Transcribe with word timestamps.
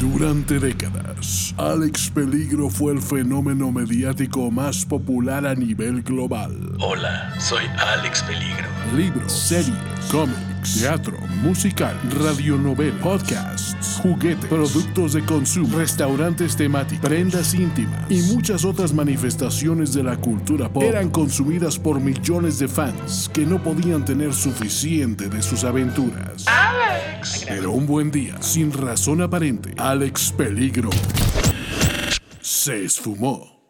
Durante 0.00 0.58
décadas, 0.58 1.54
Alex 1.58 2.08
Peligro 2.08 2.70
fue 2.70 2.94
el 2.94 3.02
fenómeno 3.02 3.70
mediático 3.70 4.50
más 4.50 4.86
popular 4.86 5.46
a 5.46 5.54
nivel 5.54 6.02
global. 6.02 6.56
Hola, 6.80 7.38
soy 7.38 7.66
Alex 7.78 8.22
Peligro. 8.22 8.66
Libros, 8.96 9.30
series, 9.30 9.76
cómics, 10.10 10.80
teatro, 10.80 11.18
musical, 11.42 11.94
radionovela, 12.18 12.98
podcasts, 13.02 14.00
juguetes, 14.02 14.46
productos 14.46 15.12
de 15.12 15.22
consumo, 15.22 15.76
restaurantes 15.76 16.56
temáticos, 16.56 17.06
prendas 17.06 17.52
íntimas 17.52 18.10
y 18.10 18.22
muchas 18.34 18.64
otras 18.64 18.94
manifestaciones 18.94 19.92
de 19.92 20.02
la 20.02 20.16
cultura 20.16 20.72
pop 20.72 20.82
eran 20.82 21.10
consumidas 21.10 21.78
por 21.78 22.00
millones 22.00 22.58
de 22.58 22.68
fans 22.68 23.30
que 23.34 23.44
no 23.44 23.62
podían 23.62 24.06
tener 24.06 24.32
suficiente 24.32 25.28
de 25.28 25.42
sus 25.42 25.62
aventuras. 25.62 26.46
Pero 27.46 27.72
un 27.72 27.86
buen 27.86 28.10
día, 28.10 28.40
sin 28.40 28.72
razón 28.72 29.20
aparente, 29.22 29.74
Alex 29.76 30.32
Peligro 30.32 30.90
se 32.40 32.84
esfumó. 32.84 33.60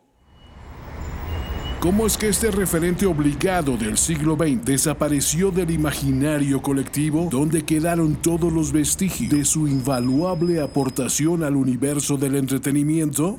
¿Cómo 1.80 2.06
es 2.06 2.18
que 2.18 2.28
este 2.28 2.50
referente 2.50 3.06
obligado 3.06 3.76
del 3.78 3.96
siglo 3.96 4.36
XX 4.36 4.64
desapareció 4.64 5.50
del 5.50 5.70
imaginario 5.70 6.60
colectivo 6.60 7.28
donde 7.30 7.64
quedaron 7.64 8.16
todos 8.16 8.52
los 8.52 8.70
vestigios 8.70 9.30
de 9.30 9.44
su 9.46 9.66
invaluable 9.66 10.60
aportación 10.60 11.42
al 11.42 11.56
universo 11.56 12.18
del 12.18 12.36
entretenimiento? 12.36 13.38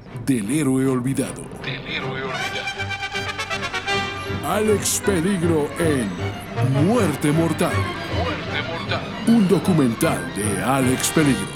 del 0.25 0.49
héroe 0.51 0.87
olvidado. 0.87 1.41
Del 1.63 1.87
héroe 1.87 2.21
olvidado. 2.23 2.41
Alex 4.47 5.01
Peligro 5.05 5.69
en 5.79 6.09
Muerte 6.85 7.31
Mortal, 7.31 7.73
Muerte 8.17 8.61
mortal. 8.67 9.03
un 9.27 9.47
documental 9.47 10.33
de 10.35 10.63
Alex 10.63 11.09
Peligro. 11.11 11.47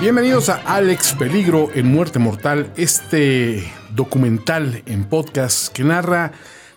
Bienvenidos 0.00 0.48
a 0.48 0.56
Alex 0.64 1.14
Peligro 1.14 1.68
en 1.74 1.92
Muerte 1.92 2.18
Mortal, 2.18 2.72
este 2.76 3.70
documental 3.90 4.82
en 4.86 5.04
podcast 5.04 5.72
que 5.72 5.84
narra 5.84 6.32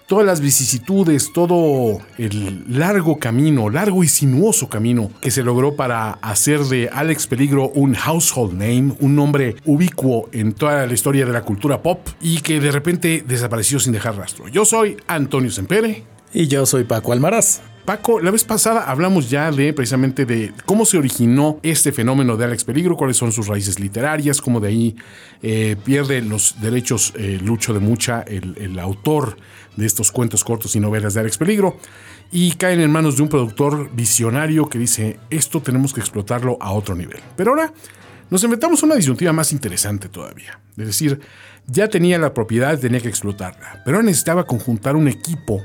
todas 0.07 0.25
las 0.25 0.41
vicisitudes, 0.41 1.31
todo 1.33 1.99
el 2.17 2.65
largo 2.67 3.19
camino, 3.19 3.69
largo 3.69 4.03
y 4.03 4.07
sinuoso 4.07 4.69
camino 4.69 5.11
que 5.21 5.31
se 5.31 5.43
logró 5.43 5.75
para 5.75 6.11
hacer 6.21 6.61
de 6.61 6.89
Alex 6.91 7.27
Peligro 7.27 7.69
un 7.69 7.93
household 7.93 8.53
name, 8.53 8.93
un 8.99 9.15
nombre 9.15 9.55
ubicuo 9.65 10.29
en 10.31 10.53
toda 10.53 10.85
la 10.85 10.93
historia 10.93 11.25
de 11.25 11.33
la 11.33 11.41
cultura 11.41 11.81
pop 11.81 12.07
y 12.21 12.41
que 12.41 12.59
de 12.59 12.71
repente 12.71 13.23
desapareció 13.27 13.79
sin 13.79 13.93
dejar 13.93 14.15
rastro. 14.15 14.47
Yo 14.47 14.65
soy 14.65 14.97
Antonio 15.07 15.51
Sempere. 15.51 16.13
Y 16.35 16.47
yo 16.47 16.65
soy 16.65 16.83
Paco 16.83 17.13
Almaraz. 17.13 17.61
Paco, 17.85 18.19
la 18.19 18.31
vez 18.31 18.43
pasada 18.45 18.89
hablamos 18.89 19.29
ya 19.29 19.51
de 19.51 19.73
precisamente 19.73 20.25
de 20.25 20.53
cómo 20.65 20.85
se 20.85 20.97
originó 20.97 21.59
este 21.63 21.91
fenómeno 21.91 22.37
de 22.37 22.45
Alex 22.45 22.63
Peligro, 22.63 22.95
cuáles 22.95 23.17
son 23.17 23.31
sus 23.31 23.47
raíces 23.47 23.79
literarias, 23.79 24.41
cómo 24.41 24.59
de 24.59 24.69
ahí 24.69 24.95
eh, 25.41 25.75
pierde 25.83 26.21
los 26.21 26.55
derechos 26.61 27.13
eh, 27.17 27.39
Lucho 27.43 27.73
de 27.73 27.81
Mucha, 27.81 28.21
el, 28.21 28.55
el 28.57 28.79
autor 28.79 29.37
de 29.75 29.85
estos 29.85 30.11
cuentos 30.11 30.43
cortos 30.43 30.75
y 30.75 30.79
novelas 30.79 31.13
de 31.13 31.21
Alex 31.21 31.37
Peligro, 31.37 31.77
y 32.31 32.53
caen 32.53 32.81
en 32.81 32.91
manos 32.91 33.17
de 33.17 33.23
un 33.23 33.29
productor 33.29 33.93
visionario 33.93 34.69
que 34.69 34.79
dice, 34.79 35.19
esto 35.29 35.61
tenemos 35.61 35.93
que 35.93 35.99
explotarlo 35.99 36.57
a 36.59 36.71
otro 36.71 36.95
nivel. 36.95 37.19
Pero 37.35 37.51
ahora 37.51 37.73
nos 38.29 38.43
inventamos 38.43 38.81
una 38.83 38.95
disyuntiva 38.95 39.33
más 39.33 39.51
interesante 39.51 40.09
todavía. 40.09 40.59
Es 40.77 40.87
decir, 40.87 41.19
ya 41.67 41.87
tenía 41.87 42.17
la 42.17 42.33
propiedad, 42.33 42.79
tenía 42.79 42.99
que 42.99 43.09
explotarla, 43.09 43.81
pero 43.85 44.01
necesitaba 44.01 44.45
conjuntar 44.45 44.95
un 44.95 45.07
equipo 45.07 45.61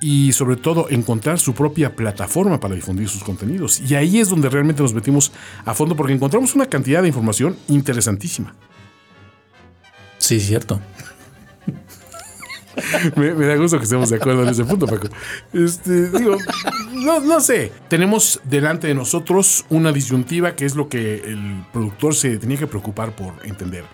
y 0.00 0.32
sobre 0.32 0.56
todo 0.56 0.88
encontrar 0.90 1.38
su 1.38 1.54
propia 1.54 1.94
plataforma 1.94 2.60
para 2.60 2.74
difundir 2.74 3.08
sus 3.08 3.22
contenidos. 3.22 3.80
Y 3.80 3.94
ahí 3.94 4.18
es 4.18 4.28
donde 4.28 4.48
realmente 4.48 4.82
nos 4.82 4.92
metimos 4.92 5.32
a 5.64 5.74
fondo 5.74 5.96
porque 5.96 6.12
encontramos 6.12 6.54
una 6.54 6.66
cantidad 6.66 7.02
de 7.02 7.08
información 7.08 7.56
interesantísima. 7.68 8.54
Sí, 10.18 10.40
cierto. 10.40 10.80
me, 13.16 13.32
da 13.32 13.56
gusto 13.56 13.78
que 13.78 13.84
estemos 13.84 14.10
de 14.10 14.16
acuerdo 14.16 14.42
en 14.42 14.48
ese 14.48 14.64
punto, 14.64 14.86
Paco. 14.86 15.08
Este, 15.52 16.10
digo, 16.10 16.36
no, 16.92 17.20
no 17.20 17.40
sé. 17.40 17.72
Tenemos 17.88 18.40
delante 18.44 18.86
de 18.86 18.94
nosotros 18.94 19.64
una 19.70 19.92
disyuntiva 19.92 20.56
que 20.56 20.64
es 20.64 20.74
lo 20.74 20.88
que 20.88 21.16
el 21.16 21.64
productor 21.72 22.14
se 22.14 22.36
tenía 22.38 22.58
que 22.58 22.66
preocupar 22.66 23.14
por 23.14 23.34
entender. 23.44 23.84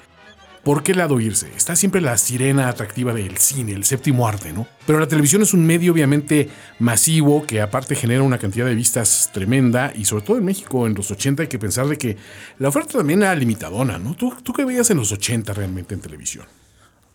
¿Por 0.62 0.82
qué 0.82 0.94
lado 0.94 1.20
irse? 1.20 1.50
Está 1.56 1.74
siempre 1.74 2.02
la 2.02 2.18
sirena 2.18 2.68
atractiva 2.68 3.14
del 3.14 3.38
cine, 3.38 3.72
el 3.72 3.84
séptimo 3.84 4.28
arte, 4.28 4.52
¿no? 4.52 4.66
Pero 4.86 5.00
la 5.00 5.08
televisión 5.08 5.40
es 5.40 5.54
un 5.54 5.64
medio 5.64 5.90
obviamente 5.90 6.50
masivo 6.78 7.46
que 7.46 7.62
aparte 7.62 7.94
genera 7.94 8.22
una 8.22 8.36
cantidad 8.36 8.66
de 8.66 8.74
vistas 8.74 9.30
tremenda 9.32 9.90
y 9.96 10.04
sobre 10.04 10.24
todo 10.24 10.36
en 10.36 10.44
México 10.44 10.86
en 10.86 10.92
los 10.92 11.10
80 11.10 11.44
hay 11.44 11.48
que 11.48 11.58
pensar 11.58 11.86
de 11.86 11.96
que 11.96 12.18
la 12.58 12.68
oferta 12.68 12.98
también 12.98 13.22
era 13.22 13.34
limitadona, 13.34 13.98
¿no? 13.98 14.14
¿Tú, 14.14 14.34
tú 14.42 14.52
qué 14.52 14.66
veías 14.66 14.90
en 14.90 14.98
los 14.98 15.10
80 15.12 15.50
realmente 15.54 15.94
en 15.94 16.02
televisión? 16.02 16.44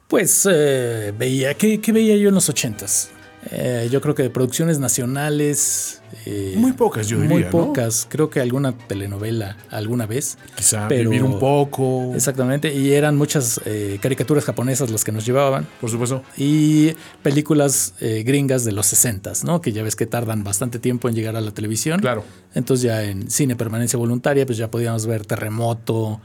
Pues 0.07 0.47
eh, 0.51 1.13
veía, 1.17 1.53
¿qué, 1.55 1.81
qué 1.81 1.91
veía 1.91 2.15
yo 2.17 2.29
en 2.29 2.35
los 2.35 2.47
ochentas? 2.49 3.09
Eh, 3.51 3.89
yo 3.91 4.01
creo 4.01 4.15
que 4.15 4.23
de 4.23 4.29
producciones 4.31 4.79
nacionales. 4.79 6.01
eh, 6.25 6.53
Muy 6.57 6.73
pocas, 6.73 7.07
yo 7.07 7.17
diría, 7.17 7.31
Muy 7.33 7.43
¿no? 7.43 7.49
pocas. 7.51 8.07
Creo 8.09 8.29
que 8.29 8.39
alguna 8.39 8.75
telenovela 8.75 9.57
alguna 9.69 10.05
vez. 10.07 10.37
Quizá 10.55 10.87
pero- 10.87 11.09
vivir 11.11 11.23
un 11.23 11.37
poco, 11.39 12.11
Exactamente. 12.15 12.73
Y 12.73 12.93
eran 12.93 13.15
muchas 13.17 13.61
eh, 13.65 13.99
caricaturas 14.01 14.43
japonesas 14.45 14.89
las 14.89 15.03
que 15.03 15.11
nos 15.11 15.25
llevaban. 15.25 15.67
por 15.81 15.89
supuesto. 15.91 16.23
Y 16.37 16.93
películas 17.21 17.93
eh, 17.99 18.23
gringas 18.25 18.63
de 18.65 18.71
los 18.71 18.87
60, 18.87 19.33
¿no? 19.43 19.61
Que 19.61 19.71
ya 19.71 19.83
ves 19.83 19.95
que 19.95 20.05
tardan 20.07 20.43
bastante 20.43 20.79
tiempo 20.79 21.07
en 21.09 21.15
llegar 21.15 21.35
a 21.35 21.41
la 21.41 21.51
televisión. 21.51 21.99
Claro. 21.99 22.23
Entonces 22.55 22.83
ya 22.83 23.03
en 23.03 23.29
cine 23.29 23.55
permanencia 23.55 23.97
voluntaria, 23.97 24.45
pues 24.47 24.57
ya 24.57 24.71
podíamos 24.71 25.05
ver 25.05 25.25
Terremoto, 25.25 26.19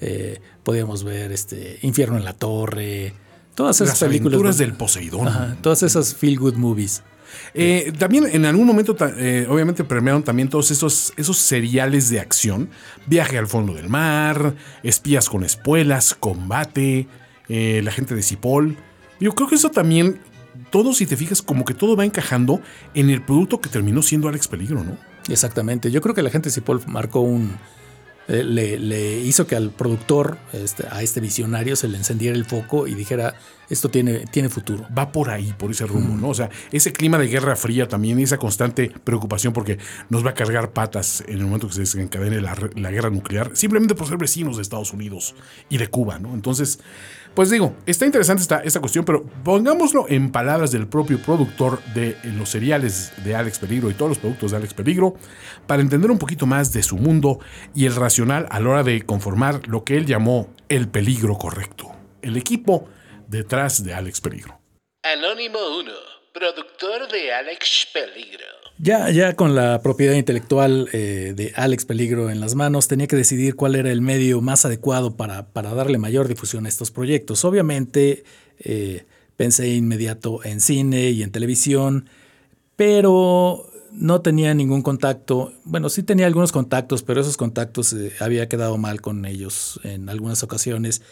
eh, 0.00 0.40
podíamos 0.62 1.04
ver 1.04 1.32
este 1.32 1.78
Infierno 1.82 2.16
en 2.16 2.24
la 2.24 2.32
Torre, 2.32 3.14
todas 3.54 3.80
esas 3.80 4.00
Las 4.00 4.08
películas. 4.08 4.58
del 4.58 4.74
Poseidón. 4.74 5.28
Ajá, 5.28 5.56
todas 5.60 5.82
esas 5.82 6.14
feel 6.14 6.38
good 6.38 6.54
movies. 6.54 7.02
Eh, 7.54 7.92
también 7.98 8.26
en 8.30 8.44
algún 8.44 8.66
momento, 8.66 8.96
eh, 9.16 9.46
obviamente, 9.48 9.84
premiaron 9.84 10.22
también 10.22 10.48
todos 10.48 10.70
esos, 10.70 11.12
esos 11.16 11.38
seriales 11.38 12.10
de 12.10 12.20
acción. 12.20 12.70
Viaje 13.06 13.38
al 13.38 13.46
fondo 13.46 13.74
del 13.74 13.88
mar, 13.88 14.54
espías 14.82 15.28
con 15.28 15.44
espuelas, 15.44 16.14
combate, 16.14 17.08
eh, 17.48 17.80
la 17.82 17.92
gente 17.92 18.14
de 18.14 18.22
Cipoll. 18.22 18.76
Yo 19.20 19.34
creo 19.34 19.48
que 19.48 19.56
eso 19.56 19.70
también, 19.70 20.20
todo 20.70 20.94
si 20.94 21.06
te 21.06 21.16
fijas, 21.16 21.42
como 21.42 21.64
que 21.64 21.74
todo 21.74 21.96
va 21.96 22.04
encajando 22.04 22.60
en 22.94 23.10
el 23.10 23.22
producto 23.22 23.60
que 23.60 23.68
terminó 23.68 24.02
siendo 24.02 24.28
Alex 24.28 24.48
Peligro, 24.48 24.84
¿no? 24.84 24.96
Exactamente. 25.28 25.90
Yo 25.90 26.00
creo 26.00 26.14
que 26.14 26.22
la 26.22 26.30
gente 26.30 26.50
Cipoll 26.50 26.80
marcó 26.86 27.20
un. 27.20 27.56
Eh, 28.28 28.44
le, 28.44 28.78
le 28.78 29.20
hizo 29.20 29.46
que 29.46 29.56
al 29.56 29.70
productor, 29.70 30.38
este, 30.52 30.86
a 30.90 31.02
este 31.02 31.20
visionario, 31.20 31.76
se 31.76 31.88
le 31.88 31.96
encendiera 31.96 32.36
el 32.36 32.44
foco 32.44 32.86
y 32.86 32.94
dijera: 32.94 33.34
Esto 33.70 33.88
tiene, 33.88 34.26
tiene 34.30 34.50
futuro. 34.50 34.86
va 34.96 35.10
por 35.12 35.30
ahí, 35.30 35.54
por 35.56 35.70
ese 35.70 35.86
rumbo, 35.86 36.14
¿no? 36.14 36.28
O 36.28 36.34
sea, 36.34 36.50
ese 36.70 36.92
clima 36.92 37.18
de 37.18 37.28
guerra 37.28 37.56
fría 37.56 37.88
también, 37.88 38.18
esa 38.18 38.36
constante 38.36 38.92
preocupación 39.02 39.52
porque 39.52 39.78
nos 40.10 40.24
va 40.24 40.30
a 40.30 40.34
cargar 40.34 40.72
patas 40.72 41.24
en 41.26 41.38
el 41.38 41.44
momento 41.44 41.68
que 41.68 41.74
se 41.74 41.80
desencadene 41.80 42.40
la, 42.40 42.54
la 42.74 42.90
guerra 42.90 43.10
nuclear, 43.10 43.50
simplemente 43.54 43.94
por 43.94 44.06
ser 44.06 44.18
vecinos 44.18 44.56
de 44.56 44.62
Estados 44.62 44.92
Unidos 44.92 45.34
y 45.70 45.78
de 45.78 45.88
Cuba, 45.88 46.18
¿no? 46.18 46.34
Entonces, 46.34 46.80
pues 47.34 47.50
digo, 47.50 47.76
está 47.86 48.04
interesante 48.04 48.42
esta, 48.64 48.80
cuestión, 48.80 49.04
pero 49.04 49.24
pongámoslo 49.44 50.06
en 50.08 50.32
palabras 50.32 50.72
del 50.72 50.88
propio 50.88 51.20
productor 51.20 51.82
de 51.94 52.16
los 52.24 52.50
cereales 52.50 53.12
de 53.24 53.34
Alex 53.36 53.58
Peligro 53.60 53.90
y 53.90 53.94
todos 53.94 54.10
los 54.10 54.18
productos 54.18 54.50
de 54.50 54.56
Alex 54.56 54.74
Peligro, 54.74 55.14
para 55.66 55.82
entender 55.82 56.10
un 56.10 56.18
poquito 56.18 56.46
más 56.46 56.72
de 56.72 56.82
su 56.82 56.96
mundo 56.96 57.38
y 57.74 57.86
el 57.86 57.94
racional 57.94 58.46
a 58.50 58.60
la 58.60 58.68
hora 58.68 58.82
de 58.82 59.02
conformar 59.02 59.66
lo 59.68 59.84
que 59.84 59.96
él 59.96 60.06
llamó 60.06 60.52
el 60.68 60.88
peligro 60.88 61.36
correcto. 61.36 61.92
El 62.22 62.36
equipo 62.36 62.88
detrás 63.28 63.84
de 63.84 63.94
Alex 63.94 64.20
Peligro. 64.20 64.60
Anónimo 65.02 65.58
1, 65.78 65.92
productor 66.32 67.08
de 67.08 67.32
Alex 67.32 67.88
Peligro. 67.92 68.57
Ya, 68.80 69.10
ya 69.10 69.34
con 69.34 69.56
la 69.56 69.82
propiedad 69.82 70.14
intelectual 70.14 70.88
eh, 70.92 71.32
de 71.34 71.52
Alex 71.56 71.84
Peligro 71.84 72.30
en 72.30 72.38
las 72.38 72.54
manos, 72.54 72.86
tenía 72.86 73.08
que 73.08 73.16
decidir 73.16 73.56
cuál 73.56 73.74
era 73.74 73.90
el 73.90 74.00
medio 74.00 74.40
más 74.40 74.64
adecuado 74.64 75.16
para, 75.16 75.48
para 75.48 75.74
darle 75.74 75.98
mayor 75.98 76.28
difusión 76.28 76.64
a 76.64 76.68
estos 76.68 76.92
proyectos. 76.92 77.44
Obviamente, 77.44 78.22
eh, 78.60 79.04
pensé 79.36 79.68
inmediato 79.74 80.44
en 80.44 80.60
cine 80.60 81.10
y 81.10 81.24
en 81.24 81.32
televisión, 81.32 82.08
pero 82.76 83.68
no 83.90 84.20
tenía 84.20 84.54
ningún 84.54 84.82
contacto. 84.82 85.52
Bueno, 85.64 85.88
sí 85.88 86.04
tenía 86.04 86.26
algunos 86.26 86.52
contactos, 86.52 87.02
pero 87.02 87.20
esos 87.20 87.36
contactos 87.36 87.92
eh, 87.94 88.12
había 88.20 88.48
quedado 88.48 88.78
mal 88.78 89.00
con 89.00 89.24
ellos 89.24 89.80
en 89.82 90.08
algunas 90.08 90.44
ocasiones. 90.44 91.02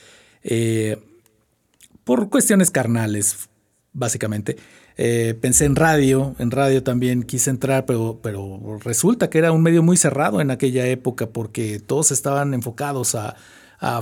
Por 2.04 2.30
cuestiones 2.30 2.70
carnales, 2.70 3.48
básicamente. 3.92 4.56
Eh, 4.98 5.36
pensé 5.38 5.66
en 5.66 5.76
radio, 5.76 6.34
en 6.38 6.50
radio 6.50 6.82
también 6.82 7.22
quise 7.22 7.50
entrar, 7.50 7.84
pero, 7.84 8.18
pero 8.22 8.78
resulta 8.82 9.28
que 9.28 9.38
era 9.38 9.52
un 9.52 9.62
medio 9.62 9.82
muy 9.82 9.98
cerrado 9.98 10.40
en 10.40 10.50
aquella 10.50 10.86
época 10.86 11.28
porque 11.28 11.80
todos 11.80 12.10
estaban 12.12 12.54
enfocados 12.54 13.14
a, 13.14 13.36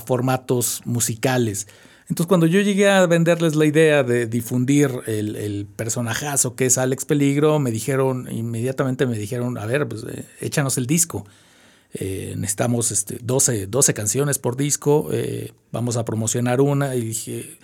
formatos 0.06 0.82
musicales. 0.85 1.67
Entonces, 2.08 2.29
cuando 2.29 2.46
yo 2.46 2.61
llegué 2.61 2.88
a 2.88 3.05
venderles 3.06 3.56
la 3.56 3.67
idea 3.67 4.05
de 4.05 4.26
difundir 4.26 4.88
el, 5.06 5.67
personajazo 5.75 6.55
que 6.55 6.67
es 6.67 6.79
Alex 6.79 7.05
Peligro, 7.05 7.58
me 7.58 7.73
dijeron, 7.73 8.29
inmediatamente 8.31 9.05
me 9.05 9.19
dijeron, 9.19 9.58
a 9.58 9.67
ver, 9.67 9.88
pues 9.88 10.05
eh, 10.05 10.25
échanos 10.40 10.79
el 10.79 10.87
disco. 10.87 11.26
Eh, 11.93 12.35
necesitamos 12.37 12.93
este, 12.93 13.19
12, 13.20 13.67
12, 13.67 13.94
canciones 13.94 14.38
por 14.38 14.56
disco, 14.56 15.11
vamos 15.73 15.97
a 15.97 16.05
promocionar 16.05 16.61
una. 16.61 16.94
Y 16.94 17.00
dije, 17.00 17.58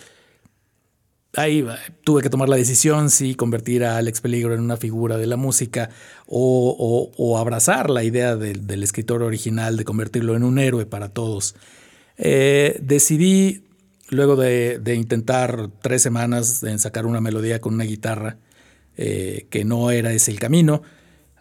ahí 1.37 1.65
tuve 2.05 2.23
que 2.23 2.31
tomar 2.31 2.49
la 2.49 2.57
decisión 2.57 3.11
si 3.11 3.35
convertir 3.35 3.85
a 3.85 3.97
Alex 3.97 4.21
Peligro 4.21 4.55
en 4.55 4.61
una 4.61 4.77
figura 4.77 5.17
de 5.17 5.27
la 5.27 5.37
música 5.37 5.91
o, 6.27 6.77
o, 6.79 7.13
o 7.17 7.39
abrazar 7.39 7.91
la 7.91 8.05
idea 8.05 8.37
del, 8.37 8.67
del, 8.67 8.83
escritor 8.83 9.23
original 9.23 9.77
de 9.77 9.85
convertirlo 9.85 10.37
en 10.37 10.45
un 10.45 10.59
héroe 10.59 10.87
para 10.87 11.09
todos. 11.09 11.55
decidí 12.17 13.65
luego 14.11 14.37
de, 14.37 14.95
intentar 14.95 15.71
tres 15.81 16.03
semanas 16.03 16.63
en 16.63 16.79
sacar 16.79 17.07
una 17.07 17.21
melodía 17.21 17.61
con 17.61 17.75
una 17.75 17.85
guitarra, 17.85 18.37
eh, 18.97 19.47
que 19.51 19.65
no 19.65 19.91
era 19.91 20.13
ese 20.13 20.31
el 20.31 20.39
camino, 20.39 20.83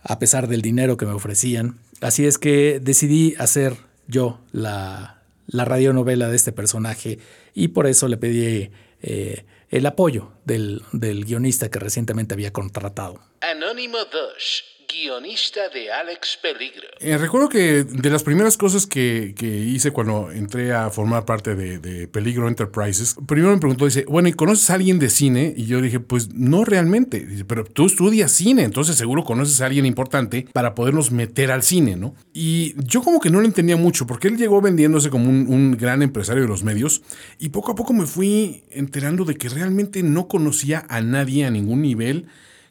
a 0.04 0.20
pesar 0.20 0.48
del 0.48 0.62
dinero 0.62 0.96
que 0.96 1.06
me 1.06 1.12
ofrecían. 1.12 1.78
Así 2.00 2.26
es 2.26 2.38
que 2.38 2.80
decidí 2.80 3.36
hacer 3.38 3.76
yo 4.08 4.40
la, 4.52 5.22
la 5.48 5.66
radionovela 5.66 6.30
de 6.30 6.36
este 6.36 6.52
personaje 6.52 7.20
y 7.54 7.70
por 7.70 7.88
eso 7.88 8.08
le 8.08 8.18
pedí 8.18 8.72
eh, 9.02 9.46
el 9.70 9.86
apoyo 9.86 10.32
del, 10.46 10.84
del 10.92 11.26
guionista 11.26 11.70
que 11.70 11.80
recientemente 11.80 12.34
había 12.34 12.52
contratado. 12.52 13.20
Anónimo 13.42 13.98
2 13.98 14.79
guionista 14.92 15.70
de 15.70 15.92
Alex 15.92 16.40
Peligro. 16.42 16.88
Eh, 17.00 17.18
recuerdo 17.18 17.48
que 17.50 17.84
de 17.84 18.10
las 18.10 18.24
primeras 18.24 18.58
cosas 18.58 18.88
que, 18.88 19.34
que 19.38 19.46
hice 19.46 19.92
cuando 19.92 20.32
entré 20.32 20.74
a 20.74 20.90
formar 20.90 21.26
parte 21.26 21.56
de, 21.56 22.08
Peligro 22.08 22.48
Enterprises, 22.48 23.16
primero 23.28 23.54
me 23.54 23.60
preguntó, 23.60 23.86
dice, 23.86 24.06
bueno, 24.08 24.30
¿y 24.30 24.34
conoces 24.34 24.70
a 24.70 24.76
alguien 24.76 25.00
de 25.00 25.10
cine? 25.10 25.54
Y 25.56 25.66
yo 25.66 25.82
dije, 25.82 26.00
pues 26.00 26.34
no 26.34 26.66
realmente. 26.66 27.20
Dice, 27.20 27.46
pero 27.46 27.64
tú 27.64 27.86
estudias 27.86 28.32
cine, 28.32 28.64
entonces 28.64 28.96
seguro 28.96 29.24
conoces 29.24 29.62
a 29.62 29.68
alguien 29.68 29.86
importante 29.86 30.48
para 30.54 30.76
podernos 30.76 31.12
meter 31.12 31.52
al 31.52 31.64
cine, 31.64 31.96
¿no? 31.96 32.16
Y 32.34 32.74
yo 32.84 33.02
como 33.02 33.20
que 33.20 33.30
no 33.30 33.40
lo 33.40 33.46
entendía 33.46 33.78
mucho, 33.78 34.08
porque 34.08 34.28
él 34.28 34.38
llegó 34.38 34.62
vendiéndose 34.62 35.10
como 35.10 35.30
un 35.30 35.78
gran 35.78 36.02
empresario 36.02 36.44
de 36.44 36.50
los 36.50 36.64
medios, 36.64 37.02
y 37.38 37.50
poco 37.50 37.72
a 37.72 37.76
poco 37.76 37.94
me 37.94 38.06
fui 38.06 38.64
enterando 38.72 39.26
de 39.26 39.36
que 39.36 39.50
realmente 39.50 40.04
no 40.04 40.28
conocía 40.28 40.86
a 40.90 41.02
nadie 41.02 41.46
a 41.46 41.52
ningún 41.52 41.82
nivel 41.82 42.28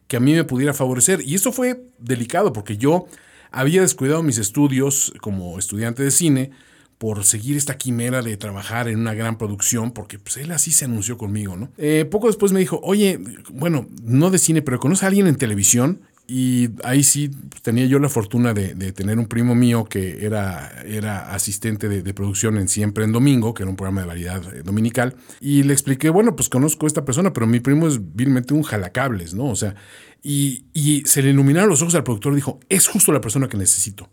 que 0.08 0.16
a 0.16 0.20
mí 0.20 0.32
me 0.32 0.44
pudiera 0.44 0.74
favorecer. 0.74 1.22
Y 1.24 1.34
esto 1.34 1.52
fue 1.52 1.84
delicado 1.98 2.52
porque 2.52 2.76
yo 2.76 3.06
había 3.50 3.82
descuidado 3.82 4.22
mis 4.22 4.38
estudios 4.38 5.12
como 5.20 5.58
estudiante 5.58 6.02
de 6.02 6.10
cine 6.10 6.50
por 6.98 7.24
seguir 7.24 7.56
esta 7.56 7.78
quimera 7.78 8.22
de 8.22 8.36
trabajar 8.36 8.88
en 8.88 8.98
una 8.98 9.14
gran 9.14 9.38
producción, 9.38 9.92
porque 9.92 10.18
pues, 10.18 10.36
él 10.38 10.50
así 10.50 10.72
se 10.72 10.86
anunció 10.86 11.16
conmigo, 11.16 11.56
¿no? 11.56 11.70
Eh, 11.78 12.04
poco 12.10 12.26
después 12.26 12.50
me 12.50 12.58
dijo, 12.58 12.80
oye, 12.82 13.20
bueno, 13.50 13.86
no 14.02 14.30
de 14.30 14.38
cine, 14.38 14.62
pero 14.62 14.80
¿conoce 14.80 15.04
a 15.04 15.08
alguien 15.08 15.28
en 15.28 15.36
televisión? 15.36 16.00
Y 16.30 16.68
ahí 16.84 17.04
sí 17.04 17.30
tenía 17.62 17.86
yo 17.86 17.98
la 17.98 18.10
fortuna 18.10 18.52
de, 18.52 18.74
de 18.74 18.92
tener 18.92 19.18
un 19.18 19.28
primo 19.28 19.54
mío 19.54 19.86
que 19.86 20.26
era, 20.26 20.70
era 20.84 21.32
asistente 21.32 21.88
de, 21.88 22.02
de, 22.02 22.12
producción 22.12 22.58
en 22.58 22.68
Siempre 22.68 23.04
en 23.04 23.12
Domingo, 23.12 23.54
que 23.54 23.62
era 23.62 23.70
un 23.70 23.76
programa 23.76 24.02
de 24.02 24.08
variedad 24.08 24.54
eh, 24.54 24.62
dominical. 24.62 25.16
Y 25.40 25.62
le 25.62 25.72
expliqué, 25.72 26.10
bueno, 26.10 26.36
pues 26.36 26.50
conozco 26.50 26.84
a 26.84 26.88
esta 26.88 27.06
persona, 27.06 27.32
pero 27.32 27.46
mi 27.46 27.60
primo 27.60 27.88
es 27.88 28.14
vilmente 28.14 28.52
un 28.52 28.62
jalacables, 28.62 29.32
¿no? 29.32 29.46
O 29.46 29.56
sea, 29.56 29.74
y, 30.22 30.66
y 30.74 31.02
se 31.06 31.22
le 31.22 31.30
iluminaron 31.30 31.70
los 31.70 31.80
ojos 31.80 31.94
al 31.94 32.04
productor 32.04 32.34
y 32.34 32.36
dijo, 32.36 32.60
es 32.68 32.88
justo 32.88 33.10
la 33.10 33.22
persona 33.22 33.48
que 33.48 33.56
necesito. 33.56 34.10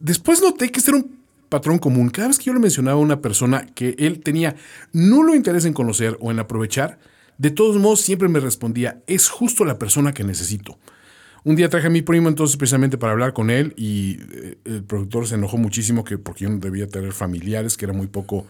Después 0.00 0.42
noté 0.42 0.72
que 0.72 0.80
este 0.80 0.90
era 0.90 0.98
un 0.98 1.20
patrón 1.48 1.78
común. 1.78 2.10
Cada 2.10 2.26
vez 2.26 2.38
que 2.38 2.46
yo 2.46 2.52
le 2.52 2.58
mencionaba 2.58 2.98
a 2.98 3.00
una 3.00 3.20
persona 3.20 3.64
que 3.76 3.94
él 4.00 4.18
tenía 4.24 4.56
nulo 4.92 5.36
interés 5.36 5.66
en 5.66 5.72
conocer 5.72 6.16
o 6.20 6.32
en 6.32 6.40
aprovechar, 6.40 6.98
de 7.38 7.52
todos 7.52 7.76
modos 7.76 8.00
siempre 8.00 8.26
me 8.26 8.40
respondía, 8.40 9.02
es 9.06 9.28
justo 9.28 9.64
la 9.64 9.78
persona 9.78 10.12
que 10.12 10.24
necesito. 10.24 10.80
Un 11.44 11.56
día 11.56 11.68
traje 11.68 11.88
a 11.88 11.90
mi 11.90 12.00
primo 12.00 12.30
entonces 12.30 12.56
precisamente 12.56 12.96
para 12.96 13.12
hablar 13.12 13.34
con 13.34 13.50
él 13.50 13.74
y 13.76 14.18
eh, 14.32 14.58
el 14.64 14.82
productor 14.82 15.26
se 15.26 15.34
enojó 15.34 15.58
muchísimo 15.58 16.02
que 16.02 16.16
porque 16.16 16.44
yo 16.44 16.50
no 16.50 16.58
debía 16.58 16.88
tener 16.88 17.12
familiares, 17.12 17.76
que 17.76 17.84
era 17.84 17.92
muy 17.92 18.06
poco 18.06 18.46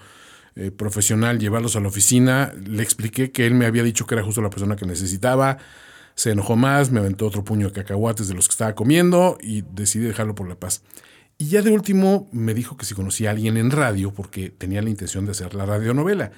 eh, 0.55 0.70
profesional 0.70 1.41
llevarlos 1.41 1.75
a 1.75 1.81
la 1.81 1.88
oficina. 1.88 2.52
Le 2.64 2.85
expliqué 2.85 3.32
que 3.32 3.46
él 3.46 3.55
me 3.55 3.67
había 3.67 3.82
dicho 3.82 4.06
que 4.06 4.14
era 4.14 4.23
justo 4.23 4.41
la 4.41 4.50
persona 4.50 4.76
que 4.76 4.87
necesitaba. 4.87 5.58
Se 6.14 6.31
enojó 6.31 6.55
más, 6.55 6.93
me 6.93 7.00
aventó 7.00 7.26
otro 7.26 7.43
puño 7.43 7.67
de 7.67 7.73
cacahuates 7.73 8.29
de 8.29 8.35
los 8.35 8.46
que 8.46 8.52
estaba 8.52 8.76
comiendo 8.76 9.38
y 9.40 9.62
decidí 9.62 10.05
dejarlo 10.05 10.37
por 10.37 10.49
la 10.49 10.55
paz. 10.55 10.82
Y 11.37 11.49
ya 11.49 11.62
de 11.62 11.73
último 11.73 12.29
me 12.31 12.55
dijo 12.55 12.76
que 12.76 12.87
si 12.87 12.94
conocía 12.94 13.31
a 13.31 13.32
alguien 13.32 13.56
en 13.56 13.73
radio 13.73 14.14
porque 14.14 14.50
tenía 14.50 14.81
la 14.82 14.90
intención 14.90 15.25
de 15.25 15.32
hacer 15.32 15.55
la 15.55 15.67
radionovela. 15.67 16.31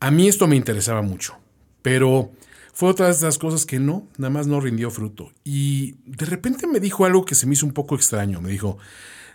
A 0.00 0.10
mí 0.10 0.26
esto 0.26 0.48
me 0.48 0.56
interesaba 0.56 1.02
mucho, 1.02 1.36
pero 1.82 2.32
fue 2.74 2.90
otra 2.90 3.06
de 3.06 3.12
esas 3.12 3.38
cosas 3.38 3.66
que 3.66 3.78
no, 3.78 4.08
nada 4.18 4.30
más 4.30 4.48
no 4.48 4.60
rindió 4.60 4.90
fruto. 4.90 5.30
Y 5.44 5.94
de 6.04 6.26
repente 6.26 6.66
me 6.66 6.80
dijo 6.80 7.04
algo 7.04 7.24
que 7.24 7.36
se 7.36 7.46
me 7.46 7.54
hizo 7.54 7.66
un 7.66 7.72
poco 7.72 7.94
extraño. 7.94 8.40
Me 8.40 8.50
dijo, 8.50 8.78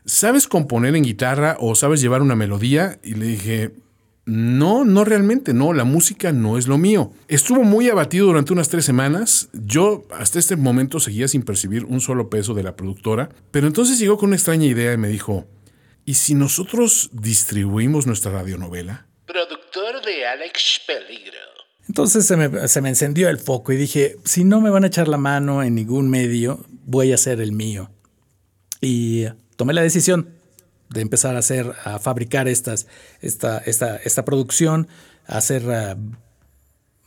¿sabes 0.06 0.47
componer 0.47 0.95
en 0.95 1.03
guitarra 1.03 1.56
o 1.59 1.74
sabes 1.74 2.01
llevar 2.01 2.21
una 2.21 2.36
melodía? 2.36 3.00
Y 3.01 3.13
le 3.13 3.25
dije, 3.25 3.71
no, 4.25 4.83
no 4.83 5.06
realmente, 5.06 5.53
no, 5.53 5.71
la 5.71 5.86
música 5.86 6.33
no 6.33 6.57
es 6.57 6.68
lo 6.68 6.77
mío. 6.77 7.13
Estuvo 7.30 7.63
muy 7.63 7.89
abatido 7.89 8.27
durante 8.27 8.51
unas 8.51 8.68
tres 8.68 8.83
semanas. 8.83 9.50
Yo 9.53 10.06
hasta 10.12 10.38
este 10.38 10.57
momento 10.57 11.00
seguía 11.00 11.30
sin 11.30 11.44
percibir 11.44 11.86
un 11.86 12.01
solo 12.01 12.30
peso 12.30 12.53
de 12.53 12.63
la 12.63 12.75
productora, 12.75 13.30
pero 13.51 13.68
entonces 13.68 14.00
llegó 14.00 14.18
con 14.18 14.27
una 14.27 14.36
extraña 14.36 14.65
idea 14.65 14.91
y 14.91 14.97
me 14.97 15.07
dijo, 15.07 15.47
¿y 16.03 16.15
si 16.15 16.36
nosotros 16.36 17.09
distribuimos 17.13 18.06
nuestra 18.06 18.33
radionovela? 18.33 19.07
Productor 19.25 20.03
de 20.06 20.27
Alex 20.27 20.81
Peligro. 20.86 21.58
Entonces 21.89 22.27
se 22.27 22.38
me, 22.38 22.68
se 22.68 22.81
me, 22.81 22.89
encendió 22.89 23.30
el 23.30 23.39
foco 23.39 23.74
y 23.74 23.75
dije, 23.75 24.18
si 24.24 24.44
no 24.44 24.62
me 24.62 24.69
van 24.69 24.83
a 24.83 24.88
echar 24.88 25.07
la 25.07 25.18
mano 25.18 25.63
en 25.63 25.74
ningún 25.74 26.07
medio, 26.07 26.63
voy 26.86 27.12
a 27.12 27.15
hacer 27.15 27.41
el 27.41 27.51
mío. 27.51 27.89
Y 28.80 29.25
tomé 29.56 29.74
la 29.74 29.81
decisión 29.81 30.29
de 30.89 31.01
empezar 31.01 31.36
a 31.36 31.39
hacer, 31.39 31.74
a 31.84 31.98
fabricar 31.98 32.48
estas, 32.48 32.86
esta, 33.22 33.58
esta, 33.58 33.98
esta 33.98 34.24
producción, 34.24 34.88
hacer 35.25 35.65
uh, 35.65 36.00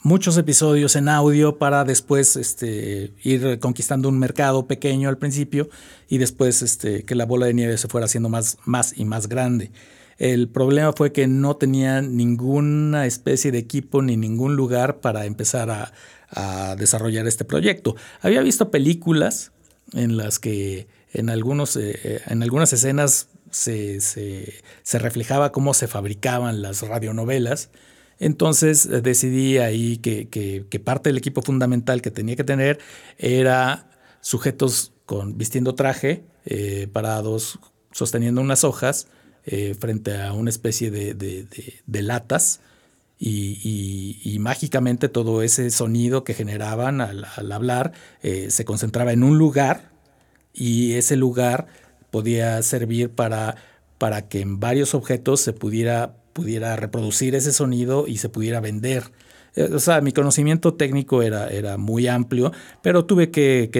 muchos 0.02 0.36
episodios 0.36 0.96
en 0.96 1.08
audio 1.08 1.58
para 1.58 1.84
después 1.84 2.34
este, 2.34 3.12
ir 3.22 3.60
conquistando 3.60 4.08
un 4.08 4.18
mercado 4.18 4.66
pequeño 4.66 5.08
al 5.08 5.16
principio 5.16 5.70
y 6.08 6.18
después 6.18 6.60
este, 6.60 7.04
que 7.04 7.14
la 7.14 7.24
bola 7.24 7.46
de 7.46 7.54
nieve 7.54 7.78
se 7.78 7.86
fuera 7.86 8.06
haciendo 8.06 8.28
más, 8.28 8.58
más 8.64 8.98
y 8.98 9.04
más 9.04 9.28
grande. 9.28 9.70
El 10.18 10.48
problema 10.48 10.92
fue 10.92 11.12
que 11.12 11.26
no 11.26 11.56
tenía 11.56 12.02
ninguna 12.02 13.06
especie 13.06 13.50
de 13.50 13.58
equipo 13.58 14.02
ni 14.02 14.16
ningún 14.16 14.56
lugar 14.56 15.00
para 15.00 15.26
empezar 15.26 15.70
a, 15.70 15.92
a 16.30 16.76
desarrollar 16.76 17.26
este 17.26 17.44
proyecto. 17.44 17.96
Había 18.20 18.42
visto 18.42 18.70
películas 18.70 19.52
en 19.92 20.16
las 20.16 20.38
que 20.38 20.86
en, 21.12 21.30
algunos, 21.30 21.76
eh, 21.76 22.22
en 22.26 22.42
algunas 22.42 22.72
escenas 22.72 23.28
se, 23.50 24.00
se, 24.00 24.54
se, 24.82 24.98
reflejaba 24.98 25.52
cómo 25.52 25.74
se 25.74 25.86
fabricaban 25.86 26.62
las 26.62 26.82
radionovelas. 26.82 27.70
Entonces 28.18 28.86
eh, 28.86 29.02
decidí 29.02 29.58
ahí 29.58 29.98
que, 29.98 30.28
que, 30.28 30.64
que, 30.68 30.80
parte 30.80 31.10
del 31.10 31.18
equipo 31.18 31.42
fundamental 31.42 32.00
que 32.00 32.10
tenía 32.10 32.36
que 32.36 32.44
tener 32.44 32.78
era 33.18 33.90
sujetos 34.20 34.92
con, 35.04 35.36
vistiendo 35.36 35.74
traje, 35.74 36.24
eh, 36.46 36.88
parados, 36.92 37.58
sosteniendo 37.90 38.40
unas 38.40 38.64
hojas, 38.64 39.06
eh, 39.44 39.74
frente 39.74 40.22
a 40.22 40.32
una 40.34 40.50
especie 40.50 40.92
de, 40.92 41.14
de, 41.14 42.02
latas 42.02 42.60
y, 43.18 44.36
mágicamente 44.38 45.08
todo 45.08 45.42
ese 45.42 45.70
sonido 45.70 46.22
que 46.22 46.32
generaban 46.32 47.00
al, 47.00 47.24
hablar 47.52 47.92
eh, 48.22 48.50
se 48.50 48.64
concentraba 48.64 49.12
en 49.12 49.24
un 49.24 49.38
lugar 49.38 49.90
y 50.54 50.92
ese 50.92 51.16
lugar 51.16 51.66
podía 52.12 52.62
servir 52.62 53.10
para, 53.10 53.56
para 53.98 54.28
que 54.28 54.42
en 54.42 54.60
varios 54.60 54.94
objetos 54.94 55.40
se 55.40 55.52
pudiera, 55.52 56.14
pudiera 56.34 56.76
reproducir 56.76 57.34
ese 57.34 57.52
sonido 57.52 58.06
y 58.06 58.18
se 58.18 58.28
pudiera 58.28 58.60
vender. 58.60 59.10
Eh, 59.56 59.70
o 59.74 59.80
sea, 59.80 60.00
mi 60.02 60.12
conocimiento 60.12 60.74
técnico 60.74 61.20
era, 61.22 61.48
era 61.48 61.78
muy 61.78 62.06
amplio, 62.06 62.52
pero 62.80 63.06
tuve 63.06 63.32
que, 63.32 63.70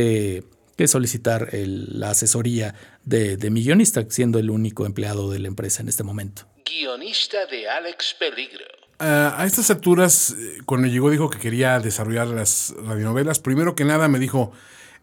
que 0.77 0.89
solicitar 0.89 1.51
la 1.53 2.11
asesoría 2.11 2.75
de, 3.05 3.37
de, 3.37 3.51
mi 3.51 3.63
guionista, 3.65 4.05
siendo 4.09 4.39
el 4.39 4.51
único 4.51 4.87
empleado 4.87 5.31
de 5.31 5.39
la 5.39 5.49
empresa 5.49 5.83
en 5.83 5.89
este 5.89 6.03
momento. 6.03 6.47
Guionista 6.65 7.47
de 7.47 7.69
Alex 7.69 8.17
Peligro. 8.19 8.65
Uh, 9.01 9.35
a 9.37 9.45
estas 9.47 9.71
alturas, 9.71 10.37
cuando 10.65 10.87
llegó 10.87 11.11
dijo 11.11 11.29
que 11.29 11.39
quería 11.39 11.81
desarrollar 11.81 12.29
las 12.29 12.75
radionovelas. 12.85 13.41
Primero 13.41 13.75
que 13.75 13.85
nada 13.85 14.07
me 14.07 14.21
dijo, 14.21 14.53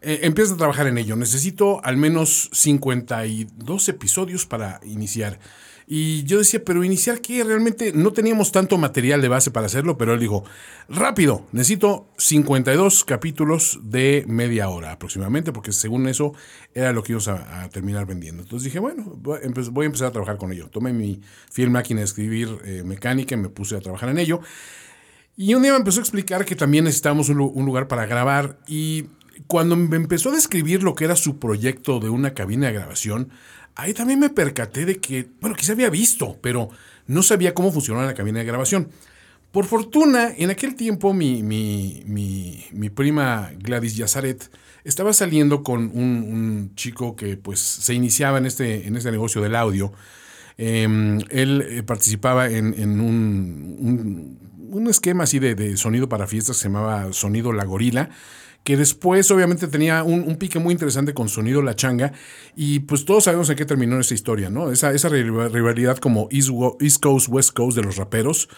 eh, 0.00 0.20
empiezo 0.22 0.54
a 0.54 0.56
trabajar 0.56 0.86
en 0.86 0.96
ello. 0.96 1.16
Necesito 1.16 1.84
al 1.84 1.96
menos 1.96 2.48
52 2.52 3.88
episodios 3.88 4.46
para 4.46 4.80
iniciar. 4.84 5.38
Y 5.92 6.22
yo 6.22 6.38
decía, 6.38 6.62
pero 6.64 6.84
iniciar 6.84 7.20
qué? 7.20 7.42
Realmente 7.42 7.90
no 7.92 8.12
teníamos 8.12 8.52
tanto 8.52 8.78
material 8.78 9.20
de 9.20 9.26
base 9.26 9.50
para 9.50 9.66
hacerlo, 9.66 9.98
pero 9.98 10.14
él 10.14 10.20
dijo, 10.20 10.44
rápido, 10.88 11.48
necesito 11.50 12.06
52 12.16 13.04
capítulos 13.04 13.80
de 13.82 14.24
media 14.28 14.68
hora 14.68 14.92
aproximadamente, 14.92 15.52
porque 15.52 15.72
según 15.72 16.06
eso 16.06 16.32
era 16.74 16.92
lo 16.92 17.02
que 17.02 17.10
íbamos 17.10 17.26
a, 17.26 17.68
terminar 17.70 18.06
vendiendo. 18.06 18.44
Entonces 18.44 18.66
dije, 18.66 18.78
bueno, 18.78 19.02
voy 19.16 19.40
a 19.42 19.86
empezar 19.86 20.06
a 20.06 20.12
trabajar 20.12 20.36
con 20.36 20.52
ello. 20.52 20.68
Tomé 20.68 20.92
mi 20.92 21.22
fiel 21.50 21.70
máquina 21.70 22.02
de 22.02 22.04
escribir 22.04 22.56
eh, 22.64 22.84
mecánica 22.84 23.34
y 23.34 23.38
me 23.38 23.48
puse 23.48 23.74
a 23.74 23.80
trabajar 23.80 24.10
en 24.10 24.18
ello. 24.18 24.42
Y 25.36 25.54
un 25.54 25.62
día 25.62 25.72
me 25.72 25.78
empezó 25.78 25.98
a 25.98 26.02
explicar 26.02 26.44
que 26.44 26.54
también 26.54 26.84
necesitábamos 26.84 27.30
un, 27.30 27.40
un 27.40 27.66
lugar 27.66 27.88
para 27.88 28.06
grabar 28.06 28.60
y 28.68 29.06
cuando 29.48 29.74
me 29.74 29.96
empezó 29.96 30.30
a 30.30 30.34
describir 30.34 30.84
lo 30.84 30.94
que 30.94 31.04
era 31.04 31.16
su 31.16 31.40
proyecto 31.40 31.98
de 31.98 32.10
una 32.10 32.32
cabina 32.34 32.68
de 32.68 32.74
grabación, 32.74 33.30
ahí 33.74 33.94
también 33.94 34.18
me 34.18 34.30
percaté 34.30 34.84
de 34.84 34.98
que, 34.98 35.28
bueno, 35.40 35.56
quizá 35.56 35.72
había 35.72 35.90
visto, 35.90 36.38
pero 36.40 36.70
no 37.06 37.22
sabía 37.22 37.54
cómo 37.54 37.72
funcionaba 37.72 38.06
la 38.06 38.14
cabina 38.14 38.38
de 38.40 38.44
grabación. 38.44 38.88
Por 39.52 39.64
fortuna, 39.64 40.32
en 40.36 40.50
aquel 40.50 40.76
tiempo 40.76 41.12
mi, 41.12 41.42
mi, 41.42 42.90
prima 42.94 43.50
Gladys 43.58 43.96
Yazaret 43.96 44.48
estaba 44.84 45.12
saliendo 45.12 45.64
con 45.64 45.90
un, 45.92 46.72
chico 46.76 47.16
que 47.16 47.36
pues 47.36 47.58
se 47.58 47.94
iniciaba 47.94 48.38
en 48.38 48.46
este, 48.46 48.86
en 48.86 48.96
este 48.96 49.10
negocio 49.10 49.40
del 49.40 49.56
audio. 49.56 49.92
Em, 50.56 51.18
él 51.30 51.66
eh, 51.68 51.82
participaba 51.82 52.48
en, 52.48 53.00
un, 53.00 54.38
un, 54.70 54.88
esquema 54.88 55.24
así 55.24 55.38
de, 55.38 55.54
de, 55.54 55.76
sonido 55.76 56.08
para 56.08 56.26
fiestas 56.26 56.56
que 56.56 56.62
se 56.62 56.68
llamaba 56.68 57.12
Sonido 57.12 57.52
La 57.52 57.64
Gorila 57.64 58.10
que 58.64 58.76
después 58.76 59.30
obviamente 59.30 59.66
tenía 59.68 60.02
un, 60.02 60.36
pique 60.36 60.58
muy 60.58 60.72
interesante 60.72 61.14
con 61.14 61.28
Sonido 61.28 61.62
La 61.62 61.74
Changa, 61.74 62.12
y 62.54 62.80
pues 62.80 63.04
todos 63.04 63.24
sabemos 63.24 63.48
en 63.50 63.56
qué 63.56 63.64
terminó 63.64 63.98
esa 63.98 64.14
historia, 64.14 64.50
¿no? 64.50 64.70
Esa, 64.70 64.92
esa 64.92 65.08
rivalidad 65.08 65.98
como 65.98 66.28
East, 66.30 67.00
Coast, 67.00 67.28
West 67.28 67.52
Coast 67.52 67.76
de 67.76 67.82
los 67.82 67.96
raperos, 67.96 68.48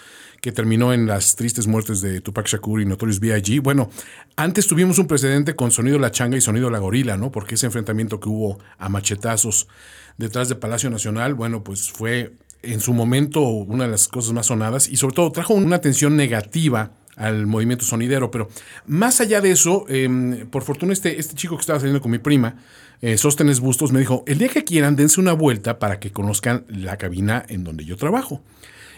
que 0.40 0.50
terminó 0.50 0.92
en 0.92 1.06
las 1.06 1.37
tristes 1.37 1.68
muertes 1.68 2.00
de 2.00 2.21
Tupac 2.21 2.49
Shakur 2.49 2.80
y 2.80 2.85
Notorious 2.85 3.21
B.I.G. 3.21 3.62
Bueno, 3.62 3.90
antes 4.35 4.66
tuvimos 4.66 4.99
un 4.99 5.06
precedente 5.06 5.54
con 5.54 5.71
Sonido 5.71 6.00
La 6.00 6.11
Changa 6.11 6.37
y 6.37 6.40
Sonido 6.40 6.68
La 6.68 6.80
Gorila, 6.80 7.16
¿no? 7.16 7.30
Porque 7.30 7.54
ese 7.54 7.66
enfrentamiento 7.66 8.18
que 8.18 8.28
hubo 8.28 8.59
a 8.78 8.88
machetazos 8.88 9.68
detrás 10.18 10.49
de 10.49 10.56
Palacio 10.56 10.90
Nacional, 10.90 11.35
bueno, 11.35 11.62
pues 11.62 11.92
fue 11.92 12.32
en 12.62 12.80
su 12.80 12.92
momento 12.92 13.40
una 13.42 13.85
de 13.85 13.90
las 13.90 14.09
cosas 14.09 14.32
más 14.32 14.47
sonadas 14.47 14.88
y 14.88 14.97
sobre 14.97 15.14
todo 15.14 15.30
trajo 15.30 15.54
una 15.54 15.76
atención 15.76 16.16
negativa 16.16 16.92
al 17.16 17.47
movimiento 17.47 17.85
sonidero. 17.85 18.31
Pero 18.31 18.49
más 18.87 19.21
allá 19.21 19.40
de 19.40 19.50
eso, 19.50 19.85
em, 19.88 20.47
por 20.49 20.62
fortuna 20.62 20.92
este, 20.92 21.19
este 21.19 21.35
chico 21.35 21.57
que 21.57 21.61
estaba 21.61 21.78
saliendo 21.78 22.00
con 22.00 22.11
mi 22.11 22.19
prima, 22.19 22.57
eh, 23.00 23.19
Sóstenes 23.19 23.61
Bustos, 23.61 23.92
me 23.92 24.00
dijo, 24.00 24.23
el 24.26 24.38
día 24.38 24.49
que 24.49 24.64
quieran, 24.64 24.97
dense 24.97 25.21
una 25.21 25.33
vuelta 25.33 25.78
para 25.78 25.99
que 25.99 26.12
conozcan 26.12 26.64
la 26.69 26.97
cabina 26.97 27.45
en 27.49 27.64
donde 27.64 27.85
yo 27.85 27.97
trabajo. 27.97 28.42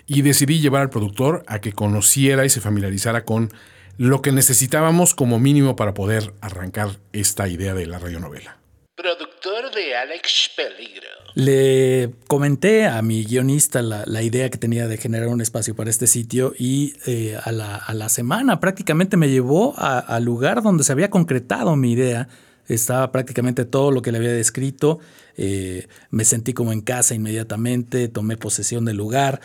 Y 0.06 0.22
decidí 0.22 0.60
llevar 0.60 0.82
al 0.82 0.90
productor 0.90 1.42
a 1.46 1.60
que 1.60 1.72
conociera 1.72 2.44
y 2.44 2.50
se 2.50 2.60
familiarizara 2.60 3.24
con 3.24 3.50
lo 3.96 4.20
que 4.22 4.32
necesitábamos 4.32 5.14
como 5.14 5.38
mínimo 5.38 5.76
para 5.76 5.94
poder 5.94 6.34
arrancar 6.40 6.98
esta 7.12 7.48
idea 7.48 7.74
de 7.74 7.86
la 7.86 7.98
radionovela. 7.98 8.58
Productor 8.96 9.74
de 9.74 9.96
Alex 9.96 10.50
Peligro. 10.56 11.08
Le 11.34 12.14
comenté 12.28 12.86
a 12.86 13.02
mi 13.02 13.24
guionista 13.24 13.82
la, 13.82 14.22
idea 14.22 14.50
que 14.50 14.58
tenía 14.58 14.86
de 14.86 14.98
generar 14.98 15.28
un 15.28 15.40
espacio 15.40 15.74
para 15.74 15.90
este 15.90 16.06
sitio 16.06 16.54
y 16.56 16.94
eh, 17.04 17.36
a, 17.42 17.50
la, 17.50 18.08
semana 18.08 18.60
prácticamente 18.60 19.16
me 19.16 19.28
llevó 19.28 19.74
al 19.76 20.24
lugar 20.24 20.62
donde 20.62 20.84
se 20.84 20.92
había 20.92 21.10
concretado 21.10 21.74
mi 21.74 21.92
idea. 21.92 22.28
Estaba 22.68 23.10
prácticamente 23.10 23.64
todo 23.64 23.90
lo 23.90 24.00
que 24.00 24.12
le 24.12 24.18
había 24.18 24.32
descrito. 24.32 25.00
Eh, 25.36 25.88
me 26.10 26.24
sentí 26.24 26.52
como 26.52 26.72
en 26.72 26.80
casa 26.80 27.16
inmediatamente, 27.16 28.06
tomé 28.06 28.36
posesión 28.36 28.84
del 28.84 28.96
lugar. 28.96 29.40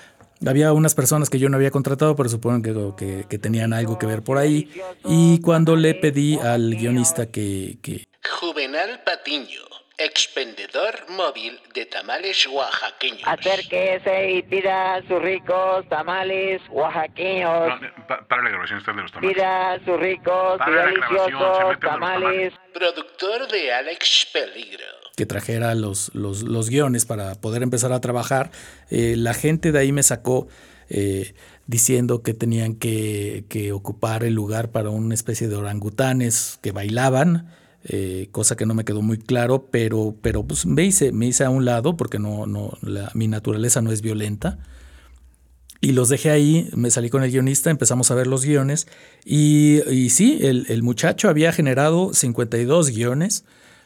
Había 0.45 0.71
unas 0.73 0.93
personas 0.93 1.29
que 1.31 1.39
yo 1.39 1.49
no 1.49 1.57
había 1.57 1.71
contratado, 1.71 2.15
pero 2.15 2.29
supongo 2.29 2.95
que, 2.95 3.25
que, 3.27 3.39
tenían 3.39 3.73
algo 3.73 3.97
que 3.97 4.05
ver 4.05 4.23
por 4.23 4.37
ahí. 4.37 4.69
Y 5.05 5.39
cuando 5.39 5.75
le 5.75 5.95
pedí 5.95 6.37
al 6.37 6.75
guionista 6.75 7.25
que... 7.25 7.79
que... 7.81 8.08
Juvenal 8.23 9.01
Patiño 9.03 9.69
expendedor 9.99 10.95
móvil 11.09 11.59
de 11.73 11.85
tamales 11.85 12.47
oaxaqueños. 12.47 13.21
Acérquese 13.25 14.31
y 14.31 14.43
pida 14.43 15.01
sus 15.07 15.21
ricos 15.21 15.87
tamales 15.89 16.61
oaxaqueños. 16.69 17.73
para 18.07 18.41
la 18.41 18.49
grabación 18.49 18.79
está 18.79 18.93
de 18.93 19.01
los 19.01 19.11
tamales. 19.11 19.35
Pida 19.35 19.79
sus 19.85 19.99
ricos 19.99 20.59
y 20.65 20.71
deliciosos 20.71 21.79
tamales. 21.81 22.53
Productor 22.73 23.51
de 23.51 23.73
Alex 23.73 24.27
Peligro. 24.31 24.85
Que 25.17 25.25
trajera 25.25 25.75
los, 25.75 26.15
los, 26.15 26.43
los 26.43 26.69
guiones 26.69 27.05
para 27.05 27.35
poder 27.35 27.61
empezar 27.61 27.91
a 27.91 27.99
trabajar. 27.99 28.51
Eh, 28.89 29.15
la 29.17 29.33
gente 29.33 29.73
de 29.73 29.79
ahí 29.79 29.91
me 29.91 30.03
sacó. 30.03 30.47
Eh, 30.91 31.35
diciendo 31.67 32.23
que 32.23 32.33
tenían 32.33 32.73
que, 32.73 33.45
que, 33.47 33.73
ocupar 33.73 34.23
el 34.23 34.33
lugar 34.33 34.71
para 34.71 34.89
una 34.89 35.13
especie 35.13 35.47
de 35.47 35.55
orangutanes 35.55 36.57
que 36.63 36.71
bailaban 36.71 37.53
eh, 37.83 38.27
cosa 38.31 38.55
que 38.55 38.65
no 38.65 38.73
me 38.73 38.85
quedó 38.85 39.01
muy 39.01 39.17
claro, 39.17 39.67
pero, 39.71 40.15
pero 40.21 40.43
pues 40.43 40.65
me 40.65 40.83
hice, 40.83 41.11
me 41.11 41.27
hice 41.27 41.43
a 41.43 41.49
un 41.49 41.65
lado 41.65 41.95
porque 41.97 42.19
no, 42.19 42.45
no, 42.45 42.77
mi 43.13 43.27
naturaleza 43.27 43.81
no 43.81 43.91
es 43.91 44.01
violenta. 44.01 44.59
Y 45.81 45.93
los 45.93 46.09
dejé 46.09 46.29
ahí, 46.29 46.69
me 46.75 46.91
salí 46.91 47.09
con 47.09 47.23
el 47.23 47.31
guionista, 47.31 47.69
empezamos 47.69 48.11
a 48.11 48.15
ver 48.15 48.27
los 48.27 48.43
guiones 48.43 48.87
y, 49.23 49.81
y 49.89 50.09
sí, 50.09 50.39
el, 50.41 50.65
el, 50.67 50.83
muchacho 50.83 51.29
había 51.29 51.53
generado 51.53 52.13
52 52.13 52.89
guiones, 52.89 53.45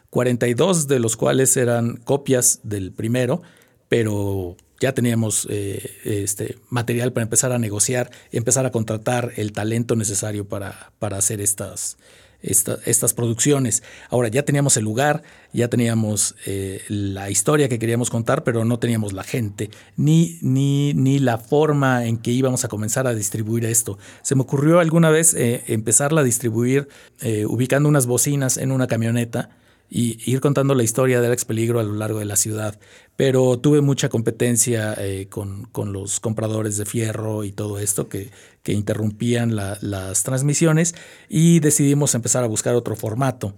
42 0.10 0.88
de 0.88 1.00
los 1.00 1.16
cuales 1.16 1.56
eran 1.56 1.98
copias 1.98 2.62
del 2.64 2.94
primero, 2.94 3.44
pero 3.90 4.58
ya 4.84 4.94
teníamos 4.94 5.48
eh, 5.50 5.82
este, 6.04 6.58
material 6.70 7.14
para 7.14 7.24
empezar 7.24 7.54
a 7.54 7.58
negociar, 7.58 8.12
empezar 8.32 8.66
a 8.66 8.72
contratar 8.72 9.32
el 9.38 9.54
talento 9.54 9.96
necesario 9.96 10.50
para, 10.50 10.92
para 11.00 11.18
hacer 11.18 11.40
estas, 11.40 11.98
estas 12.44 13.14
producciones. 13.14 13.84
Ahora 14.10 14.28
ya 14.28 14.44
teníamos 14.44 14.78
el 14.78 14.84
lugar, 14.84 15.24
ya 15.54 15.70
teníamos 15.70 16.36
eh, 16.46 16.82
la 16.90 17.30
historia 17.30 17.70
que 17.70 17.80
queríamos 17.80 18.10
contar, 18.10 18.44
pero 18.44 18.66
no 18.66 18.80
teníamos 18.80 19.14
la 19.14 19.24
gente, 19.24 19.70
ni, 19.96 20.38
ni, 20.42 20.94
ni 20.94 21.20
la 21.20 21.38
forma 21.38 22.06
en 22.06 22.18
que 22.18 22.32
íbamos 22.32 22.66
a 22.66 22.68
comenzar 22.68 23.08
a 23.08 23.16
distribuir 23.16 23.66
esto. 23.66 23.98
Se 24.22 24.36
me 24.36 24.42
ocurrió 24.42 24.80
alguna 24.80 25.10
vez 25.10 25.34
eh, 25.34 25.64
empezarla 25.68 26.22
a 26.22 26.24
distribuir 26.24 26.88
eh, 27.22 27.46
ubicando 27.46 27.88
unas 27.90 28.06
bocinas 28.06 28.58
en 28.58 28.72
una 28.72 28.88
camioneta 28.88 29.50
y 29.90 30.18
ir 30.26 30.42
contando 30.42 30.74
la 30.74 30.82
historia 30.82 31.22
de 31.22 31.28
Alex 31.28 31.46
Peligro 31.46 31.80
a 31.80 31.84
lo 31.84 31.94
largo 31.94 32.18
de 32.18 32.26
la 32.26 32.36
ciudad. 32.36 32.80
Pero 33.16 33.60
tuve 33.60 33.82
mucha 33.82 34.10
competencia 34.10 34.96
eh, 34.98 35.28
con, 35.30 35.68
los 35.92 36.20
compradores 36.20 36.78
de 36.78 36.86
fierro 36.86 37.44
y 37.44 37.52
todo 37.52 37.78
esto 37.78 38.10
que, 38.10 38.32
que 38.64 38.74
interrumpían 38.74 39.56
las 39.56 40.24
transmisiones 40.24 40.96
y 41.30 41.60
decidimos 41.60 42.16
empezar 42.16 42.44
a 42.44 42.48
buscar 42.48 42.76
otro 42.76 42.96
formato. 42.96 43.54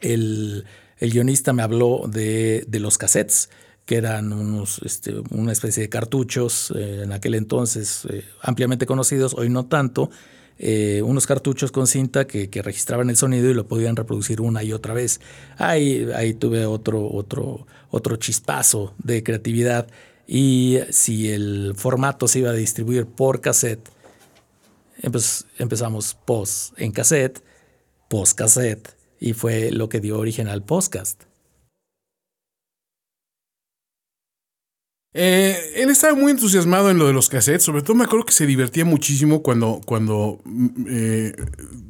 El, 0.00 0.64
guionista 1.00 1.52
me 1.52 1.62
habló 1.62 2.04
de, 2.08 2.66
los 2.80 2.98
cassettes 2.98 3.50
que 3.84 3.96
eran 3.96 4.32
unos, 4.32 4.80
este, 4.84 5.14
una 5.30 5.52
especie 5.52 5.82
de 5.82 5.88
cartuchos 5.88 6.72
eh, 6.74 7.02
en 7.04 7.12
aquel 7.12 7.34
entonces 7.34 8.06
eh, 8.10 8.24
ampliamente 8.42 8.84
conocidos, 8.84 9.34
hoy 9.34 9.48
no 9.48 9.66
tanto, 9.66 10.10
eh, 10.58 11.02
unos 11.02 11.26
cartuchos 11.26 11.70
con 11.70 11.86
cinta 11.86 12.26
que, 12.26 12.48
registraban 12.62 13.10
el 13.10 13.16
sonido 13.16 13.50
y 13.50 13.54
lo 13.54 13.68
podían 13.68 13.94
reproducir 13.94 14.40
una 14.40 14.62
y 14.62 14.72
otra 14.72 14.94
vez. 14.94 15.20
Ahí, 15.58 16.08
ahí 16.14 16.32
tuve 16.34 16.64
otro, 16.64 17.06
otro, 17.12 17.66
otro 17.90 18.16
chispazo 18.16 18.94
de 18.98 19.22
creatividad. 19.22 19.88
Y 20.26 20.78
si 20.90 21.30
el 21.30 21.74
formato 21.76 22.28
se 22.28 22.40
iba 22.40 22.50
a 22.50 22.54
distribuir 22.54 23.06
por 23.06 23.40
cassette, 23.40 23.88
pues 25.10 25.46
empezamos 25.58 26.16
post 26.24 26.72
en 26.78 26.92
cassette, 26.92 27.42
post 28.08 28.36
cassette, 28.36 28.96
y 29.20 29.32
fue 29.32 29.70
lo 29.70 29.88
que 29.88 30.00
dio 30.00 30.18
origen 30.18 30.48
al 30.48 30.62
podcast. 30.62 31.22
Eh, 35.18 35.72
él 35.76 35.88
estaba 35.88 36.14
muy 36.14 36.30
entusiasmado 36.30 36.90
en 36.90 36.98
lo 36.98 37.06
de 37.06 37.14
los 37.14 37.30
cassettes, 37.30 37.62
sobre 37.62 37.80
todo 37.80 37.96
me 37.96 38.04
acuerdo 38.04 38.26
que 38.26 38.34
se 38.34 38.44
divertía 38.44 38.84
muchísimo 38.84 39.42
cuando, 39.42 39.80
cuando 39.86 40.40
mm, 40.44 40.68
eh, 40.90 41.32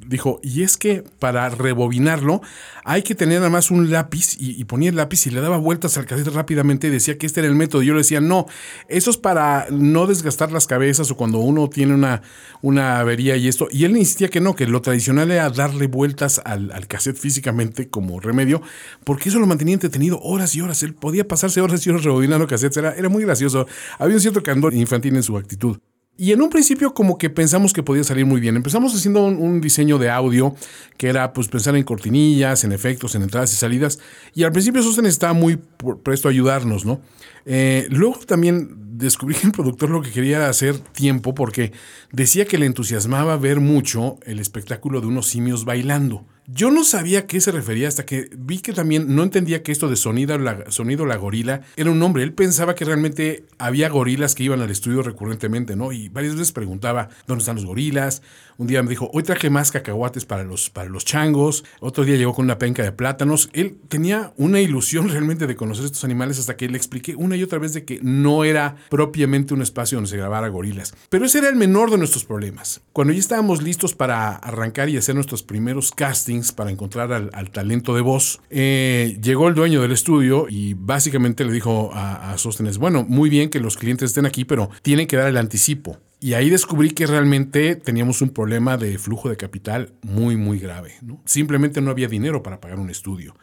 dijo, 0.06 0.38
y 0.44 0.62
es 0.62 0.76
que 0.76 1.02
para 1.18 1.48
rebobinarlo 1.48 2.40
hay 2.84 3.02
que 3.02 3.14
tener 3.14 3.38
nada 3.38 3.50
más 3.50 3.70
un 3.70 3.90
lápiz 3.90 4.36
y, 4.38 4.62
ponía 4.64 4.90
el 4.90 4.96
lápiz 4.96 5.26
y 5.26 5.30
le 5.30 5.40
daba 5.40 5.56
vueltas 5.56 5.98
al 5.98 6.06
cassette 6.06 6.32
rápidamente 6.32 6.86
y 6.86 6.90
decía 6.90 7.18
que 7.18 7.26
este 7.26 7.40
era 7.40 7.48
el 7.48 7.56
método. 7.56 7.82
Yo 7.82 7.94
le 7.94 7.98
decía, 7.98 8.20
no, 8.20 8.46
eso 8.88 9.10
es 9.10 9.16
para 9.16 9.66
no 9.70 10.06
desgastar 10.06 10.52
las 10.52 10.68
cabezas 10.68 11.10
o 11.10 11.16
cuando 11.16 11.38
uno 11.38 11.68
tiene 11.68 11.94
una, 11.94 12.22
una 12.62 13.00
avería 13.00 13.36
y 13.36 13.48
esto. 13.48 13.66
Y 13.72 13.84
él 13.84 13.96
insistía 13.96 14.28
que 14.28 14.40
no, 14.40 14.54
que 14.54 14.66
lo 14.66 14.82
tradicional 14.82 15.32
era 15.32 15.50
darle 15.50 15.88
vueltas 15.88 16.40
al, 16.44 16.70
al 16.70 16.86
cassette 16.86 17.16
físicamente 17.16 17.88
como 17.88 18.20
remedio, 18.20 18.62
porque 19.02 19.30
eso 19.30 19.40
lo 19.40 19.46
mantenía 19.46 19.74
entretenido 19.74 20.20
horas 20.20 20.54
y 20.54 20.60
horas. 20.60 20.84
Él 20.84 20.94
podía 20.94 21.26
pasarse 21.26 21.60
horas 21.60 21.84
y 21.84 21.90
horas 21.90 22.04
rebobinando 22.04 22.46
cassettes, 22.46 22.76
era, 22.76 22.94
era 22.94 23.08
muy 23.08 23.15
gracioso. 23.24 23.66
Había 23.98 24.16
un 24.16 24.20
cierto 24.20 24.42
candor 24.42 24.74
infantil 24.74 25.16
en 25.16 25.22
su 25.22 25.36
actitud. 25.36 25.78
Y 26.18 26.32
en 26.32 26.40
un 26.40 26.48
principio 26.48 26.94
como 26.94 27.18
que 27.18 27.28
pensamos 27.28 27.74
que 27.74 27.82
podía 27.82 28.02
salir 28.02 28.24
muy 28.24 28.40
bien. 28.40 28.56
Empezamos 28.56 28.94
haciendo 28.94 29.26
un, 29.26 29.60
diseño 29.60 29.98
de 29.98 30.08
audio 30.08 30.54
que 30.96 31.08
era 31.08 31.34
pues 31.34 31.48
pensar 31.48 31.76
en 31.76 31.84
cortinillas, 31.84 32.64
en 32.64 32.72
efectos, 32.72 33.14
en 33.14 33.22
entradas 33.22 33.52
y 33.52 33.56
salidas. 33.56 33.98
Y 34.34 34.44
al 34.44 34.52
principio 34.52 34.82
Sostenes 34.82 35.12
estaba 35.12 35.34
muy 35.34 35.58
presto 36.02 36.28
a 36.28 36.30
ayudarnos, 36.30 36.86
¿no? 36.86 37.02
Eh, 37.44 37.86
luego 37.90 38.18
también 38.26 38.85
descubrí 38.98 39.34
que 39.34 39.46
el 39.46 39.52
productor 39.52 39.90
lo 39.90 40.02
que 40.02 40.10
quería 40.10 40.48
hacer 40.48 40.78
tiempo 40.78 41.34
porque 41.34 41.72
decía 42.12 42.46
que 42.46 42.58
le 42.58 42.66
entusiasmaba 42.66 43.36
ver 43.36 43.60
mucho 43.60 44.18
el 44.24 44.38
espectáculo 44.38 45.00
de 45.00 45.06
unos 45.06 45.28
simios 45.28 45.64
bailando. 45.64 46.24
Yo 46.48 46.70
no 46.70 46.84
sabía 46.84 47.20
a 47.20 47.26
qué 47.26 47.40
se 47.40 47.50
refería 47.50 47.88
hasta 47.88 48.06
que 48.06 48.30
vi 48.38 48.60
que 48.60 48.72
también 48.72 49.16
no 49.16 49.24
entendía 49.24 49.64
que 49.64 49.72
esto 49.72 49.88
de 49.88 49.96
sonido 49.96 50.38
la, 50.38 50.70
sonido 50.70 51.04
la 51.04 51.16
gorila 51.16 51.62
era 51.74 51.90
un 51.90 51.98
nombre. 51.98 52.22
Él 52.22 52.34
pensaba 52.34 52.76
que 52.76 52.84
realmente 52.84 53.46
había 53.58 53.88
gorilas 53.88 54.36
que 54.36 54.44
iban 54.44 54.60
al 54.60 54.70
estudio 54.70 55.02
recurrentemente, 55.02 55.74
¿no? 55.74 55.90
Y 55.90 56.08
varias 56.08 56.34
veces 56.34 56.52
preguntaba, 56.52 57.08
¿dónde 57.26 57.42
están 57.42 57.56
los 57.56 57.66
gorilas? 57.66 58.22
Un 58.58 58.66
día 58.66 58.82
me 58.82 58.88
dijo, 58.88 59.10
hoy 59.12 59.22
traje 59.22 59.50
más 59.50 59.70
cacahuates 59.70 60.24
para 60.24 60.42
los, 60.42 60.70
para 60.70 60.88
los 60.88 61.04
changos. 61.04 61.64
Otro 61.80 62.04
día 62.04 62.16
llegó 62.16 62.32
con 62.32 62.46
una 62.46 62.58
penca 62.58 62.82
de 62.82 62.90
plátanos. 62.90 63.50
Él 63.52 63.76
tenía 63.88 64.32
una 64.38 64.60
ilusión 64.60 65.08
realmente 65.10 65.46
de 65.46 65.56
conocer 65.56 65.84
estos 65.84 66.04
animales 66.04 66.38
hasta 66.38 66.56
que 66.56 66.68
le 66.68 66.78
expliqué 66.78 67.14
una 67.16 67.36
y 67.36 67.42
otra 67.42 67.58
vez 67.58 67.74
de 67.74 67.84
que 67.84 68.00
no 68.02 68.44
era 68.44 68.76
propiamente 68.88 69.52
un 69.52 69.60
espacio 69.60 69.96
donde 69.96 70.10
se 70.10 70.16
grabara 70.16 70.48
gorilas. 70.48 70.94
Pero 71.10 71.26
ese 71.26 71.38
era 71.38 71.48
el 71.48 71.56
menor 71.56 71.90
de 71.90 71.98
nuestros 71.98 72.24
problemas. 72.24 72.80
Cuando 72.94 73.12
ya 73.12 73.20
estábamos 73.20 73.62
listos 73.62 73.94
para 73.94 74.36
arrancar 74.36 74.88
y 74.88 74.96
hacer 74.96 75.14
nuestros 75.14 75.42
primeros 75.42 75.90
castings, 75.90 76.52
para 76.52 76.70
encontrar 76.70 77.12
al, 77.12 77.50
talento 77.50 77.94
de 77.94 78.00
voz, 78.00 78.40
eh, 78.50 79.18
llegó 79.22 79.48
el 79.48 79.54
dueño 79.54 79.82
del 79.82 79.92
estudio 79.92 80.46
y 80.48 80.74
básicamente 80.74 81.44
le 81.44 81.52
dijo 81.52 81.90
a, 81.92 82.32
a 82.32 82.38
Sóstenes, 82.38 82.78
bueno, 82.78 83.04
muy 83.06 83.28
bien 83.28 83.50
que 83.50 83.60
los 83.60 83.76
clientes 83.76 84.10
estén 84.10 84.26
aquí, 84.26 84.44
pero 84.44 84.70
tienen 84.82 85.06
que 85.06 85.16
dar 85.16 85.28
el 85.28 85.36
anticipo. 85.36 85.98
Y 86.18 86.32
ahí 86.34 86.48
descubrí 86.48 86.90
que 86.90 87.06
realmente 87.06 87.76
teníamos 87.76 88.22
un 88.22 88.30
problema 88.30 88.76
de 88.76 88.98
flujo 88.98 89.28
de 89.28 89.36
capital 89.36 89.92
muy, 90.02 90.36
muy 90.36 90.58
grave. 90.58 90.94
Simplemente 91.24 91.80
no 91.80 91.90
había 91.90 92.08
dinero 92.08 92.42
para 92.42 92.60
pagar 92.60 92.78
un 92.78 92.90
estudio. 92.90 93.36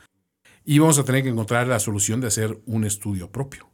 Y 0.65 0.80
vamos 0.80 0.98
a 0.98 1.03
tener 1.03 1.24
que 1.24 1.30
encontrar 1.30 1.68
la 1.68 1.80
solución 1.80 2.22
de 2.22 2.27
hacer 2.27 2.60
un 2.65 2.84
estudio 2.84 3.32
propio. 3.32 3.70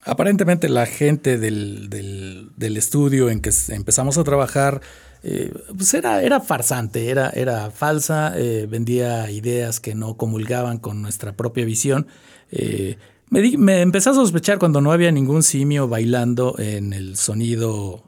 Aparentemente 0.00 0.68
la 0.68 0.86
gente 0.86 1.38
del, 1.38 1.90
del, 1.90 2.76
estudio 2.76 3.28
en 3.28 3.40
que 3.40 3.50
empezamos 3.70 4.16
a 4.16 4.24
trabajar 4.24 4.80
eh, 5.24 5.52
pues 5.76 5.92
era, 5.92 6.22
era 6.22 6.40
farsante, 6.40 7.10
era, 7.10 7.30
era 7.30 7.70
falsa, 7.72 8.32
eh, 8.36 8.66
vendía 8.70 9.30
ideas 9.30 9.80
que 9.80 9.96
no 9.96 10.16
comulgaban 10.16 10.78
con 10.78 11.02
nuestra 11.02 11.32
propia 11.32 11.64
visión. 11.64 12.06
Eh, 12.52 12.96
me, 13.30 13.56
me, 13.56 13.80
empecé 13.80 14.10
a 14.10 14.14
sospechar 14.14 14.58
cuando 14.58 14.80
no 14.80 14.92
había 14.92 15.10
ningún 15.12 15.42
simio 15.42 15.88
bailando 15.88 16.54
en 16.58 16.92
el 16.92 17.16
sonido 17.16 18.04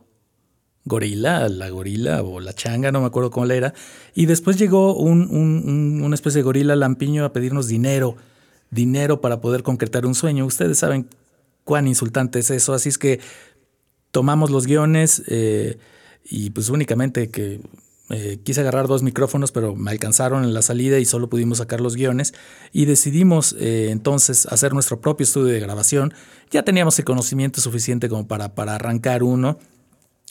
gorila, 0.84 1.48
la 1.48 1.68
gorila 1.68 2.22
o 2.22 2.40
la 2.40 2.52
changa, 2.52 2.90
no 2.90 3.00
me 3.00 3.06
acuerdo 3.06 3.30
cómo 3.30 3.46
era. 3.46 3.74
Y 4.14 4.26
después 4.26 4.58
llegó 4.58 4.94
un, 4.96 5.28
un, 5.30 6.02
una 6.02 6.14
especie 6.14 6.38
de 6.38 6.44
gorila 6.44 6.76
lampiño 6.76 7.24
a 7.24 7.32
pedirnos 7.32 7.68
dinero, 7.68 8.16
dinero 8.70 9.20
para 9.20 9.40
poder 9.40 9.62
concretar 9.62 10.06
un 10.06 10.14
sueño. 10.14 10.46
Ustedes 10.46 10.78
saben 10.78 11.08
cuán 11.64 11.86
insultante 11.86 12.38
es 12.38 12.50
eso, 12.50 12.74
así 12.74 12.88
es 12.88 12.98
que 12.98 13.20
tomamos 14.10 14.50
los 14.50 14.66
guiones 14.66 15.22
y 16.24 16.50
pues 16.50 16.68
únicamente 16.68 17.30
que 17.30 17.60
eh, 18.10 18.40
quise 18.42 18.60
agarrar 18.60 18.88
dos 18.88 19.02
micrófonos, 19.02 19.52
pero 19.52 19.76
me 19.76 19.90
alcanzaron 19.90 20.44
en 20.44 20.52
la 20.52 20.62
salida 20.62 20.98
y 20.98 21.04
solo 21.04 21.28
pudimos 21.28 21.58
sacar 21.58 21.80
los 21.80 21.96
guiones. 21.96 22.34
Y 22.72 22.84
decidimos 22.84 23.54
eh, 23.58 23.88
entonces 23.90 24.46
hacer 24.46 24.74
nuestro 24.74 25.00
propio 25.00 25.24
estudio 25.24 25.52
de 25.52 25.60
grabación. 25.60 26.12
Ya 26.50 26.62
teníamos 26.62 26.98
el 26.98 27.04
conocimiento 27.04 27.60
suficiente 27.60 28.08
como 28.08 28.26
para, 28.26 28.54
para 28.54 28.74
arrancar 28.74 29.22
uno. 29.22 29.58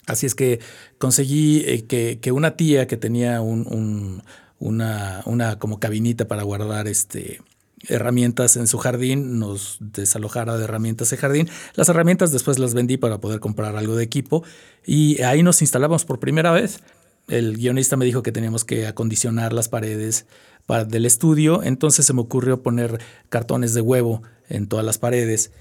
Así 0.08 0.26
es 0.26 0.36
que 0.36 0.60
conseguí 0.98 1.64
eh, 1.66 1.86
que, 1.86 2.20
que, 2.22 2.32
una 2.32 2.58
tía 2.58 2.88
que 2.88 2.98
tenía 2.98 3.42
un, 3.42 4.24
una, 4.60 5.22
una 5.26 5.60
como 5.60 5.80
cabinita 5.80 6.28
para 6.28 6.44
guardar 6.44 6.88
este, 6.88 7.42
herramientas 7.88 8.58
en 8.58 8.68
su 8.68 8.78
jardín, 8.78 9.40
nos 9.40 9.78
desalojara 9.80 10.58
de 10.58 10.66
herramientas 10.66 11.10
de 11.12 11.18
jardín. 11.18 11.50
Las 11.76 11.90
herramientas 11.90 12.32
después 12.32 12.60
las 12.60 12.74
vendí 12.74 12.98
para 12.98 13.20
poder 13.20 13.40
comprar 13.40 13.76
algo 13.76 13.96
de 13.96 14.04
equipo 14.04 14.44
y 14.86 15.22
ahí 15.22 15.44
nos 15.44 15.62
instalamos 15.62 16.06
por 16.06 16.20
primera 16.20 16.52
vez. 16.52 16.82
El 17.30 17.58
guionista 17.58 17.96
me 17.98 18.06
dijo 18.06 18.24
que 18.24 18.32
teníamos 18.32 18.66
que 18.66 18.88
acondicionar 18.88 19.54
las 19.54 19.70
paredes 19.70 20.26
del 20.88 21.06
estudio, 21.06 21.64
entonces 21.64 22.06
se 22.06 22.14
me 22.14 22.22
ocurrió 22.22 22.62
poner 22.62 23.00
cartones 23.30 23.74
de 23.74 23.82
huevo 23.82 24.22
en 24.50 24.68
todas 24.68 24.86
las 24.86 25.00
paredes 25.00 25.52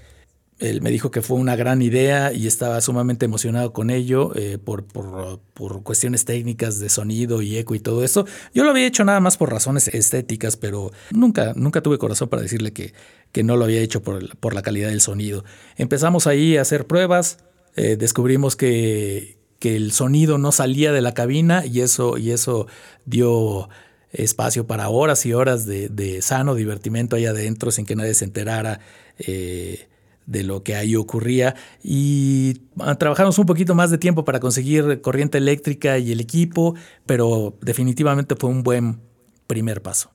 él 0.59 0.81
me 0.81 0.91
dijo 0.91 1.09
que 1.09 1.21
fue 1.21 1.37
una 1.37 1.55
gran 1.55 1.81
idea 1.81 2.33
y 2.33 2.45
estaba 2.45 2.79
sumamente 2.81 3.25
emocionado 3.25 3.71
con 3.71 3.89
ello 3.89 4.33
eh, 4.35 4.57
por, 4.57 4.85
por, 4.85 5.39
cuestiones 5.83 6.25
técnicas 6.25 6.79
de 6.79 6.89
sonido 6.89 7.41
y 7.41 7.57
eco 7.57 7.75
y 7.75 7.79
todo 7.79 8.03
eso. 8.03 8.25
Yo 8.53 8.63
lo 8.63 8.71
había 8.71 8.85
hecho 8.85 9.05
nada 9.05 9.21
más 9.21 9.37
por 9.37 9.51
razones 9.51 9.87
estéticas, 9.87 10.57
pero 10.57 10.91
nunca, 11.11 11.53
nunca 11.55 11.81
tuve 11.81 11.97
corazón 11.97 12.27
para 12.27 12.41
decirle 12.41 12.73
que, 12.73 12.93
que 13.31 13.43
no 13.43 13.55
lo 13.55 13.63
había 13.63 13.79
hecho 13.79 14.03
por, 14.03 14.37
por, 14.37 14.53
la 14.53 14.61
calidad 14.61 14.89
del 14.89 15.01
sonido. 15.01 15.45
Empezamos 15.77 16.27
ahí 16.27 16.57
a 16.57 16.61
hacer 16.61 16.85
pruebas, 16.87 17.37
eh, 17.75 17.95
descubrimos 17.97 18.57
que, 18.57 19.38
que 19.59 19.75
el 19.75 19.91
sonido 19.91 20.37
no 20.37 20.51
salía 20.51 20.91
de 20.91 21.01
la 21.01 21.13
cabina 21.13 21.65
y 21.65 21.81
eso, 21.81 22.17
y 22.17 22.31
eso 22.31 22.67
dio 23.05 23.69
espacio 24.11 24.65
para 24.65 24.89
horas 24.89 25.25
y 25.25 25.33
horas 25.33 25.65
de, 25.65 26.19
sano 26.21 26.55
divertimento 26.55 27.15
ahí 27.15 27.25
adentro 27.25 27.71
sin 27.71 27.85
que 27.85 27.95
nadie 27.95 28.13
se 28.13 28.25
enterara. 28.25 28.79
Eh, 29.19 29.85
de 30.25 30.43
lo 30.43 30.61
que 30.61 30.75
ahí 30.75 30.95
ocurría 30.95 31.55
y 31.83 32.61
ah, 32.77 32.93
trabajamos 32.93 33.39
un 33.39 33.47
poquito 33.47 33.73
más 33.73 33.89
de 33.89 33.97
tiempo 33.97 34.25
para 34.25 34.39
conseguir 34.39 35.01
corriente 35.01 35.39
eléctrica 35.39 35.97
y 35.97 36.11
el 36.11 36.19
equipo, 36.19 36.75
pero 37.07 37.57
definitivamente 37.61 38.35
fue 38.35 38.51
un 38.51 38.61
buen 38.61 38.99
primer 39.47 39.81
paso. 39.81 40.11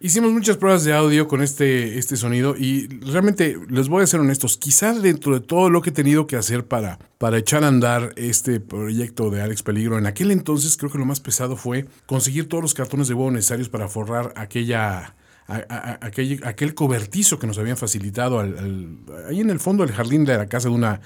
Hicimos 0.00 0.32
muchas 0.32 0.56
pruebas 0.56 0.82
de 0.82 0.92
audio 0.92 1.28
con 1.28 1.40
este, 1.40 1.98
este 1.98 2.16
sonido 2.16 2.56
y 2.56 2.88
realmente 3.00 3.56
les 3.68 3.88
voy 3.88 4.02
a 4.02 4.06
ser 4.08 4.18
honestos, 4.18 4.56
quizá 4.56 4.92
dentro 4.92 5.34
de 5.34 5.40
todo 5.40 5.70
lo 5.70 5.82
que 5.82 5.90
he 5.90 5.92
tenido 5.92 6.26
que 6.26 6.36
hacer 6.36 6.66
para, 6.66 6.98
para 7.16 7.38
echar 7.38 7.62
a 7.62 7.68
andar 7.68 8.12
este 8.16 8.58
proyecto 8.58 9.30
de 9.30 9.40
Alex 9.40 9.62
Peligro, 9.62 9.96
en 9.96 10.06
aquel 10.06 10.32
entonces 10.32 10.76
creo 10.76 10.90
que 10.90 10.98
lo 10.98 11.06
más 11.06 11.20
pesado 11.20 11.56
fue 11.56 11.86
conseguir 12.06 12.48
todos 12.48 12.60
los 12.60 12.74
cartones 12.74 13.06
de 13.06 13.14
huevo 13.14 13.30
necesarios 13.30 13.68
para 13.68 13.88
forrar 13.88 14.34
aquella 14.36 15.14
aquel, 15.46 16.40
aquel, 16.44 16.74
cobertizo 16.74 17.38
que 17.38 17.46
nos 17.46 17.58
habían 17.58 17.76
facilitado 17.76 18.40
ahí 18.40 19.40
en 19.40 19.50
el 19.50 19.60
fondo 19.60 19.86
del 19.86 19.94
jardín 19.94 20.24
de 20.24 20.36
la 20.36 20.46
casa 20.46 20.68
de 20.68 20.74
una, 20.74 21.00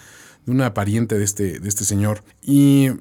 de 0.47 0.53
una 0.53 0.75
pariente 0.75 1.19
de 1.19 1.25
este, 1.25 1.61
de 1.61 1.69
este 1.69 1.85
señor. 1.85 2.23
Y 2.41 2.87
eh, 2.87 2.97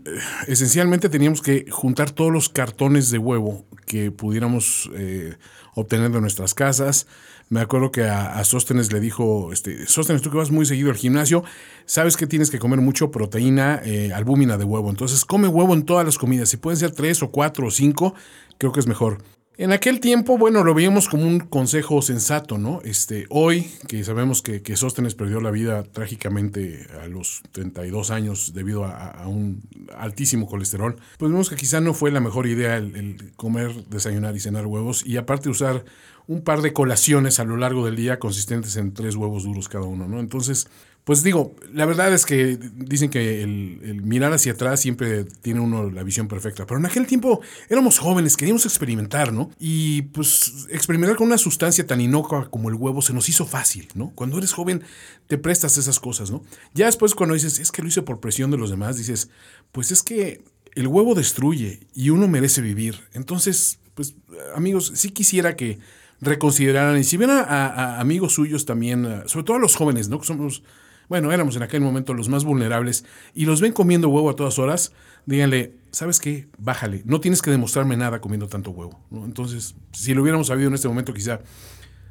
esencialmente 0.47 1.09
teníamos 1.09 1.41
que 1.41 1.65
juntar 1.69 2.11
todos 2.11 2.31
los 2.31 2.49
cartones 2.49 3.11
de 3.11 3.19
huevo 3.19 3.66
que 3.87 4.11
pudiéramos 4.11 4.91
eh, 4.93 5.35
obtener 5.73 6.11
de 6.11 6.21
nuestras 6.21 6.53
casas. 6.53 7.07
Me 7.49 7.61
acuerdo 7.61 7.91
que 7.91 8.03
a, 8.03 8.43
Sóstenes 8.43 8.91
le 8.91 8.99
dijo, 8.99 9.53
este, 9.53 9.87
Sóstenes, 9.87 10.21
tú 10.21 10.29
que 10.29 10.37
vas 10.37 10.51
muy 10.51 10.65
seguido 10.65 10.89
al 10.89 10.97
gimnasio, 10.97 11.43
sabes 11.85 12.17
que 12.17 12.27
tienes 12.27 12.51
que 12.51 12.59
comer 12.59 12.81
mucho 12.81 13.09
proteína, 13.09 13.81
eh, 13.85 14.11
albúmina 14.13 14.57
de 14.57 14.65
huevo. 14.65 14.89
Entonces 14.89 15.23
come 15.23 15.47
huevo 15.47 15.73
en 15.73 15.85
todas 15.85 16.05
las 16.05 16.17
comidas. 16.17 16.49
Si 16.49 16.57
pueden 16.57 16.77
ser 16.77 16.91
tres 16.91 17.23
o 17.23 17.31
cuatro 17.31 17.67
o 17.67 17.71
cinco, 17.71 18.13
creo 18.57 18.73
que 18.73 18.81
es 18.81 18.87
mejor. 18.87 19.23
En 19.59 19.71
aquel 19.71 19.99
tiempo, 19.99 20.37
bueno, 20.37 20.63
lo 20.63 20.75
veíamos 20.75 21.09
como 21.09 21.25
un 21.25 21.39
consejo 21.39 22.03
sensato, 22.03 22.59
¿no? 22.59 22.79
Este, 22.83 23.25
hoy, 23.29 23.71
que 23.87 24.03
sabemos 24.03 24.43
que, 24.43 24.61
que 24.61 24.77
Sóstenes 24.77 25.15
perdió 25.15 25.41
la 25.41 25.49
vida 25.49 25.81
trágicamente 25.81 26.85
a 27.01 27.07
los 27.07 27.41
32 27.53 28.11
años 28.11 28.53
debido 28.53 28.85
a, 28.85 29.27
un 29.27 29.63
altísimo 29.97 30.45
colesterol, 30.45 30.97
pues 31.17 31.31
vemos 31.31 31.49
que 31.49 31.55
quizá 31.55 31.81
no 31.81 31.95
fue 31.95 32.11
la 32.11 32.19
mejor 32.19 32.45
idea 32.45 32.77
el, 32.77 33.33
comer, 33.35 33.85
desayunar 33.89 34.35
y 34.35 34.39
cenar 34.39 34.67
huevos 34.67 35.03
y 35.03 35.17
aparte 35.17 35.49
usar 35.49 35.85
un 36.27 36.41
par 36.41 36.61
de 36.61 36.71
colaciones 36.71 37.39
a 37.39 37.43
lo 37.43 37.57
largo 37.57 37.83
del 37.83 37.95
día 37.95 38.19
consistentes 38.19 38.75
en 38.75 38.93
tres 38.93 39.15
huevos 39.15 39.43
duros 39.43 39.69
cada 39.69 39.85
uno, 39.85 40.07
¿no? 40.07 40.19
Entonces, 40.19 40.67
pues 41.07 41.23
digo, 41.23 41.55
la 41.73 41.85
verdad 41.85 42.13
es 42.13 42.25
que 42.25 42.59
dicen 42.75 43.09
que 43.09 43.41
el, 43.41 44.01
mirar 44.03 44.33
hacia 44.33 44.51
atrás 44.51 44.81
siempre 44.81 45.23
tiene 45.23 45.61
uno 45.61 45.89
la 45.89 46.03
visión 46.03 46.27
perfecta, 46.27 46.65
pero 46.67 46.81
en 46.81 46.85
aquel 46.85 47.07
tiempo 47.07 47.39
éramos 47.69 47.97
jóvenes, 47.97 48.35
queríamos 48.35 48.65
experimentar, 48.65 49.31
¿no? 49.31 49.49
Y 49.57 50.01
pues 50.01 50.67
experimentar 50.69 51.15
con 51.15 51.27
una 51.27 51.37
sustancia 51.37 51.87
tan 51.87 52.01
inocua 52.01 52.49
como 52.49 52.67
el 52.67 52.75
huevo 52.75 53.01
se 53.01 53.13
nos 53.13 53.29
hizo 53.29 53.45
fácil, 53.45 53.87
¿no? 53.95 54.11
Cuando 54.15 54.37
eres 54.37 54.51
joven 54.51 54.83
te 55.27 55.37
prestas 55.37 55.77
esas 55.77 56.01
cosas, 56.01 56.29
¿no? 56.29 56.43
Ya 56.73 56.87
después 56.87 57.15
cuando 57.15 57.35
dices, 57.35 57.59
es 57.59 57.71
que 57.71 57.81
lo 57.81 57.87
hice 57.87 58.01
por 58.01 58.19
presión 58.19 58.51
de 58.51 58.57
los 58.57 58.69
demás, 58.69 58.97
dices, 58.97 59.29
pues 59.71 59.93
es 59.93 60.03
que 60.03 60.43
el 60.75 60.87
huevo 60.87 61.15
destruye 61.15 61.87
y 61.93 62.09
uno 62.09 62.27
merece 62.27 62.59
vivir. 62.59 62.99
Entonces, 63.13 63.79
pues 63.93 64.15
amigos, 64.55 64.91
sí 64.95 65.11
quisiera 65.11 65.55
que 65.55 65.79
reconsideraran, 66.19 66.99
y 66.99 67.05
si 67.05 67.15
ven 67.15 67.29
a, 67.29 68.01
amigos 68.01 68.33
suyos 68.33 68.65
también, 68.65 69.23
sobre 69.27 69.45
todo 69.45 69.55
a 69.55 69.61
los 69.61 69.77
jóvenes, 69.77 70.09
¿no? 70.09 70.19
Que 70.19 70.27
somos 70.27 70.63
bueno, 71.09 71.31
éramos 71.31 71.55
en 71.55 71.63
aquel 71.63 71.81
momento 71.81 72.13
los 72.13 72.29
más 72.29 72.43
vulnerables, 72.43 73.05
y 73.33 73.45
los 73.45 73.61
ven 73.61 73.73
comiendo 73.73 74.09
huevo 74.09 74.29
a 74.29 74.35
todas 74.35 74.59
horas, 74.59 74.91
díganle, 75.25 75.73
¿sabes 75.91 76.19
qué? 76.19 76.47
Bájale, 76.57 77.01
no 77.05 77.19
tienes 77.19 77.41
que 77.41 77.51
demostrarme 77.51 77.97
nada 77.97 78.21
comiendo 78.21 78.47
tanto 78.47 78.71
huevo. 78.71 78.99
Entonces, 79.11 79.75
si 79.91 80.13
lo 80.13 80.21
hubiéramos 80.21 80.47
sabido 80.47 80.67
en 80.69 80.75
este 80.75 80.87
momento, 80.87 81.13
quizá 81.13 81.41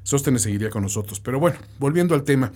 Sóstenes 0.07 0.43
seguiría 0.43 0.71
con 0.71 0.85
nosotros. 0.85 1.19
Pero 1.19 1.41
bueno, 1.41 1.59
volviendo 1.81 2.15
al 2.15 2.23
tema. 2.23 2.53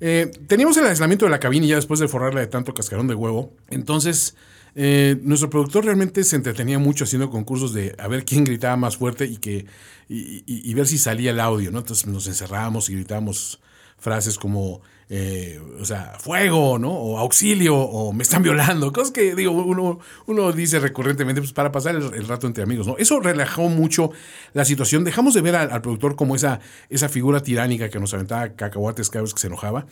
Eh, 0.00 0.30
teníamos 0.46 0.74
el 0.78 0.86
aislamiento 0.86 1.26
de 1.26 1.30
la 1.30 1.38
cabina 1.38 1.66
ya 1.66 1.76
después 1.76 2.00
de 2.00 2.08
forrarla 2.08 2.40
de 2.40 2.46
tanto 2.46 2.72
cascarón 2.72 3.08
de 3.08 3.14
huevo. 3.14 3.52
Entonces, 3.68 4.36
eh, 4.74 5.18
nuestro 5.20 5.50
productor 5.50 5.84
realmente 5.84 6.24
se 6.24 6.36
entretenía 6.36 6.78
mucho 6.78 7.04
haciendo 7.04 7.28
concursos 7.28 7.74
de 7.74 7.94
a 7.98 8.08
ver 8.08 8.24
quién 8.24 8.44
gritaba 8.44 8.78
más 8.78 8.96
fuerte 8.96 9.26
y, 9.26 9.36
que, 9.36 9.66
y, 10.08 10.44
y 10.46 10.72
ver 10.72 10.86
si 10.86 10.96
salía 10.96 11.32
el 11.32 11.40
audio, 11.40 11.70
¿no? 11.70 11.80
Entonces 11.80 12.06
nos 12.06 12.26
encerrábamos 12.26 12.88
y 12.88 12.94
gritábamos 12.94 13.60
frases 14.04 14.38
como, 14.38 14.82
eh, 15.08 15.58
o 15.80 15.84
sea, 15.84 16.16
fuego, 16.20 16.78
¿no? 16.78 16.92
O 16.92 17.18
auxilio, 17.18 17.74
o 17.74 18.12
me 18.12 18.22
están 18.22 18.42
violando, 18.42 18.92
cosas 18.92 19.10
que, 19.10 19.34
digo, 19.34 19.50
uno, 19.50 19.98
uno 20.26 20.52
dice 20.52 20.78
recurrentemente 20.78 21.40
pues, 21.40 21.54
para 21.54 21.72
pasar 21.72 21.96
el, 21.96 22.28
rato 22.28 22.46
entre 22.46 22.62
amigos, 22.62 22.86
¿no? 22.86 22.96
Eso 22.98 23.18
relajó 23.18 23.70
mucho 23.70 24.10
la 24.52 24.66
situación. 24.66 25.04
Dejamos 25.04 25.32
de 25.32 25.40
ver 25.40 25.56
al, 25.56 25.80
productor 25.80 26.16
como 26.16 26.36
esa, 26.36 26.60
esa 26.90 27.08
figura 27.08 27.40
tiránica 27.40 27.88
que 27.88 27.98
nos 27.98 28.12
aventaba 28.12 28.50
cacahuates 28.50 29.08
cada 29.08 29.24
que 29.24 29.40
se 29.40 29.46
enojaba 29.46 29.86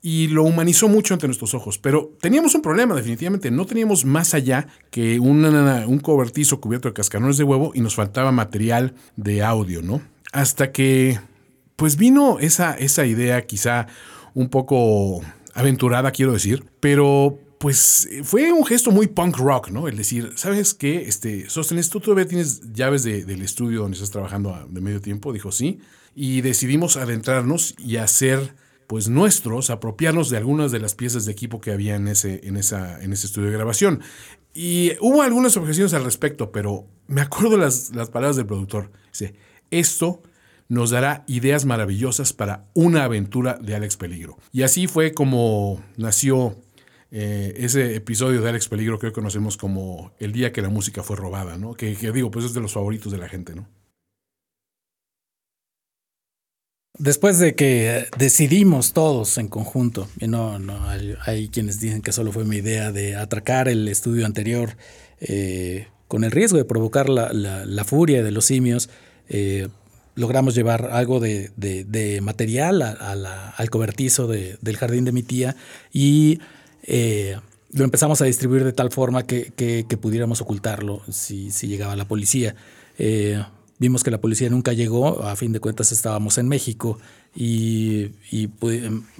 y 0.00 0.28
lo 0.28 0.44
humanizó 0.44 0.86
mucho 0.86 1.14
ante 1.14 1.26
nuestros 1.26 1.52
ojos. 1.54 1.78
Pero 1.78 2.12
teníamos 2.20 2.54
un 2.54 2.62
problema, 2.62 2.94
definitivamente. 2.94 3.50
No 3.50 3.66
teníamos 3.66 4.04
más 4.04 4.32
allá 4.34 4.68
que 4.90 5.18
un 5.18 5.98
cobertizo 6.00 6.60
cubierto 6.60 6.88
de 6.88 6.94
cascarones 6.94 7.36
de 7.36 7.42
huevo 7.42 7.72
y 7.74 7.80
nos 7.80 7.96
faltaba 7.96 8.30
material 8.30 8.94
de 9.16 9.42
audio, 9.42 9.82
¿no? 9.82 10.00
Hasta 10.32 10.70
que 10.70 11.18
pues 11.76 11.96
vino 11.96 12.38
esa, 12.40 12.74
esa 12.74 13.06
idea 13.06 13.46
quizá 13.46 13.86
un 14.34 14.48
poco 14.48 15.22
aventurada, 15.54 16.10
quiero 16.10 16.32
decir, 16.32 16.64
pero 16.80 17.38
pues 17.58 18.08
fue 18.24 18.52
un 18.52 18.64
gesto 18.66 18.90
muy 18.90 19.06
punk 19.06 19.38
rock, 19.38 19.70
¿no? 19.70 19.88
El 19.88 19.96
decir, 19.96 20.32
¿sabes 20.36 20.74
qué? 20.74 21.08
Este, 21.08 21.48
Sostenes, 21.48 21.88
¿tú 21.88 22.00
todavía 22.00 22.26
tienes 22.26 22.72
llaves 22.72 23.02
del 23.02 23.42
estudio 23.42 23.80
donde 23.80 23.94
estás 23.94 24.10
trabajando 24.10 24.66
de 24.68 24.80
medio 24.80 25.00
tiempo? 25.00 25.32
Dijo, 25.32 25.52
sí. 25.52 25.80
Y 26.14 26.42
decidimos 26.42 26.96
adentrarnos 26.96 27.74
y 27.78 27.96
hacer, 27.96 28.54
pues, 28.86 29.08
nuestros, 29.08 29.70
apropiarnos 29.70 30.28
de 30.28 30.36
algunas 30.36 30.70
de 30.70 30.80
las 30.80 30.94
piezas 30.94 31.24
de 31.24 31.32
equipo 31.32 31.60
que 31.60 31.72
había 31.72 31.96
en 31.96 32.08
ese, 32.08 32.40
en 32.44 32.56
esa, 32.56 33.02
en 33.02 33.12
ese 33.12 33.26
estudio 33.26 33.48
de 33.48 33.56
grabación. 33.56 34.02
Y 34.52 34.92
hubo 35.00 35.22
algunas 35.22 35.56
objeciones 35.56 35.94
al 35.94 36.04
respecto, 36.04 36.52
pero 36.52 36.86
me 37.06 37.22
acuerdo 37.22 37.56
las, 37.56 37.94
las 37.94 38.10
palabras 38.10 38.36
del 38.36 38.46
productor. 38.46 38.90
Dice, 39.12 39.34
esto 39.70 40.22
nos 40.68 40.90
dará 40.90 41.24
ideas 41.26 41.64
maravillosas 41.64 42.32
para 42.32 42.66
una 42.74 43.04
aventura 43.04 43.58
de 43.60 43.74
Alex 43.74 43.96
Peligro. 43.96 44.36
Y 44.52 44.62
así 44.62 44.86
fue 44.86 45.12
como 45.12 45.82
nació 45.96 46.56
eh, 47.10 47.54
ese 47.58 47.94
episodio 47.94 48.40
de 48.42 48.48
Alex 48.48 48.68
Peligro 48.68 48.98
que 48.98 49.06
hoy 49.06 49.12
conocemos 49.12 49.56
como 49.56 50.12
El 50.18 50.32
día 50.32 50.52
que 50.52 50.62
la 50.62 50.68
música 50.68 51.02
fue 51.02 51.16
robada, 51.16 51.56
¿no? 51.56 51.74
Que, 51.74 51.94
digo, 51.94 52.30
pues 52.30 52.44
es 52.44 52.54
de 52.54 52.60
los 52.60 52.72
favoritos 52.72 53.12
de 53.12 53.18
la 53.18 53.28
gente, 53.28 53.54
¿no? 53.54 53.68
Después 56.98 57.38
de 57.38 57.54
que 57.54 58.06
decidimos 58.16 58.94
todos 58.94 59.36
en 59.36 59.48
conjunto, 59.48 60.08
y 60.18 60.28
no, 60.28 60.58
no 60.58 60.88
hay, 60.88 61.48
quienes 61.48 61.78
dicen 61.78 62.00
que 62.00 62.10
solo 62.10 62.32
fue 62.32 62.46
mi 62.46 62.56
idea 62.56 62.90
de 62.90 63.16
atracar 63.16 63.68
el 63.68 63.86
estudio 63.86 64.24
anterior 64.24 64.78
eh, 65.20 65.88
con 66.08 66.24
el 66.24 66.30
riesgo 66.30 66.56
de 66.56 66.64
provocar 66.64 67.10
la, 67.10 67.84
furia 67.84 68.24
de 68.24 68.30
los 68.30 68.46
simios, 68.46 68.88
eh, 69.28 69.68
logramos 70.16 70.54
llevar 70.54 70.90
algo 70.92 71.20
de, 71.20 72.20
material 72.22 72.82
al 72.82 73.70
cobertizo 73.70 74.26
del 74.26 74.76
jardín 74.76 75.04
de 75.04 75.12
mi 75.12 75.22
tía 75.22 75.54
y 75.92 76.40
eh, 76.82 77.36
lo 77.72 77.84
empezamos 77.84 78.20
a 78.22 78.24
distribuir 78.24 78.64
de 78.64 78.72
tal 78.72 78.90
forma 78.90 79.24
que, 79.24 79.86
pudiéramos 80.00 80.40
ocultarlo 80.40 81.02
si, 81.08 81.50
llegaba 81.68 81.94
la 81.94 82.08
policía. 82.08 82.56
Eh, 82.98 83.42
vimos 83.78 84.02
que 84.02 84.10
la 84.10 84.18
policía 84.18 84.48
nunca 84.48 84.72
llegó, 84.72 85.22
a 85.22 85.36
fin 85.36 85.52
de 85.52 85.60
cuentas 85.60 85.92
estábamos 85.92 86.38
en 86.38 86.48
México 86.48 86.98
y, 87.34 88.10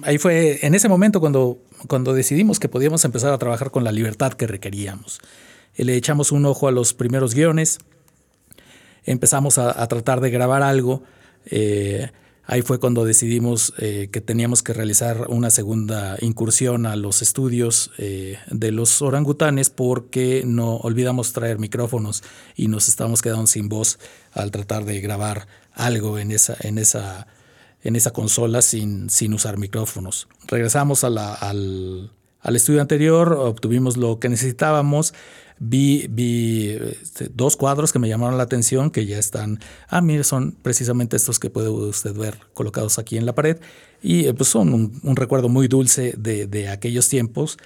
ahí 0.01 0.17
fue 0.17 0.65
en 0.65 0.73
ese 0.73 0.89
momento 0.89 1.19
cuando, 1.19 1.59
cuando 1.87 2.13
decidimos 2.13 2.59
que 2.59 2.69
podíamos 2.69 3.05
empezar 3.05 3.31
a 3.31 3.37
trabajar 3.37 3.69
con 3.69 3.83
la 3.83 3.91
libertad 3.91 4.33
que 4.33 4.47
requeríamos. 4.47 5.19
Le 5.75 5.95
echamos 5.95 6.31
un 6.31 6.47
ojo 6.47 6.67
a 6.67 6.71
los 6.71 6.95
primeros 6.95 7.35
guiones, 7.35 7.77
empezamos 9.07 9.57
a, 9.57 9.87
tratar 9.87 10.21
de 10.21 10.29
grabar 10.29 10.61
algo. 10.61 11.01
Eh, 11.45 12.11
ahí 12.43 12.61
fue 12.61 12.79
cuando 12.79 13.05
decidimos 13.05 13.73
eh, 13.79 14.09
que 14.11 14.21
teníamos 14.21 14.61
que 14.61 14.73
realizar 14.73 15.27
una 15.29 15.49
segunda 15.49 16.17
incursión 16.19 16.85
a 16.85 16.95
los 16.95 17.21
estudios 17.21 17.91
eh, 17.97 18.37
de 18.51 18.71
los 18.71 19.01
orangutanes 19.01 19.69
porque 19.69 20.43
no 20.45 20.75
olvidamos 20.75 21.33
traer 21.33 21.57
micrófonos 21.57 22.21
y 22.55 22.67
nos 22.67 22.89
estábamos 22.89 23.21
quedando 23.21 23.47
sin 23.47 23.69
voz 23.69 23.97
al 24.33 24.51
tratar 24.51 24.85
de 24.85 24.99
grabar 24.99 25.47
algo 25.73 26.19
en 26.19 26.31
esa, 26.31 26.57
en 26.59 26.77
esa, 26.77 27.27
en 27.81 27.95
esa 27.95 28.11
consola 28.11 28.61
sin, 28.61 29.09
sin 29.09 29.33
usar 29.33 29.57
micrófonos. 29.57 30.27
Regresamos 30.47 31.05
al, 31.05 31.17
al 31.17 32.55
estudio 32.55 32.81
anterior, 32.81 33.33
obtuvimos 33.33 33.95
lo 33.95 34.19
que 34.19 34.27
necesitábamos 34.27 35.13
vi, 35.59 36.07
vi 36.09 36.77
este, 37.01 37.29
dos 37.33 37.57
cuadros 37.57 37.91
que 37.91 37.99
me 37.99 38.07
llamaron 38.07 38.37
la 38.37 38.43
atención, 38.43 38.91
que 38.91 39.05
ya 39.05 39.17
están, 39.17 39.59
ah, 39.87 40.01
mire, 40.01 40.23
son 40.23 40.53
precisamente 40.61 41.15
estos 41.15 41.39
que 41.39 41.49
puede 41.49 41.69
usted 41.69 42.13
ver 42.13 42.39
colocados 42.53 42.99
aquí 42.99 43.17
en 43.17 43.25
la 43.25 43.33
pared, 43.33 43.57
y 44.01 44.27
eh, 44.27 44.33
pues 44.33 44.49
son 44.49 44.73
un, 44.73 45.15
recuerdo 45.15 45.49
muy 45.49 45.67
dulce 45.67 46.13
de, 46.17 46.69
aquellos 46.69 47.09
tiempos 47.09 47.57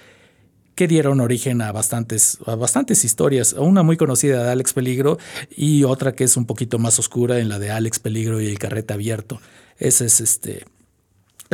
que 0.74 0.88
dieron 0.88 1.20
origen 1.20 1.60
a 1.60 1.70
bastantes, 1.70 2.38
a 2.46 2.54
bastantes 2.54 3.04
historias, 3.04 3.52
una 3.52 3.82
muy 3.82 3.96
conocida 3.96 4.42
de 4.42 4.50
Alex 4.50 4.72
Peligro 4.72 5.18
y 5.54 5.84
otra 5.84 6.14
que 6.14 6.24
es 6.24 6.36
un 6.36 6.46
poquito 6.46 6.78
más 6.78 6.98
oscura 6.98 7.40
en 7.40 7.50
la 7.50 7.58
de 7.58 7.70
Alex 7.70 7.98
Peligro 7.98 8.40
y 8.40 8.46
el 8.46 8.58
carrete 8.58 8.94
abierto. 8.94 9.38
Ese 9.78 10.06
es 10.06 10.20
este 10.20 10.64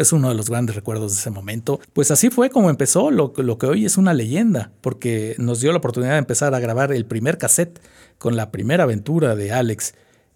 es 0.00 0.12
uno 0.12 0.28
de 0.28 0.34
los 0.34 0.50
grandes 0.50 0.76
recuerdos 0.76 1.12
de 1.12 1.18
ese 1.20 1.30
momento. 1.30 1.80
Pues 1.92 2.10
así 2.10 2.30
fue 2.30 2.50
como 2.50 2.70
empezó 2.70 3.10
lo, 3.10 3.32
lo, 3.36 3.58
que 3.58 3.66
hoy 3.66 3.84
es 3.84 3.96
una 3.96 4.14
leyenda, 4.14 4.72
porque 4.80 5.34
nos 5.38 5.60
dio 5.60 5.72
la 5.72 5.78
oportunidad 5.78 6.12
de 6.12 6.18
empezar 6.18 6.54
a 6.54 6.60
grabar 6.60 6.92
el 6.92 7.06
primer 7.06 7.38
cassette 7.38 7.80
con 8.18 8.36
la 8.36 8.50
primera 8.50 8.84
aventura 8.84 9.34
de 9.34 9.52
Alex, 9.52 9.94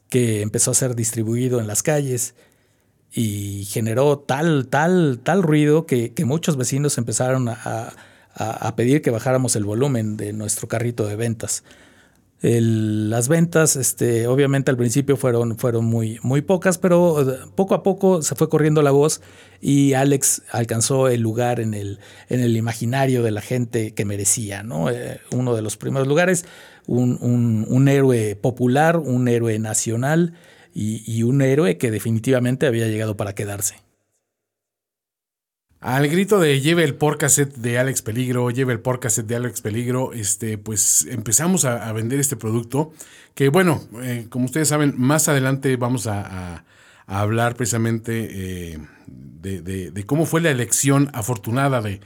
que 0.08 0.42
empezó 0.42 0.70
a 0.70 0.74
ser 0.74 0.94
distribuido 0.94 1.60
en 1.60 1.66
las 1.66 1.82
calles 1.82 2.34
y 3.10 3.64
generó 3.66 4.18
tal, 4.18 4.68
tal, 4.68 5.20
tal 5.22 5.42
ruido 5.42 5.86
que, 5.86 6.12
muchos 6.24 6.56
vecinos 6.56 6.98
empezaron 6.98 7.48
a, 7.48 7.92
a 8.34 8.76
pedir 8.76 9.02
que 9.02 9.10
bajáramos 9.10 9.56
el 9.56 9.64
volumen 9.64 10.16
de 10.16 10.32
nuestro 10.32 10.68
carrito 10.68 11.06
de 11.06 11.16
ventas 11.16 11.64
las 12.42 13.28
ventas, 13.28 13.76
este, 13.76 14.26
obviamente 14.26 14.72
al 14.72 14.76
principio 14.76 15.16
fueron, 15.16 15.56
fueron 15.58 15.84
muy, 15.84 16.18
muy 16.22 16.42
pocas, 16.42 16.76
pero 16.76 17.24
poco 17.54 17.74
a 17.74 17.84
poco 17.84 18.20
se 18.22 18.34
fue 18.34 18.48
corriendo 18.48 18.82
la 18.82 18.90
voz 18.90 19.20
y 19.60 19.92
Alex 19.92 20.42
alcanzó 20.50 21.08
el 21.08 21.20
lugar 21.20 21.60
en 21.60 21.72
el, 21.72 22.00
en 22.28 22.40
el 22.40 22.56
imaginario 22.56 23.22
de 23.22 23.30
la 23.30 23.42
gente 23.42 23.94
que 23.94 24.04
merecía, 24.04 24.64
¿no? 24.64 24.90
Eh, 24.90 25.20
uno 25.30 25.54
de 25.54 25.62
los 25.62 25.76
primeros 25.76 26.08
lugares, 26.08 26.44
un, 26.88 27.88
héroe 27.88 28.34
popular, 28.34 28.96
un 28.96 29.28
héroe 29.28 29.58
nacional 29.60 30.34
y 30.74 31.22
un 31.22 31.42
héroe 31.42 31.78
que 31.78 31.90
definitivamente 31.92 32.66
había 32.66 32.88
llegado 32.88 33.16
para 33.16 33.34
quedarse. 33.34 33.76
Al 35.82 36.06
grito 36.06 36.38
de 36.38 36.60
lleve 36.60 36.84
el 36.84 36.94
porcaset 36.94 37.52
de 37.56 37.76
Alex 37.76 38.02
Peligro, 38.02 38.48
lleve 38.50 38.72
el 38.72 38.78
porcaset 38.78 39.26
de 39.26 39.34
Alex 39.34 39.62
Peligro, 39.62 40.12
este, 40.12 40.56
pues 40.56 41.08
empezamos 41.10 41.64
a, 41.64 41.92
vender 41.92 42.20
este 42.20 42.36
producto. 42.36 42.92
Que 43.34 43.48
bueno, 43.48 43.82
eh, 44.00 44.26
como 44.30 44.44
ustedes 44.44 44.68
saben, 44.68 44.94
más 44.96 45.26
adelante 45.26 45.76
vamos 45.76 46.06
a, 46.06 46.64
hablar 47.08 47.56
precisamente 47.56 48.74
eh, 48.74 48.78
de, 49.08 50.04
cómo 50.06 50.24
fue 50.24 50.40
la 50.40 50.52
elección 50.52 51.10
afortunada 51.14 51.82
de, 51.82 52.00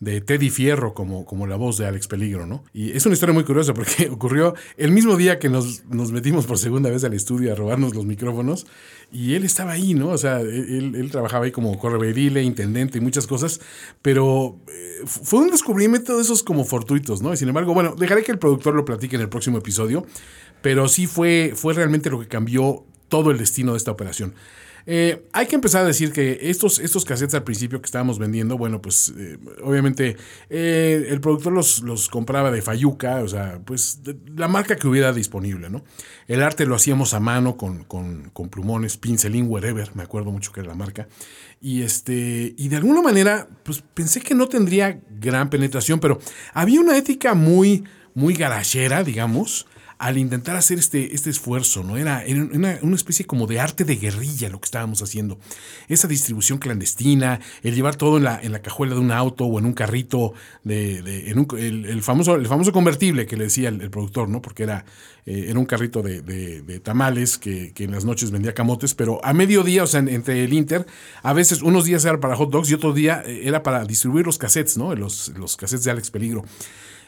de 0.00 0.22
Teddy 0.22 0.48
Fierro 0.48 0.94
como, 0.94 1.26
como 1.26 1.46
la 1.46 1.56
voz 1.56 1.76
de 1.76 1.86
Alex 1.86 2.08
Peligro, 2.08 2.46
¿no? 2.46 2.64
Y 2.72 2.92
es 2.92 3.04
una 3.04 3.12
historia 3.12 3.34
muy 3.34 3.44
curiosa 3.44 3.74
porque 3.74 4.08
ocurrió 4.12 4.54
el 4.78 4.92
mismo 4.92 5.16
día 5.16 5.38
que 5.38 5.50
nos, 5.50 5.84
nos 5.84 6.10
metimos 6.10 6.46
por 6.46 6.58
segunda 6.58 6.88
vez 6.88 7.04
al 7.04 7.12
estudio 7.12 7.52
a 7.52 7.54
robarnos 7.54 7.94
los 7.94 8.06
micrófonos 8.06 8.66
y 9.12 9.34
él 9.34 9.44
estaba 9.44 9.72
ahí, 9.72 9.92
¿no? 9.92 10.08
O 10.08 10.18
sea, 10.18 10.40
él, 10.40 10.94
él 10.96 11.10
trabajaba 11.10 11.44
ahí 11.44 11.52
como 11.52 11.78
correveidile, 11.78 12.42
intendente 12.42 12.96
y 12.96 13.02
muchas 13.02 13.26
cosas, 13.26 13.60
pero 14.00 14.58
eh, 14.68 15.02
fue 15.04 15.40
un 15.40 15.50
descubrimiento 15.50 16.16
de 16.16 16.22
esos 16.22 16.42
como 16.42 16.64
fortuitos, 16.64 17.20
¿no? 17.20 17.34
Y 17.34 17.36
sin 17.36 17.48
embargo, 17.48 17.74
bueno, 17.74 17.94
dejaré 17.94 18.22
que 18.22 18.32
el 18.32 18.38
productor 18.38 18.74
lo 18.74 18.86
platique 18.86 19.16
en 19.16 19.22
el 19.22 19.28
próximo 19.28 19.58
episodio, 19.58 20.06
pero 20.62 20.88
sí 20.88 21.06
fue, 21.06 21.52
fue 21.54 21.74
realmente 21.74 22.08
lo 22.08 22.18
que 22.20 22.26
cambió 22.26 22.84
todo 23.08 23.30
el 23.30 23.36
destino 23.36 23.72
de 23.72 23.78
esta 23.78 23.90
operación. 23.90 24.32
Eh, 24.92 25.22
hay 25.32 25.46
que 25.46 25.54
empezar 25.54 25.84
a 25.84 25.86
decir 25.86 26.12
que 26.12 26.36
estos, 26.42 26.80
estos 26.80 27.04
cassettes 27.04 27.34
al 27.34 27.44
principio 27.44 27.80
que 27.80 27.86
estábamos 27.86 28.18
vendiendo, 28.18 28.58
bueno, 28.58 28.82
pues 28.82 29.14
eh, 29.16 29.38
obviamente 29.62 30.16
eh, 30.48 31.06
el 31.10 31.20
productor 31.20 31.52
los, 31.52 31.82
los, 31.82 32.08
compraba 32.08 32.50
de 32.50 32.60
Fayuca, 32.60 33.22
o 33.22 33.28
sea, 33.28 33.60
pues 33.64 34.00
la 34.34 34.48
marca 34.48 34.74
que 34.74 34.88
hubiera 34.88 35.12
disponible, 35.12 35.70
¿no? 35.70 35.84
El 36.26 36.42
arte 36.42 36.66
lo 36.66 36.74
hacíamos 36.74 37.14
a 37.14 37.20
mano 37.20 37.56
con, 37.56 37.84
con, 37.84 38.30
con 38.30 38.48
plumones, 38.48 38.96
pincelín, 38.96 39.46
wherever, 39.48 39.94
me 39.94 40.02
acuerdo 40.02 40.32
mucho 40.32 40.50
que 40.50 40.58
era 40.58 40.70
la 40.70 40.74
marca. 40.74 41.06
Y, 41.60 41.82
este, 41.82 42.56
y 42.58 42.66
de 42.66 42.74
alguna 42.74 43.00
manera, 43.00 43.46
pues 43.62 43.84
pensé 43.94 44.20
que 44.20 44.34
no 44.34 44.48
tendría 44.48 45.00
gran 45.20 45.50
penetración, 45.50 46.00
pero 46.00 46.18
había 46.52 46.80
una 46.80 46.98
ética 46.98 47.34
muy, 47.34 47.84
muy 48.14 48.34
garachera, 48.34 49.04
digamos, 49.04 49.68
al 50.00 50.16
intentar 50.16 50.56
hacer 50.56 50.78
este, 50.78 51.14
este 51.14 51.28
esfuerzo, 51.28 51.84
¿no? 51.84 51.98
Era, 51.98 52.24
una, 52.26 52.78
una, 52.80 52.96
especie 52.96 53.26
como 53.26 53.46
de 53.46 53.60
arte 53.60 53.84
de 53.84 53.96
guerrilla 53.96 54.48
lo 54.48 54.58
que 54.58 54.64
estábamos 54.64 55.02
haciendo. 55.02 55.38
Esa 55.88 56.08
distribución 56.08 56.58
clandestina, 56.58 57.38
el 57.62 57.74
llevar 57.74 57.96
todo 57.96 58.16
en 58.16 58.24
la, 58.24 58.40
en 58.42 58.52
la 58.52 58.62
cajuela 58.62 58.94
de 58.94 59.00
un 59.00 59.12
auto 59.12 59.44
o 59.44 59.58
en 59.58 59.66
un 59.66 59.74
carrito, 59.74 60.32
de, 60.64 61.02
de 61.02 61.30
en 61.30 61.46
el, 61.86 62.02
famoso, 62.02 62.34
el 62.36 62.46
famoso 62.46 62.72
convertible 62.72 63.26
que 63.26 63.36
le 63.36 63.44
decía 63.44 63.68
el, 63.68 63.90
productor, 63.90 64.30
¿no? 64.30 64.40
Porque 64.40 64.62
era, 64.62 64.86
eh, 65.26 65.48
era 65.48 65.58
un 65.58 65.66
carrito 65.66 66.00
de, 66.00 66.22
de 66.22 66.80
tamales 66.80 67.36
que, 67.36 67.74
que, 67.74 67.84
en 67.84 67.90
las 67.90 68.06
noches 68.06 68.30
vendía 68.30 68.54
camotes, 68.54 68.94
pero 68.94 69.22
a 69.22 69.34
mediodía, 69.34 69.82
o 69.82 69.86
sea, 69.86 70.00
entre 70.00 70.42
el 70.42 70.54
Inter, 70.54 70.86
a 71.22 71.34
veces 71.34 71.60
unos 71.60 71.84
días 71.84 72.06
era 72.06 72.18
para 72.20 72.36
hot 72.36 72.50
dogs 72.50 72.70
y 72.70 72.74
otro 72.74 72.94
día 72.94 73.22
eh, 73.26 73.42
era 73.44 73.62
para 73.62 73.84
distribuir 73.84 74.24
los 74.24 74.38
cassettes, 74.38 74.78
¿no? 74.78 74.94
Los, 74.94 75.28
los 75.36 75.58
cassettes 75.58 75.84
de 75.84 75.90
Alex 75.90 76.10
Peligro 76.10 76.42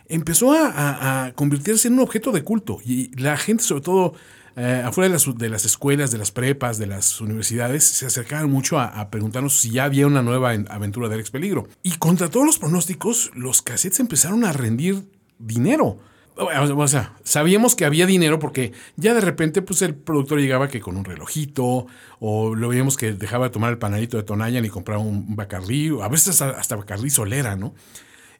empezó 0.09 0.53
a, 0.53 1.27
a, 1.27 1.33
convertirse 1.33 1.89
en 1.89 1.95
un 1.95 2.01
objeto 2.01 2.33
de 2.33 2.43
culto. 2.43 2.79
Y 2.85 3.15
la 3.21 3.37
gente, 3.37 3.65
sobre 3.65 3.83
todo 3.83 4.15
eh, 4.55 4.83
afuera 4.85 5.09
de 5.09 5.15
las, 5.15 5.39
de 5.39 5.49
las, 5.49 5.65
escuelas, 5.65 6.11
de 6.11 6.19
las 6.19 6.31
prepas, 6.31 6.77
de 6.77 6.87
las 6.87 7.21
universidades, 7.21 7.85
se 7.85 8.05
acercaban 8.05 8.51
mucho 8.51 8.79
a, 8.79 9.09
preguntarnos 9.11 9.59
si 9.59 9.71
ya 9.71 9.85
había 9.85 10.07
una 10.07 10.23
nueva 10.23 10.51
aventura 10.51 11.09
de 11.09 11.15
Alex 11.15 11.31
Peligro. 11.31 11.69
Y 11.83 11.93
contra 11.93 12.29
todos 12.29 12.45
los 12.45 12.59
pronósticos, 12.59 13.31
los 13.35 13.63
cassettes 13.63 14.01
empezaron 14.01 14.45
a 14.45 14.53
rendir 14.53 15.05
dinero. 15.39 15.99
O 16.37 16.89
sea, 16.89 17.15
sabíamos 17.25 17.75
que 17.75 17.85
había 17.85 18.07
dinero 18.07 18.39
porque 18.39 18.73
ya 18.97 19.13
de 19.13 19.21
repente 19.21 19.61
pues 19.61 19.83
el 19.83 19.95
productor 19.95 20.41
llegaba 20.41 20.69
que 20.69 20.81
con 20.81 20.97
un 20.97 21.05
relojito 21.05 21.87
o 22.21 22.55
lo 22.55 22.69
veíamos 22.69 22.97
que 22.97 23.13
dejaba 23.13 23.47
de 23.47 23.51
tomar 23.51 23.71
el 23.71 23.79
panadito 23.79 24.17
de 24.17 24.23
Tonayan 24.23 24.65
y 24.65 24.71
compraba 24.71 25.03
un 25.03 25.37
Bacardí, 25.37 25.91
a 26.01 26.09
veces 26.09 26.29
hasta, 26.29 26.59
hasta 26.59 26.77
Bacardí 26.77 27.11
Solera, 27.11 27.55
¿no? 27.55 27.75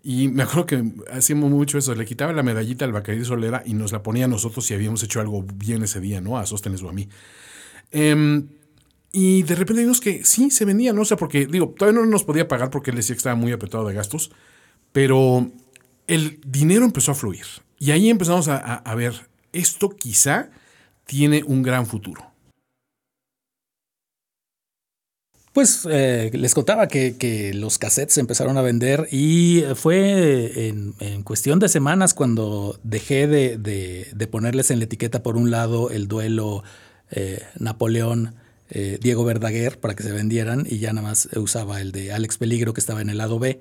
Y 0.03 0.29
me 0.29 0.43
acuerdo 0.43 0.67
que 0.67 0.85
hacíamos 1.13 1.51
mucho 1.51 1.79
eso, 1.79 1.95
le 1.95 2.05
quitaba 2.05 2.33
la 2.33 2.43
medallita 2.43 2.85
al 2.85 2.93
Bacardí 2.93 3.25
Solera 3.25 3.63
y 3.65 3.75
nos 3.75 3.93
la 3.93 4.03
ponía 4.03 4.25
a 4.25 4.29
nosotros 4.29 4.67
si 4.67 4.75
habíamos 4.75 5.03
hecho 5.03 5.21
algo 5.21 5.45
bien 5.55 5.83
ese 5.83 6.01
día, 6.01 6.21
¿no? 6.21 6.39
A 6.39 6.47
Sóstenes 6.47 6.83
o 6.83 6.89
a 6.89 6.93
mí. 6.93 7.09
Eh, 7.93 8.43
y 9.13 9.43
de 9.43 9.55
repente 9.55 9.83
vimos 9.83 10.01
que 10.01 10.25
sí, 10.25 10.51
se 10.51 10.65
vendía, 10.65 10.95
¿no? 10.95 11.03
O 11.03 11.05
sea, 11.05 11.19
porque, 11.19 11.47
digo, 11.47 11.75
todavía 11.77 12.01
no 12.01 12.07
nos 12.07 12.25
podía 12.25 12.49
pagar 12.49 12.71
porque 12.71 12.91
él 12.91 12.97
decía 12.97 13.15
que 13.15 13.19
estaba 13.19 13.37
muy 13.37 13.53
apretado 13.53 13.87
de 13.87 13.93
gastos, 13.93 14.33
pero 14.91 15.51
el 16.07 16.41
dinero 16.47 16.87
empezó 16.87 17.13
a 17.13 17.15
fluir. 17.15 17.45
Y 17.79 17.91
ahí 17.91 18.09
empezamos 18.09 18.49
a, 18.49 18.57
a 18.57 18.95
ver, 18.95 19.29
esto 19.53 19.91
quizá 19.91 20.51
tiene 21.05 21.43
un 21.47 21.63
gran 21.63 21.87
futuro. 21.87 22.32
Pues 25.53 25.87
eh, 25.91 26.31
les 26.33 26.55
contaba 26.55 26.89
que, 26.89 27.17
que, 27.19 27.53
los 27.53 27.77
cassettes 27.77 28.17
empezaron 28.17 28.57
a 28.57 28.63
vender 28.63 29.07
y 29.13 29.65
fue 29.75 30.69
en, 30.69 30.95
en 30.99 31.23
cuestión 31.23 31.59
de 31.59 31.69
semanas 31.69 32.15
cuando 32.15 32.79
dejé 32.83 33.27
de, 33.27 33.59
de, 33.59 34.27
ponerles 34.29 34.71
en 34.71 34.79
la 34.79 34.87
etiqueta 34.87 35.23
por 35.23 35.37
un 35.37 35.51
lado 35.51 35.91
el 35.91 36.09
duelo 36.09 36.63
eh, 37.11 37.43
Napoleón. 37.59 38.35
Eh, 38.75 38.99
Diego 39.03 39.23
Verdaguer 39.23 39.79
para 39.79 39.95
que 39.95 40.03
se 40.03 40.13
vendieran 40.13 40.65
y 40.67 40.79
ya 40.79 40.95
nada 40.95 41.07
más 41.07 41.29
usaba 41.37 41.83
el 41.83 41.93
de 41.93 42.11
Alex 42.11 42.39
Peligro 42.39 42.73
que 42.73 42.81
estaba 42.81 43.03
en 43.03 43.11
el 43.11 43.19
lado 43.19 43.39
B. 43.39 43.61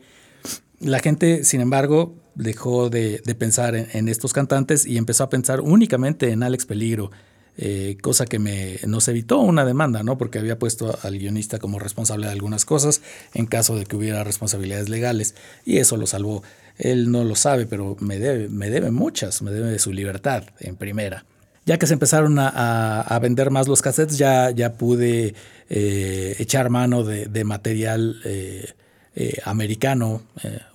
La 0.79 0.99
gente, 0.99 1.43
sin 1.43 1.59
embargo, 1.59 2.15
dejó 2.35 2.89
de, 2.89 3.21
de 3.25 3.35
pensar 3.35 3.75
en, 3.75 3.89
en, 3.91 4.07
estos 4.07 4.31
cantantes 4.31 4.85
y 4.85 4.97
empezó 4.97 5.25
a 5.25 5.29
pensar 5.29 5.59
únicamente 5.59 6.31
en 6.31 6.43
Alex 6.43 6.65
Peligro. 6.65 7.11
Eh, 7.63 7.97
cosa 8.01 8.25
que 8.25 8.39
me, 8.39 8.79
nos 8.87 9.07
evitó 9.07 9.37
una 9.37 9.65
demanda, 9.65 10.01
¿no? 10.01 10.17
Porque 10.17 10.39
había 10.39 10.57
puesto 10.57 10.97
al 11.03 11.19
guionista 11.19 11.59
como 11.59 11.77
responsable 11.77 12.25
de 12.25 12.31
algunas 12.31 12.65
cosas 12.65 13.03
en 13.35 13.45
caso 13.45 13.75
de 13.75 13.85
que 13.85 13.95
hubiera 13.95 14.23
responsabilidades 14.23 14.89
legales 14.89 15.35
y 15.63 15.77
eso 15.77 15.95
lo 15.95 16.07
salvó. 16.07 16.41
Él 16.79 17.11
no 17.11 17.23
lo 17.23 17.35
sabe, 17.35 17.67
pero 17.67 17.95
me 17.99 18.17
debe, 18.17 18.49
me 18.49 18.71
debe 18.71 18.89
muchas, 18.89 19.43
me 19.43 19.51
debe 19.51 19.69
de 19.69 19.77
su 19.77 19.93
libertad 19.93 20.43
en 20.59 20.75
primera. 20.75 21.23
Ya 21.67 21.77
que 21.77 21.85
se 21.85 21.93
empezaron 21.93 22.37
a, 22.39 23.19
vender 23.21 23.51
más 23.51 23.67
los 23.67 23.83
cassettes, 23.83 24.17
ya, 24.17 24.49
ya 24.49 24.73
pude 24.73 25.35
eh, 25.69 26.35
echar 26.39 26.71
mano 26.71 27.03
de, 27.03 27.43
material 27.43 28.19
eh, 28.25 28.73
americano, 29.45 30.23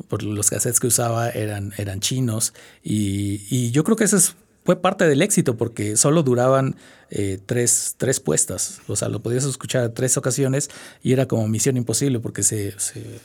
porque 0.07 0.27
los 0.27 0.51
cassettes 0.51 0.79
que 0.79 0.87
usaba 0.87 1.31
eran, 1.31 1.73
eran 1.79 1.99
chinos 1.99 2.55
y, 2.85 3.45
y 3.51 3.73
yo 3.73 3.83
creo 3.83 3.97
que 3.97 4.05
eso 4.05 4.17
es 4.17 4.37
fue 4.67 4.77
parte 4.77 5.07
del 5.07 5.23
éxito 5.23 5.57
porque 5.57 5.97
solo 5.97 6.25
duraban 6.25 6.75
eh, 7.11 7.39
tres, 7.47 7.95
tres, 7.97 8.19
puestas. 8.19 8.81
O 8.89 8.97
sea, 8.97 9.09
lo 9.09 9.23
podías 9.23 9.45
escuchar 9.45 9.91
tres 9.91 10.17
ocasiones 10.17 10.69
y 11.03 11.13
era 11.13 11.27
como 11.27 11.47
misión 11.47 11.77
imposible 11.77 12.19
porque 12.19 12.43
se, 12.43 12.75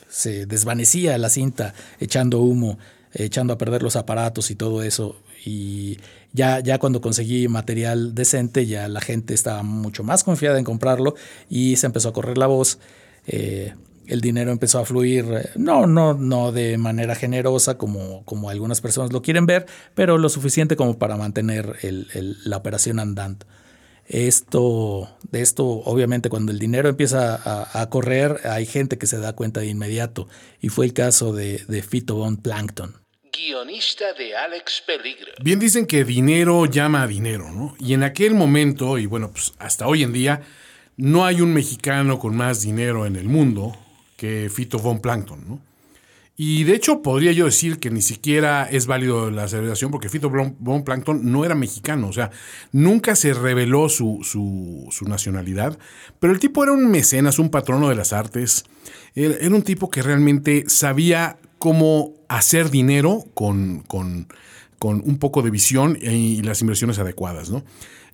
se, 0.08 0.46
desvanecía 0.46 1.18
la 1.18 1.28
cinta 1.28 1.74
echando 1.98 2.40
humo, 2.40 2.78
echando 3.12 3.52
a 3.52 3.58
perder 3.58 3.82
los 3.82 3.96
aparatos 3.96 4.52
y 4.52 4.54
todo 4.54 4.84
eso. 4.84 5.16
Y 5.44 5.98
ya, 6.32 6.60
ya 6.60 6.78
cuando 6.78 7.00
conseguí 7.00 7.48
material 7.48 8.14
decente, 8.14 8.64
ya 8.66 8.86
la 8.86 9.00
gente 9.00 9.34
estaba 9.34 9.64
mucho 9.64 10.04
más 10.04 10.22
confiada 10.22 10.60
en 10.60 10.64
comprarlo 10.64 11.16
y 11.50 11.74
se 11.74 11.86
empezó 11.86 12.10
a 12.10 12.12
correr 12.12 12.38
la 12.38 12.46
voz. 12.46 12.78
Eh, 13.26 13.74
el 14.12 14.20
dinero 14.20 14.52
empezó 14.52 14.78
a 14.78 14.84
fluir, 14.84 15.24
no, 15.56 15.86
no, 15.86 16.12
no 16.12 16.52
de 16.52 16.76
manera 16.76 17.14
generosa 17.14 17.78
como, 17.78 18.24
como 18.26 18.50
algunas 18.50 18.82
personas 18.82 19.10
lo 19.10 19.22
quieren 19.22 19.46
ver, 19.46 19.64
pero 19.94 20.18
lo 20.18 20.28
suficiente 20.28 20.76
como 20.76 20.98
para 20.98 21.16
mantener 21.16 21.76
el, 21.80 22.08
el, 22.12 22.36
la 22.44 22.58
operación 22.58 23.00
andando. 23.00 23.46
Esto, 24.06 25.16
de 25.30 25.40
esto, 25.40 25.64
obviamente, 25.64 26.28
cuando 26.28 26.52
el 26.52 26.58
dinero 26.58 26.90
empieza 26.90 27.36
a, 27.36 27.80
a, 27.80 27.88
correr, 27.88 28.40
hay 28.44 28.66
gente 28.66 28.98
que 28.98 29.06
se 29.06 29.18
da 29.18 29.32
cuenta 29.32 29.60
de 29.60 29.68
inmediato. 29.68 30.28
Y 30.60 30.68
fue 30.68 30.84
el 30.84 30.92
caso 30.92 31.32
de, 31.32 31.64
de 31.66 31.82
Fito 31.82 32.16
Von 32.16 32.36
Plankton. 32.36 32.94
Guionista 33.32 34.12
de 34.12 34.36
Alex 34.36 34.82
Peligro. 34.86 35.32
Bien 35.42 35.58
dicen 35.58 35.86
que 35.86 36.04
dinero 36.04 36.66
llama 36.66 37.04
a 37.04 37.06
dinero, 37.06 37.50
¿no? 37.50 37.74
Y 37.78 37.94
en 37.94 38.02
aquel 38.02 38.34
momento, 38.34 38.98
y 38.98 39.06
bueno, 39.06 39.30
pues 39.30 39.54
hasta 39.58 39.86
hoy 39.86 40.02
en 40.02 40.12
día, 40.12 40.42
no 40.98 41.24
hay 41.24 41.40
un 41.40 41.54
mexicano 41.54 42.18
con 42.18 42.36
más 42.36 42.60
dinero 42.60 43.06
en 43.06 43.16
el 43.16 43.30
mundo 43.30 43.78
que 44.22 44.48
Fito 44.54 44.78
von 44.78 45.00
Plankton, 45.00 45.44
¿no? 45.48 45.60
Y 46.36 46.62
de 46.62 46.76
hecho 46.76 47.02
podría 47.02 47.32
yo 47.32 47.46
decir 47.46 47.80
que 47.80 47.90
ni 47.90 48.02
siquiera 48.02 48.68
es 48.70 48.86
válido 48.86 49.32
la 49.32 49.48
celebración 49.48 49.90
porque 49.90 50.08
Fito 50.08 50.30
von 50.30 50.84
Plankton 50.84 51.32
no 51.32 51.44
era 51.44 51.56
mexicano, 51.56 52.06
o 52.06 52.12
sea, 52.12 52.30
nunca 52.70 53.16
se 53.16 53.34
reveló 53.34 53.88
su, 53.88 54.20
su, 54.22 55.04
nacionalidad, 55.08 55.76
pero 56.20 56.32
el 56.32 56.38
tipo 56.38 56.62
era 56.62 56.72
un 56.72 56.88
mecenas, 56.88 57.40
un 57.40 57.50
patrono 57.50 57.88
de 57.88 57.96
las 57.96 58.12
artes, 58.12 58.64
era, 59.16 59.34
era 59.34 59.54
un 59.56 59.62
tipo 59.62 59.90
que 59.90 60.02
realmente 60.02 60.66
sabía 60.68 61.36
cómo 61.58 62.14
hacer 62.28 62.70
dinero 62.70 63.24
con, 63.34 63.80
con, 63.88 64.28
con 64.82 65.00
un 65.06 65.16
poco 65.18 65.42
de 65.42 65.50
visión 65.50 65.96
y 66.02 66.42
las 66.42 66.60
inversiones 66.60 66.98
adecuadas, 66.98 67.50
¿no? 67.50 67.62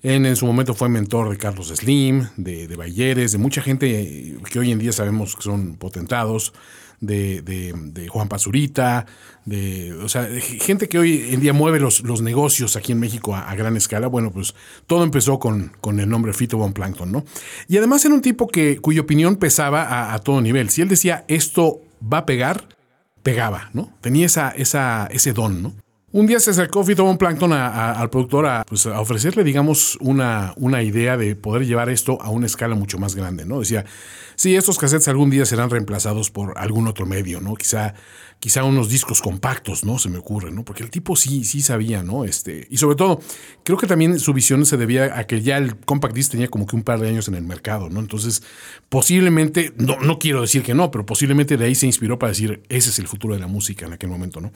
En, 0.03 0.27
en, 0.27 0.35
su 0.35 0.45
momento 0.45 0.75
fue 0.75 0.87
mentor 0.87 1.31
de 1.31 1.37
Carlos 1.37 1.69
Slim, 1.69 2.27
de, 2.37 2.67
de 2.67 3.27
de 3.27 3.37
mucha 3.39 3.63
gente 3.63 4.37
que 4.51 4.59
hoy 4.59 4.71
en 4.71 4.77
día 4.77 4.91
sabemos 4.91 5.35
que 5.35 5.41
son 5.41 5.77
potentados, 5.77 6.53
de, 7.01 8.07
Juan 8.11 8.27
Pazurita, 8.27 9.07
de, 9.45 9.93
o 9.95 10.07
sea, 10.07 10.29
gente 10.59 10.87
que 10.87 10.99
hoy 10.99 11.29
en 11.31 11.39
día 11.39 11.53
mueve 11.53 11.79
los, 11.79 12.01
los 12.01 12.21
negocios 12.21 12.75
aquí 12.75 12.91
en 12.91 12.99
México 12.99 13.33
a, 13.33 13.49
a, 13.49 13.55
gran 13.55 13.75
escala. 13.75 14.05
Bueno, 14.05 14.29
pues 14.29 14.53
todo 14.85 15.03
empezó 15.03 15.39
con, 15.39 15.71
con 15.81 15.99
el 15.99 16.07
nombre 16.07 16.33
Fito 16.33 16.59
Von 16.59 16.73
Plankton, 16.73 17.11
¿no? 17.11 17.23
Y 17.67 17.77
además 17.77 18.05
era 18.05 18.13
un 18.13 18.21
tipo 18.21 18.47
que, 18.47 18.77
cuya 18.77 19.01
opinión 19.01 19.37
pesaba 19.37 19.81
a, 19.85 20.13
a 20.13 20.19
todo 20.19 20.39
nivel. 20.39 20.69
Si 20.69 20.83
él 20.83 20.87
decía 20.87 21.25
esto 21.27 21.81
va 22.01 22.19
a 22.19 22.25
pegar, 22.27 22.67
pegaba, 23.23 23.71
¿no? 23.73 23.91
Tenía 24.01 24.27
esa, 24.27 24.51
esa, 24.51 25.07
ese 25.11 25.33
don, 25.33 25.63
¿no? 25.63 25.73
Un 26.11 26.25
día 26.25 26.39
se 26.39 26.49
acercó 26.49 26.83
Fito 26.83 27.03
Von 27.03 27.19
Plankton 27.19 27.53
a, 27.53 27.67
a, 27.67 28.01
al 28.01 28.09
productor 28.09 28.47
a, 28.47 28.65
pues, 28.65 28.87
a, 28.87 28.99
ofrecerle, 28.99 29.43
digamos, 29.43 29.95
una, 30.01 30.53
una 30.57 30.81
idea 30.81 31.17
de 31.17 31.35
poder 31.35 31.67
llevar 31.67 31.89
esto 31.89 32.19
a 32.19 32.31
una 32.31 32.47
escala 32.47 32.73
mucho 32.73 32.97
más 32.97 33.13
grande, 33.13 33.45
¿no? 33.45 33.59
Decía, 33.59 33.85
sí, 34.35 34.55
estos 34.55 34.79
cassettes 34.79 35.07
algún 35.07 35.29
día 35.29 35.45
serán 35.45 35.69
reemplazados 35.69 36.31
por 36.31 36.57
algún 36.57 36.87
otro 36.87 37.05
medio, 37.05 37.41
¿no? 37.41 37.53
Quizá, 37.53 37.93
quizá 38.39 38.63
unos 38.63 38.89
discos 38.89 39.21
compactos, 39.21 39.83
¿no? 39.83 39.99
Se 39.99 40.09
me 40.09 40.17
ocurre, 40.17 40.49
¿no? 40.49 40.65
Porque 40.65 40.81
el 40.81 40.89
tipo 40.89 41.15
sí, 41.15 41.43
sí 41.43 41.61
sabía, 41.61 42.01
¿no? 42.01 42.25
Este, 42.25 42.65
y 42.71 42.77
sobre 42.77 42.95
todo, 42.95 43.21
creo 43.63 43.77
que 43.77 43.85
también 43.85 44.19
su 44.19 44.33
visión 44.33 44.65
se 44.65 44.77
debía 44.77 45.15
a 45.15 45.27
que 45.27 45.43
ya 45.43 45.57
el 45.57 45.75
compact 45.75 46.15
disc 46.15 46.31
tenía 46.31 46.47
como 46.47 46.65
que 46.65 46.75
un 46.75 46.81
par 46.81 46.99
de 46.99 47.09
años 47.09 47.27
en 47.27 47.35
el 47.35 47.43
mercado, 47.43 47.87
¿no? 47.91 47.99
Entonces, 47.99 48.41
posiblemente, 48.89 49.73
no, 49.77 49.99
no 49.99 50.17
quiero 50.17 50.41
decir 50.41 50.63
que 50.63 50.73
no, 50.73 50.89
pero 50.89 51.05
posiblemente 51.05 51.55
de 51.55 51.65
ahí 51.65 51.75
se 51.75 51.85
inspiró 51.85 52.17
para 52.17 52.31
decir, 52.31 52.63
ese 52.67 52.89
es 52.89 52.97
el 52.97 53.07
futuro 53.07 53.35
de 53.35 53.41
la 53.41 53.47
música 53.47 53.85
en 53.85 53.93
aquel 53.93 54.09
momento, 54.09 54.41
¿no? 54.41 54.51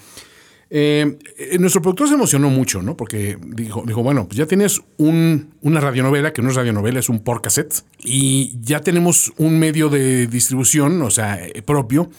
Eh, 0.75 1.19
nuestro 1.59 1.83
productor 1.83 2.07
se 2.07 2.15
emocionó 2.15 2.49
mucho, 2.49 2.81
¿no? 2.81 2.97
Porque 2.97 3.37
dijo, 3.39 3.83
dijo 3.85 4.01
bueno, 4.01 4.25
pues 4.25 4.37
ya 4.37 4.47
tienes 4.47 4.81
un, 4.97 5.53
una 5.61 5.79
radionovela, 5.79 6.33
que 6.33 6.41
no 6.41 6.49
es 6.49 6.55
radionovela, 6.55 6.99
es 6.99 7.09
un 7.09 7.19
por 7.19 7.43
cassette, 7.43 7.83
y 7.99 8.57
ya 8.59 8.79
tenemos 8.79 9.31
un 9.37 9.59
medio 9.59 9.89
de 9.89 10.25
distribución, 10.25 10.99
o 11.03 11.11
sea, 11.11 11.39
propio, 11.63 12.09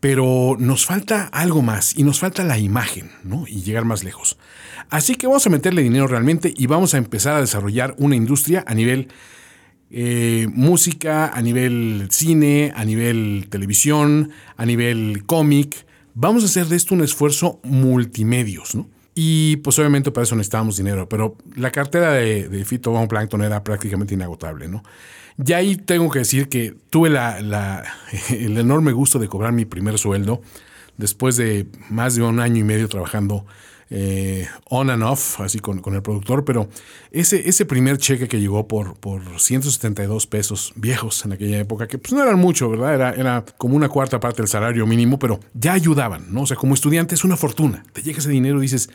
pero 0.00 0.56
nos 0.58 0.84
falta 0.84 1.26
algo 1.26 1.62
más, 1.62 1.96
y 1.96 2.02
nos 2.02 2.18
falta 2.18 2.42
la 2.42 2.58
imagen, 2.58 3.12
¿no? 3.22 3.44
Y 3.46 3.62
llegar 3.62 3.84
más 3.84 4.02
lejos. 4.02 4.36
Así 4.90 5.14
que 5.14 5.28
vamos 5.28 5.46
a 5.46 5.50
meterle 5.50 5.82
dinero 5.82 6.08
realmente 6.08 6.52
y 6.56 6.66
vamos 6.66 6.94
a 6.94 6.98
empezar 6.98 7.36
a 7.36 7.40
desarrollar 7.40 7.94
una 7.98 8.16
industria 8.16 8.64
a 8.66 8.74
nivel 8.74 9.08
eh, 9.92 10.48
música, 10.52 11.28
a 11.28 11.40
nivel 11.40 12.08
cine, 12.10 12.72
a 12.74 12.84
nivel 12.84 13.46
televisión, 13.48 14.32
a 14.56 14.66
nivel 14.66 15.22
cómic, 15.24 15.86
vamos 16.14 16.42
a 16.42 16.46
hacer 16.46 16.66
de 16.66 16.76
esto 16.76 16.94
un 16.94 17.02
esfuerzo 17.02 17.60
multimedios, 17.62 18.74
¿no? 18.74 18.88
Y 19.14 19.56
pues 19.56 19.78
obviamente 19.78 20.10
para 20.10 20.24
eso 20.24 20.34
necesitábamos 20.36 20.78
dinero, 20.78 21.08
pero 21.08 21.36
la 21.54 21.70
cartera 21.70 22.12
de, 22.12 22.48
de 22.48 22.64
Plankton 23.08 23.42
era 23.42 23.62
prácticamente 23.62 24.14
inagotable, 24.14 24.68
¿no? 24.68 24.82
Ya 25.36 25.58
ahí 25.58 25.76
tengo 25.76 26.10
que 26.10 26.20
decir 26.20 26.48
que 26.48 26.74
tuve 26.90 27.08
el 28.30 28.58
enorme 28.58 28.92
gusto 28.92 29.18
de 29.18 29.28
cobrar 29.28 29.52
mi 29.52 29.64
primer 29.64 29.98
sueldo 29.98 30.40
después 30.96 31.36
de 31.36 31.66
más 31.90 32.14
de 32.14 32.22
un 32.22 32.40
año 32.40 32.58
y 32.58 32.64
medio 32.64 32.88
trabajando 32.88 33.46
eh, 33.94 34.48
on 34.70 34.88
and 34.88 35.02
off, 35.02 35.38
así 35.40 35.58
con, 35.58 35.82
el 35.84 36.02
productor, 36.02 36.46
pero 36.46 36.66
ese, 37.10 37.46
ese 37.46 37.66
primer 37.66 37.98
cheque 37.98 38.26
que 38.26 38.40
llegó 38.40 38.66
por, 38.66 38.94
por 38.94 39.22
172 39.38 40.26
pesos 40.26 40.72
viejos 40.76 41.22
en 41.26 41.32
aquella 41.32 41.58
época, 41.58 41.86
que 41.86 41.98
pues 41.98 42.14
no 42.14 42.22
eran 42.22 42.38
mucho, 42.38 42.70
¿verdad? 42.70 42.94
Era, 42.94 43.10
era 43.10 43.44
como 43.58 43.76
una 43.76 43.90
cuarta 43.90 44.18
parte 44.18 44.40
del 44.40 44.48
salario 44.48 44.86
mínimo, 44.86 45.18
pero 45.18 45.40
ya 45.52 45.74
ayudaban, 45.74 46.32
¿no? 46.32 46.42
O 46.42 46.46
sea, 46.46 46.56
como 46.56 46.72
estudiante 46.72 47.14
es 47.14 47.22
una 47.22 47.36
fortuna. 47.36 47.84
Te 47.92 48.00
llega 48.00 48.18
ese 48.18 48.30
dinero 48.30 48.60
y 48.60 48.62
dices, 48.62 48.88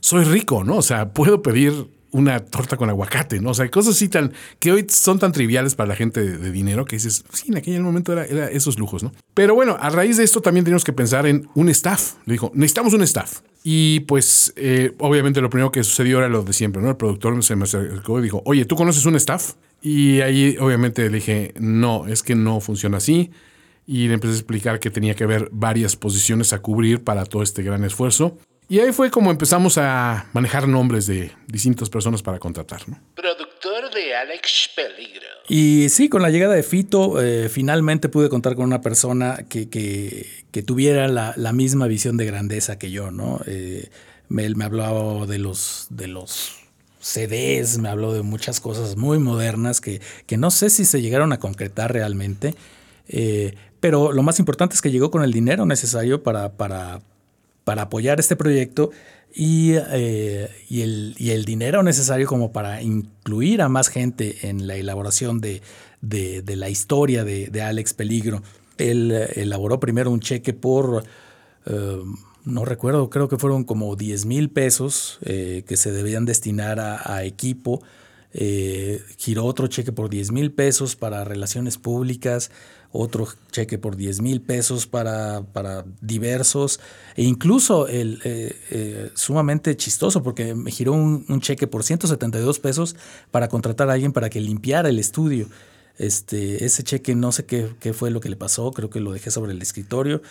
soy 0.00 0.24
rico, 0.24 0.64
¿no? 0.64 0.78
O 0.78 0.82
sea, 0.82 1.12
puedo 1.12 1.42
pedir 1.42 1.86
una 2.12 2.40
torta 2.40 2.76
con 2.76 2.90
aguacate, 2.90 3.40
¿no? 3.40 3.50
O 3.50 3.54
sea, 3.54 3.68
cosas 3.70 3.94
así 3.94 4.08
tan 4.08 4.32
que 4.58 4.72
hoy 4.72 4.86
son 4.88 5.18
tan 5.18 5.32
triviales 5.32 5.74
para 5.74 5.88
la 5.88 5.96
gente 5.96 6.38
de, 6.38 6.50
dinero 6.50 6.84
que 6.84 6.96
dices, 6.96 7.24
sí, 7.32 7.46
en 7.48 7.58
aquel 7.58 7.80
momento 7.82 8.12
era, 8.12 8.50
esos 8.50 8.78
lujos, 8.78 9.02
¿no? 9.02 9.12
Pero 9.34 9.54
bueno, 9.54 9.76
a 9.80 9.90
raíz 9.90 10.16
de 10.16 10.24
esto 10.24 10.40
también 10.40 10.64
tenemos 10.64 10.84
que 10.84 10.92
pensar 10.92 11.26
en 11.26 11.48
un 11.54 11.68
staff. 11.68 12.14
Le 12.26 12.32
dijo, 12.32 12.50
necesitamos 12.54 12.94
un 12.94 13.02
staff. 13.02 13.40
Y 13.62 14.00
pues, 14.00 14.52
eh, 14.56 14.94
obviamente, 14.98 15.40
lo 15.40 15.50
primero 15.50 15.70
que 15.70 15.84
sucedió 15.84 16.18
era 16.18 16.28
lo 16.28 16.42
de 16.42 16.52
siempre, 16.52 16.82
¿no? 16.82 16.90
El 16.90 16.96
productor 16.96 17.42
se 17.44 17.56
me 17.56 17.64
acercó 17.64 18.18
y 18.18 18.22
dijo, 18.22 18.42
oye, 18.44 18.64
¿tú 18.64 18.74
conoces 18.74 19.04
un 19.06 19.16
staff? 19.16 19.54
Y 19.82 20.20
ahí, 20.20 20.56
obviamente, 20.58 21.08
le 21.08 21.16
dije, 21.16 21.54
no, 21.58 22.06
es 22.06 22.22
que 22.22 22.34
no 22.34 22.60
funciona 22.60 22.98
así. 22.98 23.30
Y 23.86 24.08
le 24.08 24.14
empecé 24.14 24.34
a 24.34 24.36
explicar 24.36 24.80
que 24.80 24.90
tenía 24.90 25.14
que 25.14 25.24
haber 25.24 25.48
varias 25.52 25.96
posiciones 25.96 26.52
a 26.52 26.60
cubrir 26.60 27.02
para 27.02 27.24
todo 27.24 27.42
este 27.42 27.62
gran 27.62 27.84
esfuerzo. 27.84 28.38
Y 28.70 28.78
ahí 28.78 28.92
fue 28.92 29.10
como 29.10 29.32
empezamos 29.32 29.78
a 29.78 30.26
manejar 30.32 30.68
nombres 30.68 31.08
de 31.08 31.32
distintas 31.48 31.90
personas 31.90 32.22
para 32.22 32.38
contratar. 32.38 32.88
¿no? 32.88 33.00
Productor 33.16 33.92
de 33.92 34.14
Alex 34.14 34.70
Peligro. 34.76 35.26
Y 35.48 35.88
sí, 35.88 36.08
con 36.08 36.22
la 36.22 36.30
llegada 36.30 36.54
de 36.54 36.62
Fito, 36.62 37.20
eh, 37.20 37.48
finalmente 37.48 38.08
pude 38.08 38.28
contar 38.28 38.54
con 38.54 38.66
una 38.66 38.80
persona 38.80 39.44
que, 39.48 39.68
que, 39.68 40.62
tuviera 40.62 41.08
la, 41.08 41.34
la, 41.36 41.52
misma 41.52 41.88
visión 41.88 42.16
de 42.16 42.26
grandeza 42.26 42.78
que 42.78 42.92
yo. 42.92 43.10
¿no? 43.10 43.40
Eh, 43.44 43.90
él 44.38 44.54
me 44.54 44.64
hablaba 44.64 45.26
de 45.26 45.38
los, 45.40 45.88
de 45.90 46.06
los 46.06 46.52
CDs, 47.00 47.78
me 47.78 47.88
habló 47.88 48.12
de 48.12 48.22
muchas 48.22 48.60
cosas 48.60 48.96
muy 48.96 49.18
modernas 49.18 49.80
que, 49.80 50.00
que 50.26 50.36
no 50.36 50.52
sé 50.52 50.70
si 50.70 50.84
se 50.84 51.02
llegaron 51.02 51.32
a 51.32 51.40
concretar 51.40 51.92
realmente. 51.92 52.54
Eh, 53.08 53.56
pero 53.80 54.12
lo 54.12 54.22
más 54.22 54.38
importante 54.38 54.76
es 54.76 54.80
que 54.80 54.92
llegó 54.92 55.10
con 55.10 55.24
el 55.24 55.32
dinero 55.32 55.66
necesario 55.66 56.22
para, 56.22 56.52
para, 56.52 57.00
para 57.64 57.82
apoyar 57.82 58.20
este 58.20 58.36
proyecto 58.36 58.90
y, 59.34 59.74
eh, 59.74 60.50
y, 60.68 60.82
el, 60.82 61.14
y, 61.18 61.30
el, 61.30 61.44
dinero 61.44 61.82
necesario 61.82 62.26
como 62.26 62.52
para 62.52 62.82
incluir 62.82 63.62
a 63.62 63.68
más 63.68 63.88
gente 63.88 64.48
en 64.48 64.66
la 64.66 64.76
elaboración 64.76 65.40
de, 65.40 65.62
de, 66.00 66.56
la 66.56 66.68
historia 66.68 67.24
de, 67.24 67.46
de, 67.46 67.62
Alex 67.62 67.94
Peligro. 67.94 68.42
Él 68.78 69.12
eh, 69.12 69.42
elaboró 69.42 69.78
primero 69.78 70.10
un 70.10 70.20
cheque 70.20 70.52
por, 70.52 71.04
eh, 71.66 72.02
no 72.44 72.64
recuerdo, 72.64 73.08
creo 73.08 73.28
que 73.28 73.36
fueron 73.36 73.64
como 73.64 73.94
10 73.94 74.26
mil 74.26 74.50
pesos 74.50 75.18
que 75.22 75.76
se 75.76 75.92
debían 75.92 76.24
destinar 76.24 76.80
a, 76.80 77.14
a 77.14 77.24
equipo. 77.24 77.82
giró 79.18 79.44
otro 79.44 79.66
cheque 79.66 79.92
por 79.92 80.08
10 80.08 80.32
mil 80.32 80.50
pesos 80.50 80.96
para 80.96 81.22
relaciones 81.24 81.76
públicas 81.76 82.50
otro 82.92 83.28
cheque 83.52 83.78
por 83.78 83.96
10 83.96 84.20
mil 84.20 84.40
pesos 84.40 84.86
para, 84.86 85.42
para, 85.52 85.84
diversos, 86.00 86.80
e 87.16 87.24
incluso 87.24 87.86
el, 87.86 88.20
eh, 88.24 88.56
eh, 88.70 89.10
sumamente 89.14 89.76
chistoso 89.76 90.22
porque 90.22 90.54
me 90.54 90.70
giró 90.70 90.92
un, 90.92 91.40
cheque 91.40 91.66
por 91.66 91.84
172 91.84 92.58
pesos 92.58 92.96
para 93.30 93.48
contratar 93.48 93.88
a 93.90 93.94
alguien 93.94 94.12
para 94.12 94.30
que 94.30 94.40
limpiara 94.40 94.88
el 94.88 94.98
estudio. 94.98 95.48
Este, 95.98 96.64
ese 96.64 96.82
cheque 96.82 97.14
no 97.14 97.30
sé 97.30 97.44
qué, 97.44 97.68
qué, 97.78 97.92
fue 97.92 98.10
lo 98.10 98.20
que 98.20 98.30
le 98.30 98.36
pasó, 98.36 98.70
creo 98.72 98.88
que 98.88 99.00
lo 99.00 99.12
dejé 99.12 99.30
sobre 99.30 99.52
el 99.52 99.60
escritorio 99.60 100.22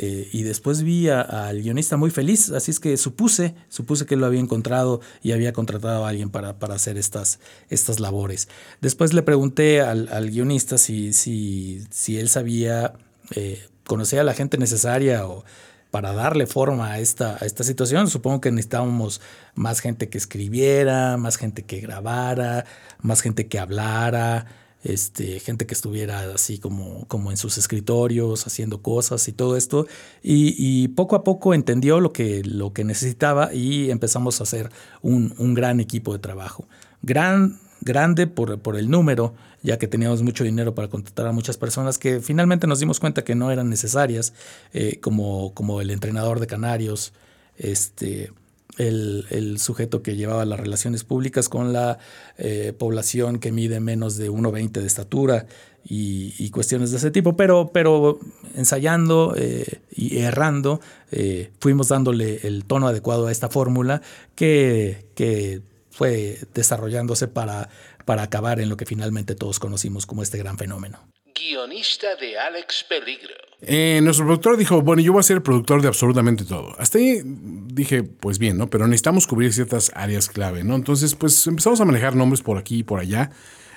eh, 0.00 0.28
y 0.32 0.44
después 0.44 0.82
vi 0.82 1.08
al 1.08 1.60
guionista 1.60 1.96
muy 1.96 2.10
feliz, 2.10 2.50
así 2.50 2.70
es 2.70 2.78
que 2.78 2.96
supuse, 2.96 3.56
supuse 3.68 4.06
que 4.06 4.14
lo 4.14 4.26
había 4.26 4.38
encontrado 4.38 5.00
y 5.22 5.32
había 5.32 5.52
contratado 5.52 6.06
a 6.06 6.08
alguien 6.08 6.30
para, 6.30 6.58
para 6.60 6.76
hacer 6.76 6.96
estas, 6.96 7.40
estas 7.68 7.98
labores. 7.98 8.48
Después 8.80 9.12
le 9.12 9.22
pregunté 9.22 9.80
al, 9.80 10.08
al 10.12 10.30
guionista 10.30 10.78
si, 10.78 11.12
si, 11.12 11.84
si, 11.90 12.16
él 12.16 12.28
sabía, 12.28 12.94
eh, 13.34 13.60
conocía 13.86 14.20
a 14.20 14.24
la 14.24 14.34
gente 14.34 14.56
necesaria 14.56 15.26
o 15.26 15.44
para 15.90 16.12
darle 16.12 16.46
forma 16.46 16.92
a 16.92 17.00
esta, 17.00 17.36
a 17.40 17.44
esta 17.44 17.64
situación. 17.64 18.08
Supongo 18.08 18.40
que 18.40 18.52
necesitábamos 18.52 19.20
más 19.56 19.80
gente 19.80 20.08
que 20.08 20.18
escribiera, 20.18 21.16
más 21.16 21.36
gente 21.36 21.64
que 21.64 21.80
grabara, 21.80 22.64
más 23.02 23.20
gente 23.20 23.48
que 23.48 23.58
hablara 23.58 24.46
este, 24.84 25.40
gente 25.40 25.66
que 25.66 25.74
estuviera 25.74 26.32
así 26.32 26.58
como, 26.58 27.06
como 27.08 27.30
en 27.30 27.36
sus 27.36 27.58
escritorios 27.58 28.46
haciendo 28.46 28.80
cosas 28.82 29.26
y 29.28 29.32
todo 29.32 29.56
esto. 29.56 29.86
Y, 30.22 30.88
poco 30.88 31.16
a 31.16 31.24
poco 31.24 31.54
entendió 31.54 32.00
lo 32.00 32.12
que, 32.12 32.42
lo 32.44 32.72
que 32.72 32.84
necesitaba 32.84 33.52
y 33.54 33.90
empezamos 33.90 34.40
a 34.40 34.44
hacer 34.44 34.70
un, 35.02 35.54
gran 35.54 35.80
equipo 35.80 36.12
de 36.12 36.18
trabajo. 36.18 36.66
Gran, 37.02 37.58
grande 37.80 38.26
por, 38.26 38.58
por, 38.60 38.76
el 38.76 38.90
número, 38.90 39.34
ya 39.62 39.78
que 39.78 39.88
teníamos 39.88 40.22
mucho 40.22 40.44
dinero 40.44 40.74
para 40.74 40.88
contratar 40.88 41.26
a 41.26 41.32
muchas 41.32 41.56
personas 41.56 41.98
que 41.98 42.20
finalmente 42.20 42.66
nos 42.66 42.80
dimos 42.80 43.00
cuenta 43.00 43.24
que 43.24 43.34
no 43.34 43.50
eran 43.50 43.68
necesarias, 43.68 44.32
eh, 44.72 44.98
como, 45.00 45.52
como 45.54 45.80
el 45.80 45.90
entrenador 45.90 46.40
de 46.40 46.46
Canarios, 46.46 47.12
este, 47.56 48.32
el, 48.78 49.58
sujeto 49.58 50.02
que 50.02 50.16
llevaba 50.16 50.44
las 50.44 50.58
relaciones 50.58 51.04
públicas 51.04 51.48
con 51.48 51.72
la 51.72 51.98
eh, 52.36 52.72
población 52.78 53.38
que 53.38 53.52
mide 53.52 53.80
menos 53.80 54.16
de 54.16 54.30
1,20 54.30 54.70
de 54.70 54.86
estatura 54.86 55.46
y, 55.84 56.50
cuestiones 56.50 56.90
de 56.90 56.98
ese 56.98 57.10
tipo, 57.10 57.36
pero, 57.36 57.70
pero 57.72 58.18
ensayando 58.54 59.34
eh, 59.36 59.80
y 59.90 60.18
errando, 60.18 60.80
eh, 61.10 61.50
fuimos 61.60 61.88
dándole 61.88 62.46
el 62.46 62.64
tono 62.64 62.88
adecuado 62.88 63.26
a 63.26 63.32
esta 63.32 63.48
fórmula 63.48 64.02
que, 64.34 65.06
que 65.14 65.62
fue 65.90 66.38
desarrollándose 66.54 67.28
para, 67.28 67.70
para 68.04 68.22
acabar 68.22 68.60
en 68.60 68.68
lo 68.68 68.76
que 68.76 68.86
finalmente 68.86 69.34
todos 69.34 69.58
conocimos 69.58 70.04
como 70.06 70.22
este 70.22 70.38
gran 70.38 70.58
fenómeno 70.58 70.98
guionista 71.38 72.16
de 72.16 72.38
Alex 72.38 72.84
Peligro. 72.88 73.34
Eh, 73.60 74.00
nuestro 74.02 74.24
productor 74.24 74.56
dijo, 74.56 74.82
bueno, 74.82 75.02
yo 75.02 75.12
voy 75.12 75.20
a 75.20 75.22
ser 75.22 75.36
el 75.36 75.42
productor 75.42 75.82
de 75.82 75.88
absolutamente 75.88 76.44
todo. 76.44 76.74
Hasta 76.78 76.98
ahí 76.98 77.20
dije, 77.24 78.02
pues 78.02 78.38
bien, 78.38 78.56
¿no? 78.56 78.68
Pero 78.68 78.86
necesitamos 78.86 79.26
cubrir 79.26 79.52
ciertas 79.52 79.90
áreas 79.94 80.28
clave, 80.28 80.64
¿no? 80.64 80.74
Entonces, 80.74 81.14
pues 81.14 81.46
empezamos 81.46 81.80
a 81.80 81.84
manejar 81.84 82.14
nombres 82.14 82.42
por 82.42 82.58
aquí 82.58 82.78
y 82.78 82.82
por 82.82 83.00
allá. 83.00 83.30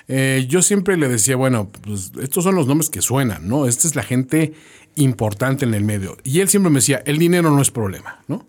Eh, 0.08 0.46
yo 0.48 0.62
siempre 0.62 0.96
le 0.96 1.08
decía, 1.08 1.36
bueno, 1.36 1.70
pues 1.82 2.12
estos 2.20 2.44
son 2.44 2.54
los 2.54 2.66
nombres 2.66 2.90
que 2.90 3.02
suenan, 3.02 3.48
¿no? 3.48 3.66
Esta 3.66 3.88
es 3.88 3.96
la 3.96 4.02
gente 4.02 4.52
importante 4.94 5.64
en 5.64 5.74
el 5.74 5.84
medio. 5.84 6.16
Y 6.24 6.40
él 6.40 6.48
siempre 6.48 6.70
me 6.70 6.78
decía, 6.78 7.02
el 7.06 7.18
dinero 7.18 7.50
no 7.50 7.62
es 7.62 7.70
problema, 7.70 8.22
¿no? 8.28 8.46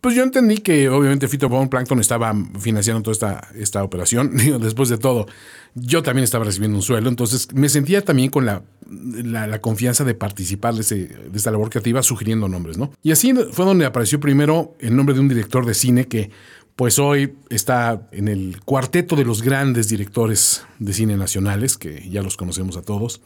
Pues 0.00 0.14
yo 0.14 0.22
entendí 0.22 0.58
que 0.58 0.88
obviamente 0.88 1.26
Fito 1.26 1.48
Plankton 1.48 1.98
estaba 1.98 2.32
financiando 2.58 3.02
toda 3.02 3.12
esta, 3.12 3.48
esta 3.56 3.82
operación. 3.82 4.36
Después 4.60 4.88
de 4.88 4.98
todo, 4.98 5.26
yo 5.74 6.02
también 6.02 6.22
estaba 6.22 6.44
recibiendo 6.44 6.76
un 6.76 6.82
sueldo, 6.82 7.08
entonces 7.08 7.48
me 7.52 7.68
sentía 7.68 8.04
también 8.04 8.30
con 8.30 8.46
la, 8.46 8.62
la, 8.88 9.60
confianza 9.60 10.04
de 10.04 10.14
participar 10.14 10.74
de, 10.74 10.82
ese, 10.82 11.16
esta 11.34 11.50
labor 11.50 11.70
creativa 11.70 12.02
sugiriendo 12.02 12.48
nombres, 12.48 12.78
¿no? 12.78 12.92
Y 13.02 13.10
así 13.10 13.34
fue 13.52 13.64
donde 13.64 13.86
apareció 13.86 14.20
primero 14.20 14.76
el 14.78 14.94
nombre 14.94 15.14
de 15.14 15.20
un 15.20 15.28
director 15.28 15.66
de 15.66 15.74
cine 15.74 16.06
que 16.06 16.30
pues 16.76 17.00
hoy 17.00 17.34
está 17.50 18.08
en 18.12 18.28
el 18.28 18.60
cuarteto 18.64 19.16
de 19.16 19.24
los 19.24 19.42
grandes 19.42 19.88
directores 19.88 20.64
de 20.78 20.92
cine 20.92 21.16
nacionales, 21.16 21.76
que 21.76 22.08
ya 22.08 22.22
los 22.22 22.36
conocemos 22.36 22.76
a 22.76 22.82
todos. 22.82 23.20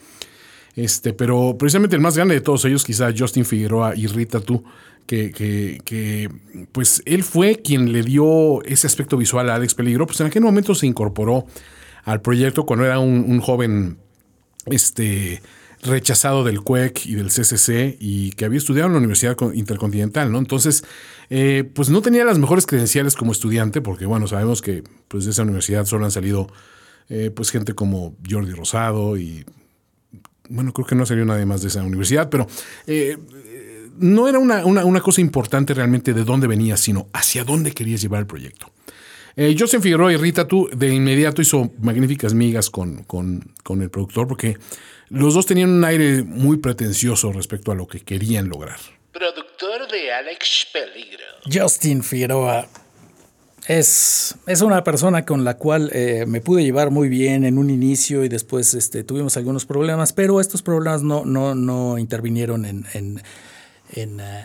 Este, 0.74 1.12
pero 1.12 1.56
precisamente 1.58 1.94
el 1.94 2.00
más 2.00 2.16
grande 2.16 2.34
de 2.34 2.40
todos 2.40 2.64
ellos, 2.64 2.82
quizá 2.82 3.12
Justin 3.16 3.44
Figueroa 3.44 3.94
y 3.94 4.06
Rita 4.06 4.40
Tú, 4.40 4.64
que, 5.06 6.30
pues 6.72 7.02
él 7.04 7.22
fue 7.24 7.56
quien 7.56 7.92
le 7.92 8.02
dio 8.02 8.62
ese 8.64 8.86
aspecto 8.86 9.16
visual 9.16 9.50
a 9.50 9.56
Alex 9.56 9.74
Peligro, 9.74 10.06
pues 10.06 10.20
en 10.20 10.26
aquel 10.26 10.42
momento 10.42 10.74
se 10.74 10.86
incorporó 10.86 11.46
al 12.04 12.20
proyecto 12.20 12.64
cuando 12.64 12.84
era 12.84 12.98
un, 12.98 13.40
joven 13.40 13.98
este, 14.66 15.42
rechazado 15.82 16.44
del 16.44 16.60
CUEC 16.60 17.06
y 17.06 17.14
del 17.14 17.28
CCC 17.28 17.96
y 18.00 18.30
que 18.32 18.44
había 18.44 18.58
estudiado 18.58 18.86
en 18.86 18.92
la 18.92 18.98
Universidad 18.98 19.36
Intercontinental, 19.54 20.32
¿no? 20.32 20.38
Entonces, 20.38 20.84
eh, 21.30 21.64
pues 21.74 21.90
no 21.90 22.02
tenía 22.02 22.24
las 22.24 22.38
mejores 22.38 22.66
credenciales 22.66 23.14
como 23.14 23.32
estudiante, 23.32 23.80
porque 23.80 24.06
bueno, 24.06 24.26
sabemos 24.26 24.62
que 24.62 24.82
pues 25.08 25.24
de 25.24 25.32
esa 25.32 25.42
universidad 25.42 25.84
solo 25.84 26.04
han 26.04 26.10
salido 26.10 26.48
eh, 27.08 27.30
pues 27.34 27.50
gente 27.50 27.74
como 27.74 28.16
Jordi 28.28 28.52
Rosado 28.52 29.16
y 29.16 29.44
bueno, 30.48 30.72
creo 30.72 30.86
que 30.86 30.94
no 30.94 31.06
salió 31.06 31.24
nadie 31.24 31.46
más 31.46 31.62
de 31.62 31.68
esa 31.68 31.82
universidad, 31.82 32.28
pero 32.28 32.46
eh, 32.86 33.16
no 33.98 34.28
era 34.28 34.38
una, 34.38 35.00
cosa 35.00 35.20
importante 35.20 35.74
realmente 35.74 36.12
de 36.14 36.24
dónde 36.24 36.46
venías, 36.46 36.80
sino 36.80 37.08
hacia 37.12 37.44
dónde 37.44 37.72
querías 37.72 38.00
llevar 38.02 38.20
el 38.20 38.26
proyecto. 38.26 38.70
Eh, 39.36 39.56
Joseph 39.58 39.82
Figueroa 39.82 40.12
y 40.12 40.16
Rita, 40.16 40.46
tú 40.46 40.68
de 40.74 40.94
inmediato 40.94 41.40
hizo 41.40 41.70
magníficas 41.80 42.34
migas 42.34 42.68
con, 42.68 43.04
con, 43.04 43.42
el 43.80 43.90
productor 43.90 44.28
porque 44.28 44.58
los 45.08 45.34
dos 45.34 45.46
tenían 45.46 45.70
un 45.70 45.84
aire 45.84 46.22
muy 46.22 46.58
pretencioso 46.58 47.32
respecto 47.32 47.72
a 47.72 47.74
lo 47.74 47.86
que 47.86 48.00
querían 48.00 48.48
lograr. 48.48 48.78
Productor 49.12 49.90
de 49.90 50.12
Alex 50.12 50.66
Peligro. 50.72 51.24
Justin 51.50 52.02
Figueroa 52.02 52.68
Es, 53.66 54.34
es 54.46 54.60
una 54.60 54.84
persona 54.84 55.24
con 55.24 55.44
la 55.44 55.56
cual 55.56 55.90
eh, 55.94 56.24
me 56.26 56.40
pude 56.40 56.62
llevar 56.62 56.90
muy 56.90 57.08
bien 57.08 57.44
en 57.44 57.58
un 57.58 57.70
inicio 57.70 58.24
y 58.24 58.28
después 58.28 58.74
este, 58.74 59.04
tuvimos 59.04 59.36
algunos 59.36 59.64
problemas, 59.64 60.12
pero 60.12 60.40
estos 60.40 60.62
problemas 60.62 61.02
no, 61.02 61.24
no, 61.24 61.54
no 61.54 61.96
intervinieron 61.96 62.64
en, 62.66 62.84
en, 62.92 63.22
en, 63.92 64.20
eh, 64.20 64.44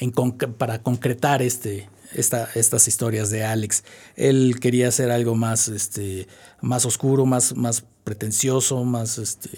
en 0.00 0.10
para 0.58 0.82
concretar 0.82 1.42
este, 1.42 1.88
esta, 2.14 2.48
estas 2.54 2.88
historias 2.88 3.30
de 3.30 3.44
Alex. 3.44 3.84
Él 4.16 4.58
quería 4.60 4.88
hacer 4.88 5.10
algo 5.10 5.34
más, 5.34 5.68
este, 5.68 6.26
más 6.60 6.84
oscuro, 6.84 7.26
más, 7.26 7.56
más 7.56 7.84
pretencioso, 8.04 8.84
más, 8.84 9.18
este, 9.18 9.50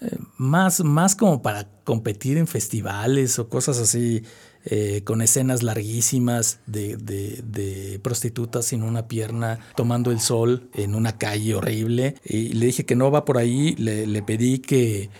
eh, 0.00 0.16
más, 0.36 0.80
más 0.84 1.16
como 1.16 1.42
para 1.42 1.68
competir 1.84 2.38
en 2.38 2.46
festivales 2.46 3.38
o 3.38 3.48
cosas 3.48 3.78
así, 3.78 4.22
eh, 4.64 5.02
con 5.04 5.22
escenas 5.22 5.62
larguísimas 5.62 6.58
de, 6.66 6.96
de- 6.96 7.42
de 7.44 7.98
prostitutas 8.00 8.66
sin 8.66 8.82
una 8.82 9.06
pierna 9.08 9.60
tomando 9.76 10.10
el 10.10 10.20
sol 10.20 10.68
en 10.74 10.94
una 10.94 11.16
calle 11.16 11.54
horrible. 11.54 12.16
Y 12.24 12.52
le 12.54 12.66
dije 12.66 12.84
que 12.84 12.96
no 12.96 13.10
va 13.10 13.24
por 13.24 13.38
ahí, 13.38 13.74
le, 13.76 14.06
le 14.06 14.22
pedí 14.22 14.58
que, 14.58 15.10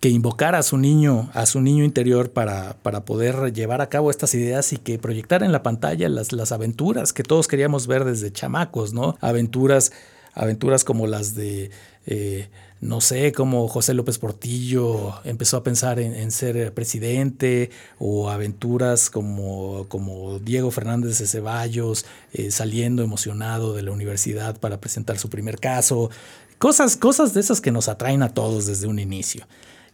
que 0.00 0.08
invocara 0.10 0.58
a 0.58 0.62
su 0.62 0.76
niño, 0.76 1.30
a 1.32 1.46
su 1.46 1.60
niño 1.60 1.84
interior 1.84 2.30
para, 2.30 2.76
para 2.82 3.04
poder 3.04 3.52
llevar 3.52 3.80
a 3.80 3.88
cabo 3.88 4.10
estas 4.10 4.34
ideas 4.34 4.72
y 4.72 4.76
que 4.76 4.98
proyectara 4.98 5.46
en 5.46 5.52
la 5.52 5.62
pantalla 5.62 6.08
las, 6.08 6.32
las 6.32 6.52
aventuras 6.52 7.12
que 7.12 7.22
todos 7.22 7.48
queríamos 7.48 7.86
ver 7.86 8.04
desde 8.04 8.32
chamacos, 8.32 8.92
¿no? 8.92 9.16
Aventuras, 9.20 9.92
aventuras 10.34 10.84
como 10.84 11.06
las 11.06 11.34
de, 11.34 11.70
eh, 12.06 12.48
no 12.80 13.00
sé, 13.00 13.32
como 13.32 13.68
José 13.68 13.94
López 13.94 14.18
Portillo 14.18 15.14
empezó 15.24 15.56
a 15.56 15.62
pensar 15.62 15.98
en, 15.98 16.14
en 16.14 16.30
ser 16.30 16.74
presidente, 16.74 17.70
o 17.98 18.28
aventuras 18.28 19.08
como, 19.08 19.86
como 19.88 20.38
Diego 20.40 20.70
Fernández 20.70 21.18
de 21.18 21.26
Ceballos 21.26 22.04
eh, 22.34 22.50
saliendo 22.50 23.02
emocionado 23.02 23.74
de 23.74 23.82
la 23.82 23.92
universidad 23.92 24.60
para 24.60 24.78
presentar 24.78 25.18
su 25.18 25.30
primer 25.30 25.58
caso. 25.58 26.10
Cosas, 26.58 26.96
cosas 26.96 27.32
de 27.32 27.40
esas 27.40 27.60
que 27.62 27.72
nos 27.72 27.88
atraen 27.88 28.22
a 28.22 28.34
todos 28.34 28.66
desde 28.66 28.86
un 28.86 28.98
inicio. 28.98 29.46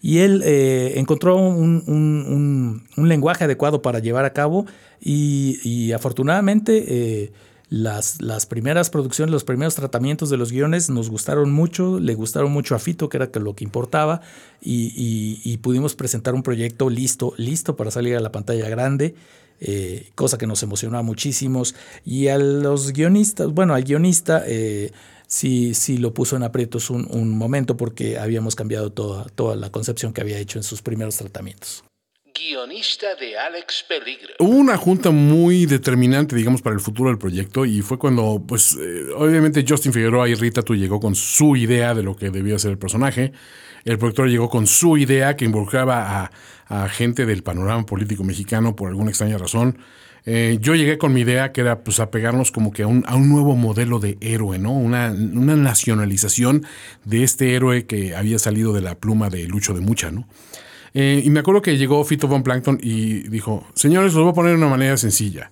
Y 0.02 0.18
él 0.18 0.42
eh, 0.44 0.94
encontró 0.96 1.36
un, 1.36 1.82
un- 2.96 3.08
lenguaje 3.08 3.44
adecuado 3.44 3.82
para 3.82 4.00
llevar 4.00 4.24
a 4.24 4.32
cabo 4.32 4.66
y, 5.00 5.92
afortunadamente 5.92 6.84
eh, 7.24 7.32
las, 7.68 8.20
las 8.20 8.44
primeras 8.46 8.90
producciones, 8.90 9.32
los 9.32 9.44
primeros 9.44 9.74
tratamientos 9.76 10.28
de 10.28 10.36
los 10.36 10.50
guiones 10.52 10.90
nos 10.90 11.08
gustaron 11.08 11.52
mucho, 11.52 11.98
le 12.00 12.14
gustaron 12.14 12.52
mucho 12.52 12.74
a 12.74 12.78
Fito, 12.78 13.08
que 13.08 13.16
era 13.16 13.30
lo 13.40 13.54
que 13.54 13.64
importaba, 13.64 14.20
y, 14.60 15.56
pudimos 15.62 15.94
presentar 15.94 16.34
un 16.34 16.42
proyecto 16.42 16.90
listo, 16.90 17.32
listo 17.36 17.76
para 17.76 17.90
salir 17.90 18.16
a 18.16 18.20
la 18.20 18.32
pantalla 18.32 18.68
grande. 18.68 19.14
eh, 19.60 20.10
cosa 20.16 20.38
que 20.38 20.46
nos 20.48 20.62
emocionaba 20.64 21.02
muchísimos. 21.04 21.74
Y 22.04 22.28
a 22.28 22.38
los 22.38 22.92
guionistas, 22.92 23.48
bueno, 23.52 23.74
al 23.74 23.84
guionista 23.84 24.42
eh, 24.46 24.90
sí, 25.32 25.72
sí 25.74 25.96
lo 25.96 26.12
puso 26.12 26.36
en 26.36 26.42
aprietos 26.42 26.90
un, 26.90 27.08
un 27.10 27.30
momento 27.30 27.76
porque 27.76 28.18
habíamos 28.18 28.54
cambiado 28.54 28.92
toda, 28.92 29.24
toda 29.34 29.56
la 29.56 29.70
concepción 29.70 30.12
que 30.12 30.20
había 30.20 30.38
hecho 30.38 30.58
en 30.58 30.62
sus 30.62 30.82
primeros 30.82 31.16
tratamientos. 31.16 31.82
Guionista 32.34 33.14
de 33.14 33.38
Alex 33.38 33.84
Peligro. 33.88 34.34
Hubo 34.38 34.56
una 34.56 34.76
junta 34.76 35.10
muy 35.10 35.66
determinante, 35.66 36.36
digamos, 36.36 36.60
para 36.60 36.74
el 36.74 36.80
futuro 36.80 37.08
del 37.08 37.18
proyecto 37.18 37.64
y 37.64 37.80
fue 37.82 37.98
cuando, 37.98 38.42
pues, 38.46 38.76
eh, 38.80 39.06
obviamente 39.16 39.64
Justin 39.66 39.92
Figueroa 39.92 40.28
y 40.28 40.34
Rita 40.34 40.62
tú 40.62 40.74
llegó 40.74 41.00
con 41.00 41.14
su 41.14 41.56
idea 41.56 41.94
de 41.94 42.02
lo 42.02 42.14
que 42.14 42.30
debía 42.30 42.58
ser 42.58 42.72
el 42.72 42.78
personaje. 42.78 43.32
El 43.84 43.98
productor 43.98 44.28
llegó 44.28 44.48
con 44.50 44.66
su 44.66 44.96
idea 44.96 45.36
que 45.36 45.44
involucraba 45.44 46.30
a, 46.68 46.84
a 46.84 46.88
gente 46.88 47.26
del 47.26 47.42
panorama 47.42 47.84
político 47.86 48.22
mexicano 48.24 48.76
por 48.76 48.88
alguna 48.88 49.10
extraña 49.10 49.38
razón. 49.38 49.78
Eh, 50.24 50.58
yo 50.60 50.74
llegué 50.74 50.98
con 50.98 51.12
mi 51.12 51.22
idea 51.22 51.52
que 51.52 51.62
era 51.62 51.82
pues 51.82 51.98
apegarnos 51.98 52.52
como 52.52 52.72
que 52.72 52.84
a 52.84 52.86
un, 52.86 53.04
a 53.08 53.16
un 53.16 53.28
nuevo 53.28 53.56
modelo 53.56 53.98
de 53.98 54.18
héroe, 54.20 54.58
¿no? 54.58 54.72
Una, 54.72 55.10
una 55.10 55.56
nacionalización 55.56 56.64
de 57.04 57.24
este 57.24 57.54
héroe 57.54 57.86
que 57.86 58.14
había 58.14 58.38
salido 58.38 58.72
de 58.72 58.82
la 58.82 58.94
pluma 58.94 59.30
de 59.30 59.46
Lucho 59.48 59.74
de 59.74 59.80
Mucha, 59.80 60.10
¿no? 60.10 60.28
Eh, 60.94 61.22
y 61.24 61.30
me 61.30 61.40
acuerdo 61.40 61.62
que 61.62 61.76
llegó 61.76 62.04
Fito 62.04 62.28
Von 62.28 62.42
Plankton 62.42 62.78
y 62.82 63.28
dijo, 63.28 63.66
señores, 63.74 64.14
los 64.14 64.22
voy 64.22 64.32
a 64.32 64.34
poner 64.34 64.52
de 64.52 64.58
una 64.58 64.68
manera 64.68 64.96
sencilla. 64.96 65.50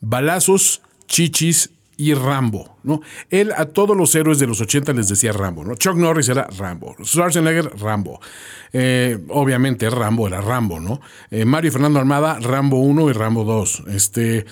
Balazos, 0.00 0.82
chichis 1.06 1.70
y 2.00 2.14
Rambo, 2.14 2.78
¿no? 2.82 3.02
Él 3.28 3.52
a 3.54 3.66
todos 3.66 3.94
los 3.94 4.14
héroes 4.14 4.38
de 4.38 4.46
los 4.46 4.58
80 4.62 4.94
les 4.94 5.10
decía 5.10 5.32
Rambo, 5.32 5.64
¿no? 5.64 5.74
Chuck 5.74 5.96
Norris 5.96 6.30
era 6.30 6.48
Rambo, 6.56 6.96
Schwarzenegger, 7.04 7.78
Rambo. 7.78 8.20
Eh, 8.72 9.18
obviamente 9.28 9.90
Rambo 9.90 10.26
era 10.26 10.40
Rambo, 10.40 10.80
¿no? 10.80 11.02
Eh, 11.30 11.44
Mario 11.44 11.70
Fernando 11.70 11.98
Armada, 11.98 12.38
Rambo 12.40 12.80
1 12.80 13.10
y 13.10 13.12
Rambo 13.12 13.44
2. 13.44 13.84
Este, 13.88 14.46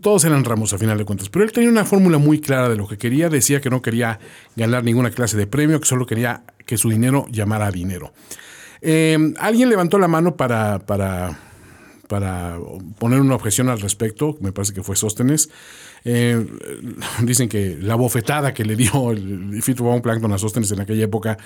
todos 0.00 0.24
eran 0.24 0.46
Rambos 0.46 0.72
a 0.72 0.78
final 0.78 0.96
de 0.96 1.04
cuentas. 1.04 1.28
Pero 1.28 1.44
él 1.44 1.52
tenía 1.52 1.68
una 1.68 1.84
fórmula 1.84 2.16
muy 2.16 2.40
clara 2.40 2.70
de 2.70 2.76
lo 2.76 2.88
que 2.88 2.96
quería. 2.96 3.28
Decía 3.28 3.60
que 3.60 3.68
no 3.68 3.82
quería 3.82 4.18
ganar 4.56 4.82
ninguna 4.82 5.10
clase 5.10 5.36
de 5.36 5.46
premio, 5.46 5.78
que 5.78 5.86
solo 5.86 6.06
quería 6.06 6.44
que 6.64 6.78
su 6.78 6.88
dinero 6.88 7.26
llamara 7.30 7.70
dinero. 7.70 8.14
Eh, 8.80 9.34
alguien 9.38 9.68
levantó 9.68 9.98
la 9.98 10.08
mano 10.08 10.36
para, 10.36 10.78
para, 10.78 11.38
para 12.08 12.56
poner 12.98 13.20
una 13.20 13.34
objeción 13.34 13.68
al 13.68 13.82
respecto, 13.82 14.38
me 14.40 14.52
parece 14.52 14.72
que 14.72 14.82
fue 14.82 14.96
Sóstenes. 14.96 15.50
Eh, 16.04 16.44
dicen 17.22 17.48
que 17.48 17.76
la 17.80 17.94
bofetada 17.94 18.52
que 18.52 18.64
le 18.64 18.74
dio 18.76 19.12
el 19.12 19.62
Fito 19.62 19.84
Von 19.84 20.02
Plankton 20.02 20.32
a 20.32 20.38
Sóstenes 20.38 20.70
en 20.72 20.80
aquella 20.80 21.04
época, 21.04 21.38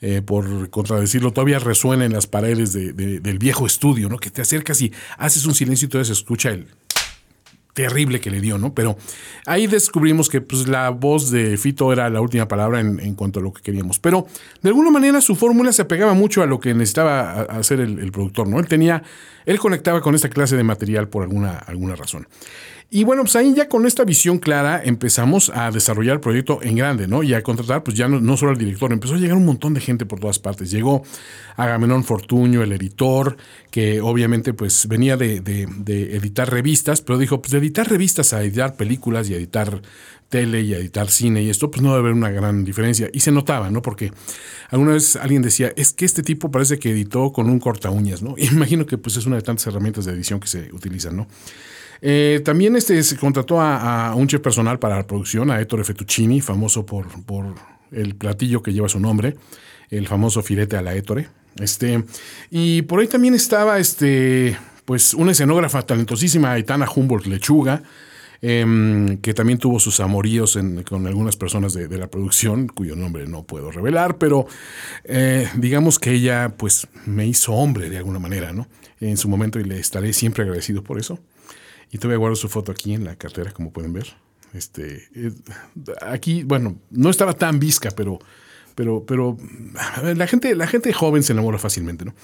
eh, 0.00 0.20
por 0.24 0.68
contradecirlo, 0.70 1.32
todavía 1.32 1.58
resuena 1.58 2.04
en 2.04 2.12
las 2.12 2.26
paredes 2.26 2.72
de- 2.72 2.92
de- 2.92 3.20
del 3.20 3.38
viejo 3.38 3.66
estudio, 3.66 4.08
¿no? 4.08 4.18
Que 4.18 4.30
te 4.30 4.42
acercas 4.42 4.80
y 4.82 4.92
haces 5.18 5.46
un 5.46 5.54
silencio 5.54 5.86
y 5.86 5.88
todavía 5.88 6.06
se 6.06 6.12
escucha 6.12 6.50
el 6.50 6.66
terrible 7.74 8.20
que 8.20 8.30
le 8.30 8.42
dio, 8.42 8.58
¿no? 8.58 8.74
Pero 8.74 8.98
ahí 9.46 9.66
descubrimos 9.66 10.28
que 10.28 10.42
pues, 10.42 10.68
la 10.68 10.90
voz 10.90 11.30
de 11.30 11.56
Fito 11.56 11.90
era 11.90 12.10
la 12.10 12.20
última 12.20 12.46
palabra 12.46 12.80
en, 12.80 13.14
cuanto 13.14 13.40
a 13.40 13.42
lo 13.42 13.50
que 13.50 13.62
queríamos. 13.62 13.98
Pero 13.98 14.26
de 14.60 14.68
alguna 14.68 14.90
manera 14.90 15.22
su 15.22 15.34
fórmula 15.36 15.72
se 15.72 15.80
apegaba 15.80 16.12
mucho 16.12 16.42
a 16.42 16.46
lo 16.46 16.60
que 16.60 16.74
necesitaba 16.74 17.40
hacer 17.44 17.80
el, 17.80 17.98
el 17.98 18.12
productor, 18.12 18.46
¿no? 18.46 18.58
Él 18.60 18.68
tenía, 18.68 19.02
él 19.46 19.58
conectaba 19.58 20.02
con 20.02 20.14
esta 20.14 20.28
clase 20.28 20.54
de 20.54 20.64
material 20.64 21.08
por 21.08 21.22
alguna, 21.22 21.52
alguna 21.56 21.96
razón. 21.96 22.28
Y 22.94 23.04
bueno, 23.04 23.22
pues 23.22 23.36
ahí 23.36 23.54
ya 23.56 23.70
con 23.70 23.86
esta 23.86 24.04
visión 24.04 24.38
clara 24.38 24.82
empezamos 24.84 25.50
a 25.54 25.70
desarrollar 25.70 26.12
el 26.16 26.20
proyecto 26.20 26.60
en 26.62 26.76
grande, 26.76 27.08
¿no? 27.08 27.22
Y 27.22 27.32
a 27.32 27.42
contratar, 27.42 27.82
pues 27.82 27.96
ya 27.96 28.06
no, 28.06 28.36
solo 28.36 28.52
al 28.52 28.58
director, 28.58 28.92
empezó 28.92 29.14
a 29.14 29.16
llegar 29.16 29.38
un 29.38 29.46
montón 29.46 29.72
de 29.72 29.80
gente 29.80 30.04
por 30.04 30.20
todas 30.20 30.38
partes. 30.38 30.70
Llegó 30.70 31.02
Agamenón 31.56 32.04
Fortuño, 32.04 32.62
el 32.62 32.70
editor, 32.72 33.38
que 33.70 34.02
obviamente 34.02 34.52
pues 34.52 34.86
venía 34.88 35.16
de, 35.16 35.40
de- 35.40 35.66
de 35.78 36.16
editar 36.16 36.50
revistas, 36.50 37.00
pero 37.00 37.18
dijo, 37.18 37.40
pues 37.40 37.52
de 37.52 37.58
editar 37.60 37.88
revistas 37.88 38.34
a 38.34 38.42
editar 38.42 38.76
películas 38.76 39.26
y 39.30 39.34
a 39.34 39.36
editar 39.38 39.80
tele 40.28 40.60
y 40.60 40.74
a 40.74 40.76
editar 40.76 41.08
cine 41.10 41.42
y 41.42 41.48
esto, 41.48 41.70
pues 41.70 41.80
no 41.82 41.90
debe 41.92 42.00
haber 42.00 42.12
una 42.12 42.30
gran 42.30 42.62
diferencia. 42.62 43.08
Y 43.14 43.20
se 43.20 43.32
notaba, 43.32 43.70
¿no? 43.70 43.80
Porque 43.80 44.12
alguna 44.68 44.92
vez 44.92 45.16
alguien 45.16 45.40
decía, 45.40 45.72
es 45.76 45.94
que 45.94 46.04
este 46.04 46.22
tipo 46.22 46.50
parece 46.50 46.78
que 46.78 46.90
editó 46.90 47.32
con 47.32 47.48
un 47.48 47.58
corta 47.58 47.88
uñas, 47.88 48.20
¿no? 48.20 48.34
Y 48.36 48.46
imagino 48.52 48.84
que 48.84 48.98
pues 48.98 49.16
es 49.16 49.24
una 49.24 49.36
de 49.36 49.42
tantas 49.42 49.66
herramientas 49.66 50.04
de 50.04 50.12
edición 50.12 50.40
que 50.40 50.48
se 50.48 50.70
utilizan, 50.74 51.16
¿no? 51.16 51.26
Eh, 52.04 52.40
también 52.44 52.74
este, 52.74 53.00
se 53.04 53.16
contrató 53.16 53.60
a, 53.60 54.12
un 54.16 54.26
chef 54.26 54.40
personal 54.40 54.78
para 54.80 54.96
la 54.96 55.06
producción, 55.06 55.50
a 55.50 55.60
Ettore 55.60 55.84
Fettuccini, 55.84 56.40
famoso 56.40 56.84
por, 56.84 57.06
por 57.24 57.54
el 57.92 58.16
platillo 58.16 58.60
que 58.62 58.72
lleva 58.72 58.88
su 58.88 58.98
nombre, 58.98 59.36
el 59.88 60.08
famoso 60.08 60.42
filete 60.42 60.76
a 60.76 60.82
la 60.82 60.94
Ettore. 60.94 61.28
Este, 61.60 62.02
y 62.50 62.82
por 62.82 63.00
ahí 63.00 63.06
también 63.06 63.34
estaba 63.34 63.78
este, 63.78 64.56
pues, 64.84 65.14
una 65.14 65.30
escenógrafa 65.30 65.82
talentosísima, 65.82 66.52
Aitana 66.52 66.88
Humboldt 66.92 67.26
Lechuga, 67.26 67.82
em, 68.40 69.18
que 69.18 69.32
también 69.34 69.58
tuvo 69.58 69.78
sus 69.78 70.00
amoríos 70.00 70.56
en- 70.56 70.82
con 70.82 71.06
algunas 71.06 71.36
personas 71.36 71.74
de, 71.74 71.86
de 71.86 71.98
la 71.98 72.08
producción, 72.08 72.66
cuyo 72.66 72.96
nombre 72.96 73.28
no 73.28 73.44
puedo 73.44 73.70
revelar, 73.70 74.18
pero 74.18 74.46
eh, 75.04 75.48
digamos 75.54 76.00
que 76.00 76.10
ella 76.10 76.54
pues 76.56 76.88
me 77.06 77.26
hizo 77.26 77.52
hombre 77.52 77.88
de 77.88 77.98
alguna 77.98 78.18
manera, 78.18 78.52
¿no? 78.52 78.66
En 78.98 79.16
su 79.16 79.28
momento 79.28 79.60
y 79.60 79.64
le 79.64 79.78
estaré 79.78 80.12
siempre 80.12 80.42
agradecido 80.42 80.82
por 80.82 80.98
eso. 80.98 81.20
Y 81.92 81.98
todavía 81.98 82.18
guardo 82.18 82.34
su 82.34 82.48
foto 82.48 82.72
aquí 82.72 82.94
en 82.94 83.04
la 83.04 83.14
cartera, 83.14 83.52
como 83.52 83.70
pueden 83.70 83.92
ver. 83.92 84.14
Este, 84.54 85.08
eh, 85.14 85.30
aquí, 86.00 86.42
bueno, 86.42 86.76
no 86.90 87.10
estaba 87.10 87.34
tan 87.34 87.60
visca, 87.60 87.90
pero, 87.94 88.18
pero, 88.74 89.04
pero 89.06 89.36
la 90.16 90.26
gente, 90.26 90.56
la 90.56 90.66
gente 90.66 90.92
joven 90.92 91.22
se 91.22 91.34
enamora 91.34 91.58
fácilmente, 91.58 92.04
¿no? 92.04 92.14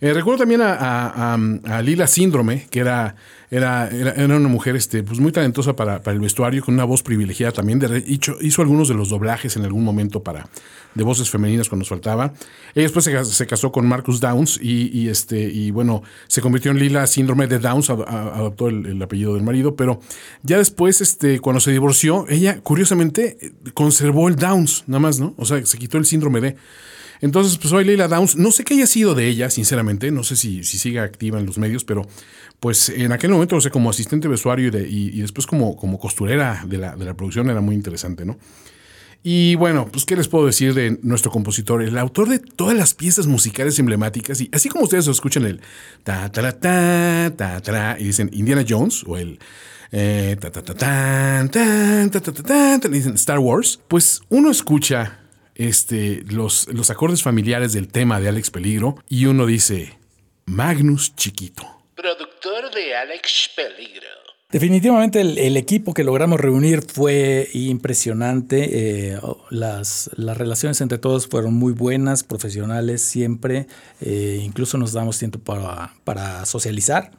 Eh, 0.00 0.12
recuerdo 0.12 0.40
también 0.40 0.60
a 0.62 1.82
Lila 1.82 2.06
Síndrome, 2.06 2.66
que 2.70 2.80
era, 2.80 3.16
era, 3.56 3.88
era, 3.88 4.10
era 4.12 4.36
una 4.36 4.48
mujer 4.48 4.74
este, 4.74 5.02
pues 5.04 5.20
muy 5.20 5.30
talentosa 5.30 5.76
para, 5.76 6.02
para 6.02 6.14
el 6.14 6.20
vestuario, 6.20 6.64
con 6.64 6.74
una 6.74 6.84
voz 6.84 7.02
privilegiada 7.02 7.52
también. 7.52 7.78
De, 7.78 8.02
hizo, 8.06 8.36
hizo 8.40 8.62
algunos 8.62 8.88
de 8.88 8.94
los 8.94 9.10
doblajes 9.10 9.56
en 9.56 9.64
algún 9.64 9.84
momento 9.84 10.22
para 10.22 10.48
de 10.94 11.04
voces 11.04 11.30
femeninas 11.30 11.68
cuando 11.68 11.82
nos 11.82 11.88
faltaba. 11.88 12.34
Ella 12.74 12.84
después 12.84 13.04
se, 13.04 13.24
se 13.24 13.46
casó 13.46 13.70
con 13.70 13.86
Marcus 13.86 14.20
Downs 14.20 14.58
y, 14.60 15.08
este, 15.08 15.40
y 15.40 15.70
bueno, 15.70 16.02
se 16.26 16.40
convirtió 16.40 16.70
en 16.70 16.78
Lila 16.78 17.06
Síndrome 17.06 17.46
de 17.46 17.58
Downs, 17.58 17.90
adoptó 17.90 18.68
el, 18.68 18.86
el 18.86 19.02
apellido 19.02 19.34
del 19.34 19.42
marido, 19.42 19.76
pero 19.76 20.00
ya 20.42 20.58
después, 20.58 21.00
este, 21.00 21.40
cuando 21.40 21.60
se 21.60 21.72
divorció, 21.72 22.26
ella 22.28 22.60
curiosamente 22.60 23.54
conservó 23.74 24.28
el 24.28 24.36
Downs, 24.36 24.84
nada 24.86 25.00
más, 25.00 25.20
¿no? 25.20 25.34
O 25.36 25.44
sea, 25.44 25.64
se 25.64 25.78
quitó 25.78 25.98
el 25.98 26.06
síndrome 26.06 26.40
de... 26.40 26.56
Entonces, 27.24 27.56
pues 27.56 27.72
hoy 27.72 27.84
Leila 27.86 28.06
Downs, 28.06 28.36
no 28.36 28.50
sé 28.50 28.64
qué 28.64 28.74
haya 28.74 28.86
sido 28.86 29.14
de 29.14 29.26
ella, 29.26 29.48
sinceramente, 29.48 30.10
no 30.10 30.22
sé 30.24 30.36
si, 30.36 30.62
si 30.62 30.76
sigue 30.76 31.00
activa 31.00 31.38
en 31.40 31.46
los 31.46 31.56
medios, 31.56 31.82
pero 31.82 32.02
pues 32.60 32.90
en 32.90 33.12
aquel 33.12 33.30
momento, 33.30 33.56
o 33.56 33.60
sea, 33.62 33.70
como 33.70 33.88
asistente 33.88 34.28
de 34.28 34.32
vestuario 34.32 34.68
y, 34.68 34.70
de- 34.70 34.88
y- 34.88 35.08
y 35.08 35.20
después 35.22 35.46
como, 35.46 35.74
como 35.74 35.98
costurera 35.98 36.62
de 36.66 36.76
la, 36.76 36.96
de 36.96 37.04
la 37.06 37.14
producción 37.14 37.48
era 37.48 37.62
muy 37.62 37.74
interesante, 37.74 38.26
¿no? 38.26 38.36
Y 39.22 39.54
bueno, 39.54 39.88
pues 39.90 40.04
qué 40.04 40.16
les 40.16 40.28
puedo 40.28 40.44
decir 40.44 40.74
de 40.74 40.98
nuestro 41.02 41.30
compositor, 41.30 41.82
el 41.82 41.96
autor 41.96 42.28
de 42.28 42.40
todas 42.40 42.76
las 42.76 42.92
piezas 42.92 43.26
musicales 43.26 43.78
emblemáticas, 43.78 44.38
y 44.42 44.50
así 44.52 44.68
como 44.68 44.84
ustedes 44.84 45.06
escuchan 45.08 45.46
el 45.46 45.62
ta 46.02 46.30
ta 46.30 46.42
ta 46.42 46.52
ta 46.60 47.32
ta 47.34 47.60
ta 47.62 47.96
y 47.98 48.04
dicen 48.04 48.28
Indiana 48.34 48.66
Jones 48.68 49.02
o 49.06 49.16
el 49.16 49.38
eh, 49.92 50.36
ta 50.38 50.50
ta 50.50 50.60
ta 50.62 50.74
ta 50.74 51.48
ta 51.50 52.20
ta 52.20 52.32
tan, 52.42 52.80
tan, 52.82 52.92
y 52.92 52.98
dicen 52.98 53.14
Star 53.14 53.38
Wars, 53.38 53.80
pues 53.88 54.20
uno 54.28 54.50
escucha 54.50 55.20
este 55.54 56.22
los, 56.26 56.68
los 56.68 56.90
acordes 56.90 57.22
familiares 57.22 57.72
del 57.72 57.88
tema 57.88 58.20
de 58.20 58.28
Alex 58.28 58.50
Peligro 58.50 58.96
y 59.08 59.26
uno 59.26 59.46
dice 59.46 59.98
Magnus 60.46 61.14
Chiquito. 61.16 61.64
Productor 61.94 62.74
de 62.74 62.96
Alex 62.96 63.50
Peligro. 63.56 64.08
Definitivamente 64.50 65.20
el, 65.20 65.36
el 65.38 65.56
equipo 65.56 65.94
que 65.94 66.04
logramos 66.04 66.38
reunir 66.38 66.82
fue 66.82 67.48
impresionante. 67.54 68.68
eh, 69.12 69.20
las, 69.50 70.10
las 70.16 70.36
relaciones 70.36 70.80
entre 70.80 70.98
todos 70.98 71.26
fueron 71.26 71.54
muy 71.54 71.72
buenas, 71.72 72.22
profesionales 72.22 73.02
siempre. 73.02 73.66
eh, 74.00 74.40
incluso 74.44 74.78
nos 74.78 74.92
damos 74.92 75.18
tiempo 75.18 75.40
para, 75.40 75.94
para 76.04 76.44
socializar. 76.46 77.10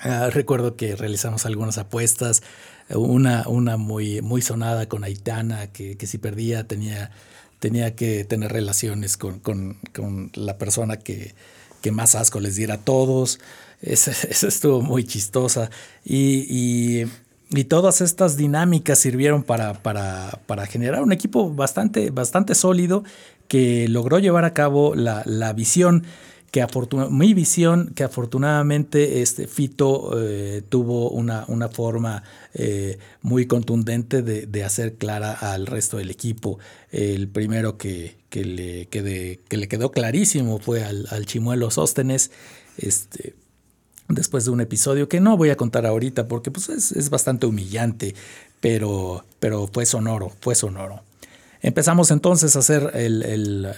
Ah, 0.00 0.30
recuerdo 0.32 0.76
que 0.76 0.96
realizamos 0.96 1.46
algunas 1.46 1.78
apuestas, 1.78 2.42
una, 2.88 3.46
una 3.46 3.76
muy, 3.76 4.20
muy 4.22 4.42
sonada 4.42 4.88
con 4.88 5.04
Aitana, 5.04 5.70
que, 5.72 5.96
que 5.98 6.06
si 6.06 6.18
perdía 6.18 6.66
tenía, 6.66 7.12
tenía 7.60 7.94
que 7.94 8.24
tener 8.24 8.52
relaciones 8.52 9.16
con, 9.16 9.38
con- 9.38 9.78
con 9.94 10.32
la 10.34 10.58
persona 10.58 10.96
que, 10.96 11.34
que 11.82 11.92
más 11.92 12.16
asco 12.16 12.40
les 12.40 12.56
diera 12.56 12.74
a 12.74 12.78
todos. 12.78 13.38
Esa, 13.80 14.10
estuvo 14.48 14.82
muy 14.82 15.04
chistosa. 15.04 15.70
Y, 16.04 16.46
y- 16.48 17.06
y 17.52 17.64
todas 17.64 18.00
estas 18.00 18.36
dinámicas 18.36 18.98
sirvieron 18.98 19.42
para, 19.44 19.74
para- 19.74 20.40
para 20.46 20.66
generar 20.66 21.02
un 21.02 21.12
equipo 21.12 21.52
bastante, 21.54 22.10
bastante 22.10 22.54
sólido 22.54 23.04
que 23.48 23.88
logró 23.88 24.18
llevar 24.20 24.44
a 24.44 24.54
cabo 24.54 24.94
la, 24.94 25.22
la 25.26 25.52
visión 25.52 26.04
que 26.50 26.66
mi 27.10 27.32
visión 27.34 27.92
que 27.94 28.02
afortunadamente 28.04 29.22
este 29.22 29.46
Fito 29.46 30.18
eh, 30.20 30.62
tuvo 30.68 31.10
una, 31.10 31.44
una 31.48 31.68
forma 31.68 32.22
eh, 32.54 32.98
muy 33.22 33.46
contundente 33.46 34.22
de, 34.22 34.46
de 34.46 34.64
hacer 34.64 34.94
clara 34.94 35.32
al 35.32 35.66
resto 35.66 35.98
del 35.98 36.10
equipo. 36.10 36.58
El 36.90 37.28
primero 37.28 37.78
que, 37.78 38.16
que 38.30 38.44
le, 38.44 38.88
quede- 38.88 39.38
que 39.48 39.56
le 39.58 39.68
quedó 39.68 39.92
clarísimo 39.92 40.58
fue 40.58 40.82
al, 40.82 41.06
al 41.10 41.26
Chimuelo 41.26 41.70
Sóstenes. 41.70 42.32
Este, 42.78 43.34
después 44.08 44.44
de 44.44 44.50
un 44.50 44.60
episodio 44.60 45.08
que 45.08 45.20
no 45.20 45.36
voy 45.36 45.50
a 45.50 45.56
contar 45.56 45.86
ahorita 45.86 46.26
porque 46.26 46.50
pues, 46.50 46.68
es, 46.68 46.90
es 46.92 47.10
bastante 47.10 47.46
humillante, 47.46 48.14
pero, 48.60 49.24
pero 49.38 49.68
fue 49.72 49.86
sonoro, 49.86 50.32
fue 50.40 50.56
sonoro. 50.56 51.02
Empezamos 51.62 52.10
entonces 52.10 52.56
a 52.56 52.60
hacer 52.60 52.92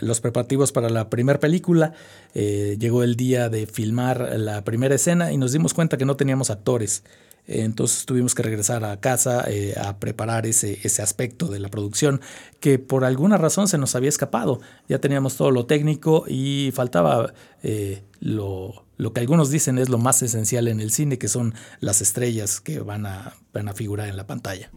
los 0.00 0.20
preparativos 0.20 0.72
para 0.72 0.88
la 0.88 1.10
primera 1.10 1.40
película. 1.40 1.92
Eh, 2.34 2.76
llegó 2.78 3.02
el 3.02 3.16
día 3.16 3.48
de 3.48 3.66
filmar 3.66 4.38
la 4.38 4.62
primera 4.64 4.94
escena 4.94 5.32
y 5.32 5.36
nos 5.36 5.52
dimos 5.52 5.74
cuenta 5.74 5.96
que 5.96 6.04
no 6.04 6.16
teníamos 6.16 6.50
actores. 6.50 7.02
Entonces 7.48 8.06
tuvimos 8.06 8.36
que 8.36 8.42
regresar 8.42 8.84
a 8.84 9.00
casa 9.00 9.44
eh, 9.48 9.74
a 9.76 9.98
preparar 9.98 10.46
ese, 10.46 10.78
aspecto 11.02 11.48
de 11.48 11.58
la 11.58 11.70
producción 11.70 12.20
que 12.60 12.78
por 12.78 13.04
alguna 13.04 13.36
razón 13.36 13.66
se 13.66 13.78
nos 13.78 13.96
había 13.96 14.10
escapado. 14.10 14.60
Ya 14.88 15.00
teníamos 15.00 15.36
todo 15.36 15.50
lo 15.50 15.66
técnico 15.66 16.24
y 16.28 16.70
faltaba 16.72 17.34
eh, 17.64 18.04
lo, 18.20 18.84
lo 18.96 19.12
que 19.12 19.20
algunos 19.20 19.50
dicen 19.50 19.78
es 19.78 19.88
lo 19.88 19.98
más 19.98 20.22
esencial 20.22 20.68
en 20.68 20.80
el 20.80 20.92
cine, 20.92 21.18
que 21.18 21.26
son 21.26 21.54
las 21.80 22.00
estrellas 22.00 22.60
que 22.60 22.78
van 22.78 23.06
a, 23.06 23.34
van 23.52 23.68
a 23.68 23.72
figurar 23.72 24.08
en 24.08 24.16
la 24.16 24.26
pantalla. 24.28 24.70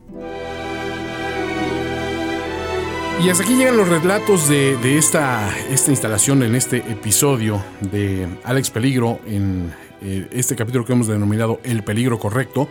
Y 3.23 3.29
hasta 3.29 3.43
aquí 3.43 3.55
llegan 3.55 3.77
los 3.77 3.87
relatos 3.87 4.49
de, 4.49 4.77
de 4.77 4.97
esta, 4.97 5.49
esta 5.69 5.89
instalación 5.89 6.43
en 6.43 6.53
este 6.53 6.77
episodio 6.77 7.63
de 7.79 8.27
Alex 8.43 8.69
Peligro, 8.69 9.19
en 9.25 9.73
eh, 10.01 10.27
este 10.31 10.55
capítulo 10.55 10.85
que 10.85 10.93
hemos 10.93 11.07
denominado 11.07 11.59
El 11.63 11.83
Peligro 11.83 12.19
Correcto, 12.19 12.69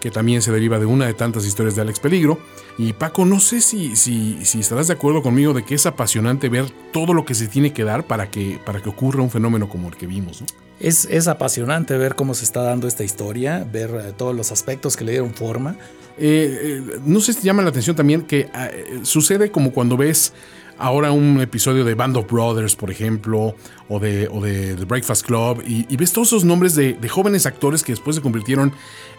que 0.00 0.10
también 0.10 0.42
se 0.42 0.52
deriva 0.52 0.78
de 0.78 0.84
una 0.84 1.06
de 1.06 1.14
tantas 1.14 1.46
historias 1.46 1.76
de 1.76 1.82
Alex 1.82 2.00
Peligro. 2.00 2.38
Y 2.76 2.92
Paco, 2.92 3.24
no 3.24 3.40
sé 3.40 3.62
si, 3.62 3.96
si, 3.96 4.44
si 4.44 4.60
estarás 4.60 4.88
de 4.88 4.94
acuerdo 4.94 5.22
conmigo 5.22 5.54
de 5.54 5.64
que 5.64 5.76
es 5.76 5.86
apasionante 5.86 6.50
ver 6.50 6.66
todo 6.92 7.14
lo 7.14 7.24
que 7.24 7.34
se 7.34 7.46
tiene 7.46 7.72
que 7.72 7.84
dar 7.84 8.04
para 8.04 8.30
que, 8.30 8.58
para 8.66 8.82
que 8.82 8.90
ocurra 8.90 9.22
un 9.22 9.30
fenómeno 9.30 9.68
como 9.70 9.88
el 9.88 9.96
que 9.96 10.06
vimos. 10.06 10.44
Es, 10.80 11.06
es 11.06 11.28
apasionante 11.28 11.96
ver 11.96 12.16
cómo 12.16 12.34
se 12.34 12.44
está 12.44 12.62
dando 12.62 12.88
esta 12.88 13.04
historia, 13.04 13.66
ver 13.72 13.90
eh, 13.90 14.12
todos 14.14 14.34
los 14.34 14.52
aspectos 14.52 14.96
que 14.96 15.04
le 15.04 15.12
dieron 15.12 15.32
forma. 15.32 15.76
Eh, 16.16 16.80
eh, 16.86 17.00
no 17.04 17.20
sé 17.20 17.32
si 17.32 17.42
llama 17.42 17.62
la 17.62 17.70
atención 17.70 17.96
también 17.96 18.22
que 18.22 18.48
ah, 18.54 18.68
eh, 18.72 19.00
sucede 19.02 19.50
como 19.50 19.72
cuando 19.72 19.96
ves 19.96 20.32
ahora 20.78 21.12
un 21.12 21.40
episodio 21.40 21.84
de 21.84 21.94
Band 21.94 22.16
of 22.16 22.30
Brothers, 22.30 22.76
por 22.76 22.90
ejemplo, 22.90 23.54
o 23.88 23.98
de, 24.00 24.28
o 24.30 24.40
de 24.40 24.74
The 24.74 24.84
Breakfast 24.84 25.24
Club, 25.26 25.62
y, 25.66 25.86
y 25.92 25.96
ves 25.96 26.12
todos 26.12 26.28
esos 26.28 26.44
nombres 26.44 26.74
de, 26.74 26.94
de 26.94 27.08
jóvenes 27.08 27.46
actores 27.46 27.82
que 27.82 27.92
después 27.92 28.16
se 28.16 28.22
convirtieron 28.22 28.72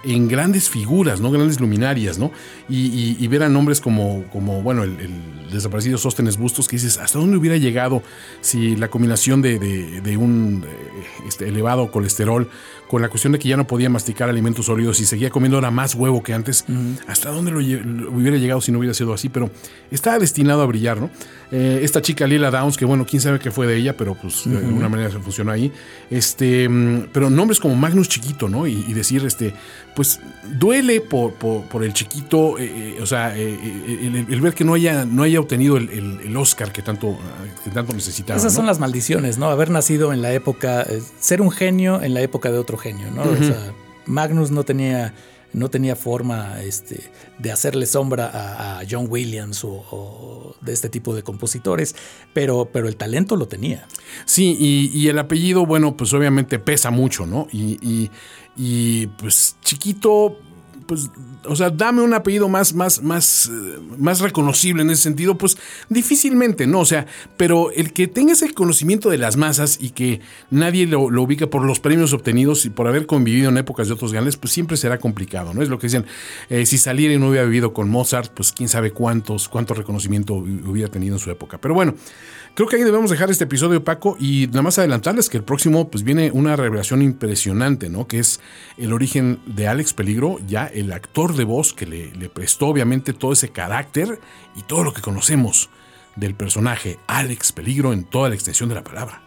en 0.04 0.28
grandes 0.28 0.70
figuras, 0.70 1.22
¿no? 1.22 1.32
Grandes 1.32 1.60
luminarias, 1.60 2.18
¿no? 2.18 2.32
Y, 2.70 2.88
y- 2.88 3.18
y 3.20 3.28
ver 3.28 3.44
a 3.44 3.50
nombres 3.50 3.80
como, 3.82 4.24
como 4.32 4.62
bueno, 4.62 4.84
el, 4.84 5.00
el 5.00 5.52
desaparecido 5.52 5.98
Sóstenes 5.98 6.38
Bustos, 6.38 6.68
que 6.68 6.76
dices, 6.78 6.98
¿hasta 6.98 7.20
dónde 7.20 7.38
hubiera 7.38 7.58
llegado 7.58 8.02
si 8.42 8.76
la 8.76 8.88
combinación 8.90 9.42
de, 9.42 9.60
de- 9.60 10.02
de 10.02 10.18
un 10.18 10.64
eh, 10.68 11.04
este, 11.28 11.48
elevado 11.48 11.92
colesterol 11.92 12.50
con 12.88 13.02
la 13.02 13.10
cuestión 13.10 13.34
de 13.34 13.40
que 13.40 13.50
ya 13.50 13.58
no 13.58 13.66
podía 13.66 13.90
masticar 13.90 14.30
alimentos 14.30 14.68
sólidos 14.68 15.00
y 15.00 15.06
seguía 15.06 15.32
comiendo 15.32 15.58
ahora 15.58 15.72
más 15.72 15.96
huevo 15.96 16.22
que 16.22 16.34
antes, 16.34 16.66
¿hasta 17.08 17.32
dónde 17.32 17.50
lo, 17.52 17.60
lo 17.60 18.12
hubiera 18.12 18.38
llegado 18.38 18.62
si 18.62 18.72
no 18.72 18.78
hubiera 18.78 18.94
sido 18.94 19.12
así? 19.14 19.28
Pero 19.30 19.50
estaba 19.90 20.20
destinado 20.20 20.62
a 20.62 20.66
brillar, 20.68 21.00
¿no? 21.02 21.10
Eh, 21.52 21.82
esta 21.84 22.02
chica 22.02 22.26
Lila 22.26 22.50
Downs, 22.50 22.76
que 22.76 22.86
bueno, 22.86 23.06
quién 23.08 23.22
sabe 23.22 23.40
qué 23.40 23.52
fue 23.52 23.68
de 23.68 23.78
ella, 23.78 23.96
pero 23.96 24.16
pues 24.16 24.42
de 24.46 24.58
alguna 24.58 24.90
manera 24.90 25.12
se 25.12 25.20
funcionó 25.20 25.52
ahí. 25.52 25.72
Este, 26.10 26.68
mm, 26.68 27.10
pero 27.14 27.30
nombres 27.30 27.60
como 27.60 27.76
Magnus 27.76 28.10
Chiquito, 28.10 28.50
¿no? 28.50 28.66
Y, 28.68 28.84
y 28.88 28.94
decir, 28.94 29.24
este, 29.26 29.54
pues 29.96 30.20
duele 30.58 31.02
por, 31.02 31.34
por, 31.34 31.64
por 31.66 31.84
el 31.84 31.94
chiquito, 31.94 32.58
eh, 32.58 32.96
eh, 32.98 33.00
o 33.02 33.06
sea, 33.06 33.38
eh, 33.38 33.58
el, 34.02 34.26
el 34.30 34.42
ver 34.42 34.54
que 34.54 34.64
no 34.64 34.74
haya, 34.74 35.06
no 35.06 35.24
haya 35.24 35.40
obtenido 35.40 35.78
el, 35.78 35.90
el- 35.90 36.20
el 36.26 36.38
Oscar 36.38 36.72
que 36.72 36.82
tanto, 36.82 37.18
que 37.64 37.70
tanto 37.70 37.94
necesitaba. 37.94 38.38
Esas 38.40 38.54
¿no? 38.54 38.58
son 38.58 38.66
las 38.66 38.80
maldiciones, 38.80 39.38
¿no? 39.38 39.48
Haber 39.48 39.70
nacido 39.70 40.14
en 40.14 40.22
la 40.22 40.34
época, 40.34 40.86
ser 41.20 41.42
un 41.42 41.52
genio 41.52 42.02
en 42.02 42.14
la 42.14 42.22
época 42.22 42.52
de 42.52 42.58
otro 42.58 42.78
genio, 42.78 43.12
¿no? 43.12 43.22
O 43.24 43.38
sea, 43.38 43.72
Magnus 44.08 44.52
no 44.52 44.64
tenía, 44.64 45.14
no 45.56 45.70
tenía 45.70 45.96
forma 45.96 46.62
este, 46.62 47.12
de 47.40 47.52
hacerle 47.52 47.86
sombra 47.86 48.30
a, 48.80 48.82
John 48.90 49.08
Williams 49.10 49.64
o, 49.64 49.70
o 49.90 50.56
de 50.62 50.74
este 50.74 50.90
tipo 50.90 51.16
de 51.16 51.24
compositores, 51.24 51.96
pero, 52.34 52.70
pero 52.72 52.88
el 52.88 52.98
talento 52.98 53.36
lo 53.36 53.48
tenía. 53.48 53.88
Sí, 54.26 54.56
y, 54.60 54.92
y 54.94 55.08
el 55.08 55.18
apellido, 55.18 55.66
bueno, 55.66 55.96
pues 55.96 56.14
obviamente 56.14 56.60
pesa 56.60 56.92
mucho, 56.92 57.26
¿no? 57.26 57.48
Y, 57.52 57.78
y- 57.82 58.12
y, 58.58 59.08
pues 59.08 59.58
chiquito, 59.62 60.38
pues, 60.88 61.10
o 61.48 61.56
sea, 61.56 61.70
dame 61.70 62.02
un 62.02 62.14
apellido 62.14 62.50
más, 62.50 62.74
más, 62.74 63.02
más, 63.02 63.52
eh, 63.52 63.80
más 63.98 64.20
reconocible 64.20 64.82
en 64.82 64.90
ese 64.90 65.04
sentido, 65.04 65.38
pues 65.38 65.58
difícilmente, 65.90 66.68
¿no? 66.68 66.80
O 66.80 66.86
sea, 66.86 67.06
pero 67.38 67.72
el 67.72 67.94
que 67.94 68.08
tenga 68.08 68.34
ese 68.34 68.54
conocimiento 68.54 69.10
de 69.10 69.18
las 69.18 69.38
masas 69.38 69.78
y 69.82 69.92
que 69.92 70.22
nadie 70.50 70.86
lo, 70.88 71.10
lo 71.10 71.24
ubica 71.24 71.48
por 71.48 71.66
los 71.66 71.80
premios 71.80 72.14
obtenidos 72.14 72.66
y 72.66 72.70
por 72.70 72.88
haber 72.88 73.06
convivido 73.06 73.50
en 73.50 73.58
épocas 73.58 73.88
de 73.88 73.94
otros 73.94 74.12
grandes, 74.12 74.38
pues 74.38 74.54
siempre 74.54 74.78
será 74.78 75.00
complicado, 75.00 75.54
¿no? 75.54 75.62
Es 75.62 75.70
lo 75.70 75.80
que 75.80 75.88
decían, 75.88 76.06
eh, 76.50 76.66
si 76.66 76.78
saliera 76.78 77.14
y 77.14 77.18
no 77.18 77.30
hubiera 77.30 77.46
vivido 77.46 77.74
con 77.74 77.90
Mozart, 77.90 78.32
pues 78.34 78.52
quién 78.52 78.70
sabe 78.70 78.92
cuántos, 78.92 79.50
cuánto 79.50 79.74
reconocimiento 79.74 80.34
hubiera 80.34 80.90
tenido 80.90 81.16
en 81.16 81.20
su 81.20 81.32
época. 81.32 81.60
Pero 81.60 81.74
bueno, 81.74 81.96
Creo 82.56 82.70
que 82.70 82.78
ahí 82.78 82.84
debemos 82.84 83.12
dejar 83.12 83.30
este 83.30 83.44
episodio, 83.44 83.84
Paco, 83.84 84.16
y 84.18 84.48
nada 84.48 84.62
más 84.62 84.80
adelantarles 84.80 85.30
que 85.30 85.36
el 85.36 85.44
próximo 85.44 85.90
pues 85.90 86.06
viene 86.06 86.32
una 86.32 86.56
revelación 86.56 87.02
impresionante, 87.02 87.90
¿no? 87.90 88.08
Que 88.08 88.20
es 88.20 88.40
el 88.78 88.94
origen 88.94 89.40
de 89.46 89.68
Alex 89.68 89.94
Peligro, 89.94 90.40
ya 90.48 90.66
el 90.66 90.94
actor 90.94 91.35
de 91.36 91.44
voz 91.44 91.74
que 91.74 91.86
le, 91.86 92.30
prestó 92.30 92.68
obviamente 92.68 93.14
todo 93.14 93.34
ese 93.34 93.50
carácter 93.50 94.20
y 94.56 94.64
todo 94.64 94.84
lo 94.84 94.94
que 94.94 95.02
conocemos 95.02 95.70
del 96.16 96.36
personaje 96.36 96.98
Alex 97.08 97.52
Peligro 97.52 97.94
en 97.94 98.04
toda 98.06 98.30
la 98.30 98.36
extensión 98.36 98.70
de 98.70 98.76
la 98.76 98.84
palabra. 98.84 99.22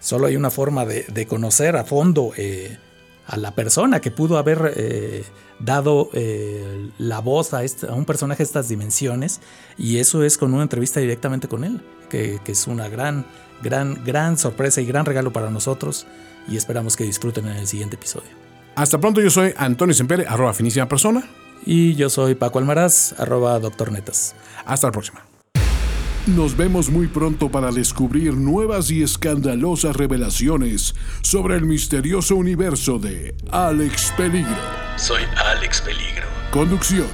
Solo 0.00 0.26
hay 0.26 0.36
una 0.36 0.50
forma 0.50 0.84
de, 0.84 1.04
de 1.04 1.26
conocer 1.26 1.76
a 1.76 1.84
fondo 1.84 2.32
eh, 2.36 2.78
a 3.26 3.36
la 3.36 3.54
persona 3.54 4.00
que 4.00 4.10
pudo 4.10 4.38
haber 4.38 4.72
eh, 4.76 5.24
dado 5.58 6.10
eh, 6.12 6.90
la 6.98 7.18
voz 7.20 7.52
a, 7.54 7.64
este- 7.64 7.86
a 7.88 7.94
un 7.94 8.04
personaje 8.04 8.38
de 8.38 8.44
estas 8.44 8.68
dimensiones 8.68 9.40
y 9.76 9.98
eso 9.98 10.22
es 10.22 10.38
con 10.38 10.54
una 10.54 10.62
entrevista 10.62 11.00
directamente 11.00 11.48
con 11.48 11.64
él, 11.64 11.82
que, 12.08 12.40
que 12.44 12.52
es 12.52 12.66
una 12.66 12.88
gran, 12.88 13.26
gran, 13.62 14.02
gran 14.04 14.38
sorpresa 14.38 14.80
y 14.80 14.86
gran 14.86 15.04
regalo 15.04 15.32
para 15.32 15.50
nosotros 15.50 16.06
y 16.48 16.56
esperamos 16.56 16.96
que 16.96 17.04
disfruten 17.04 17.46
en 17.48 17.56
el 17.56 17.66
siguiente 17.66 17.96
episodio. 17.96 18.37
Hasta 18.78 19.00
pronto, 19.00 19.20
yo 19.20 19.28
soy 19.28 19.52
Antonio 19.56 19.92
Sempere, 19.92 20.24
arroba 20.28 20.54
finísima 20.54 20.86
persona. 20.86 21.24
Y 21.66 21.96
yo 21.96 22.08
soy 22.08 22.36
Paco 22.36 22.60
Almaraz, 22.60 23.12
arroba 23.18 23.58
doctor 23.58 23.90
Netas. 23.90 24.36
Hasta 24.64 24.86
la 24.86 24.92
próxima. 24.92 25.26
Nos 26.28 26.56
vemos 26.56 26.88
muy 26.88 27.08
pronto 27.08 27.50
para 27.50 27.72
descubrir 27.72 28.34
nuevas 28.34 28.92
y 28.92 29.02
escandalosas 29.02 29.96
revelaciones 29.96 30.94
sobre 31.22 31.56
el 31.56 31.64
misterioso 31.64 32.36
universo 32.36 33.00
de 33.00 33.34
Alex 33.50 34.14
Peligro. 34.16 34.54
Soy 34.94 35.24
Alex 35.36 35.80
Peligro. 35.80 36.28
Conducción. 36.52 37.08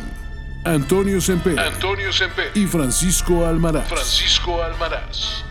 Antonio 0.66 1.18
Semper 1.18 1.58
Antonio 1.58 2.12
Semper. 2.12 2.50
y 2.54 2.66
Francisco 2.66 3.46
Almaraz. 3.46 3.88
Francisco 3.88 4.62
Almaraz. 4.62 5.44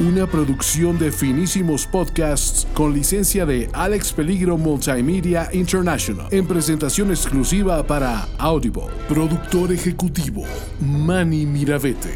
Una 0.00 0.26
producción 0.26 0.98
de 0.98 1.12
finísimos 1.12 1.86
podcasts 1.86 2.66
con 2.72 2.94
licencia 2.94 3.44
de 3.44 3.68
Alex 3.74 4.14
Peligro 4.14 4.56
Multimedia 4.56 5.50
International. 5.52 6.26
En 6.30 6.46
presentación 6.46 7.10
exclusiva 7.10 7.86
para 7.86 8.26
Audible. 8.38 8.84
Productor 9.10 9.72
ejecutivo, 9.72 10.44
Manny 10.80 11.44
Miravete. 11.44 12.14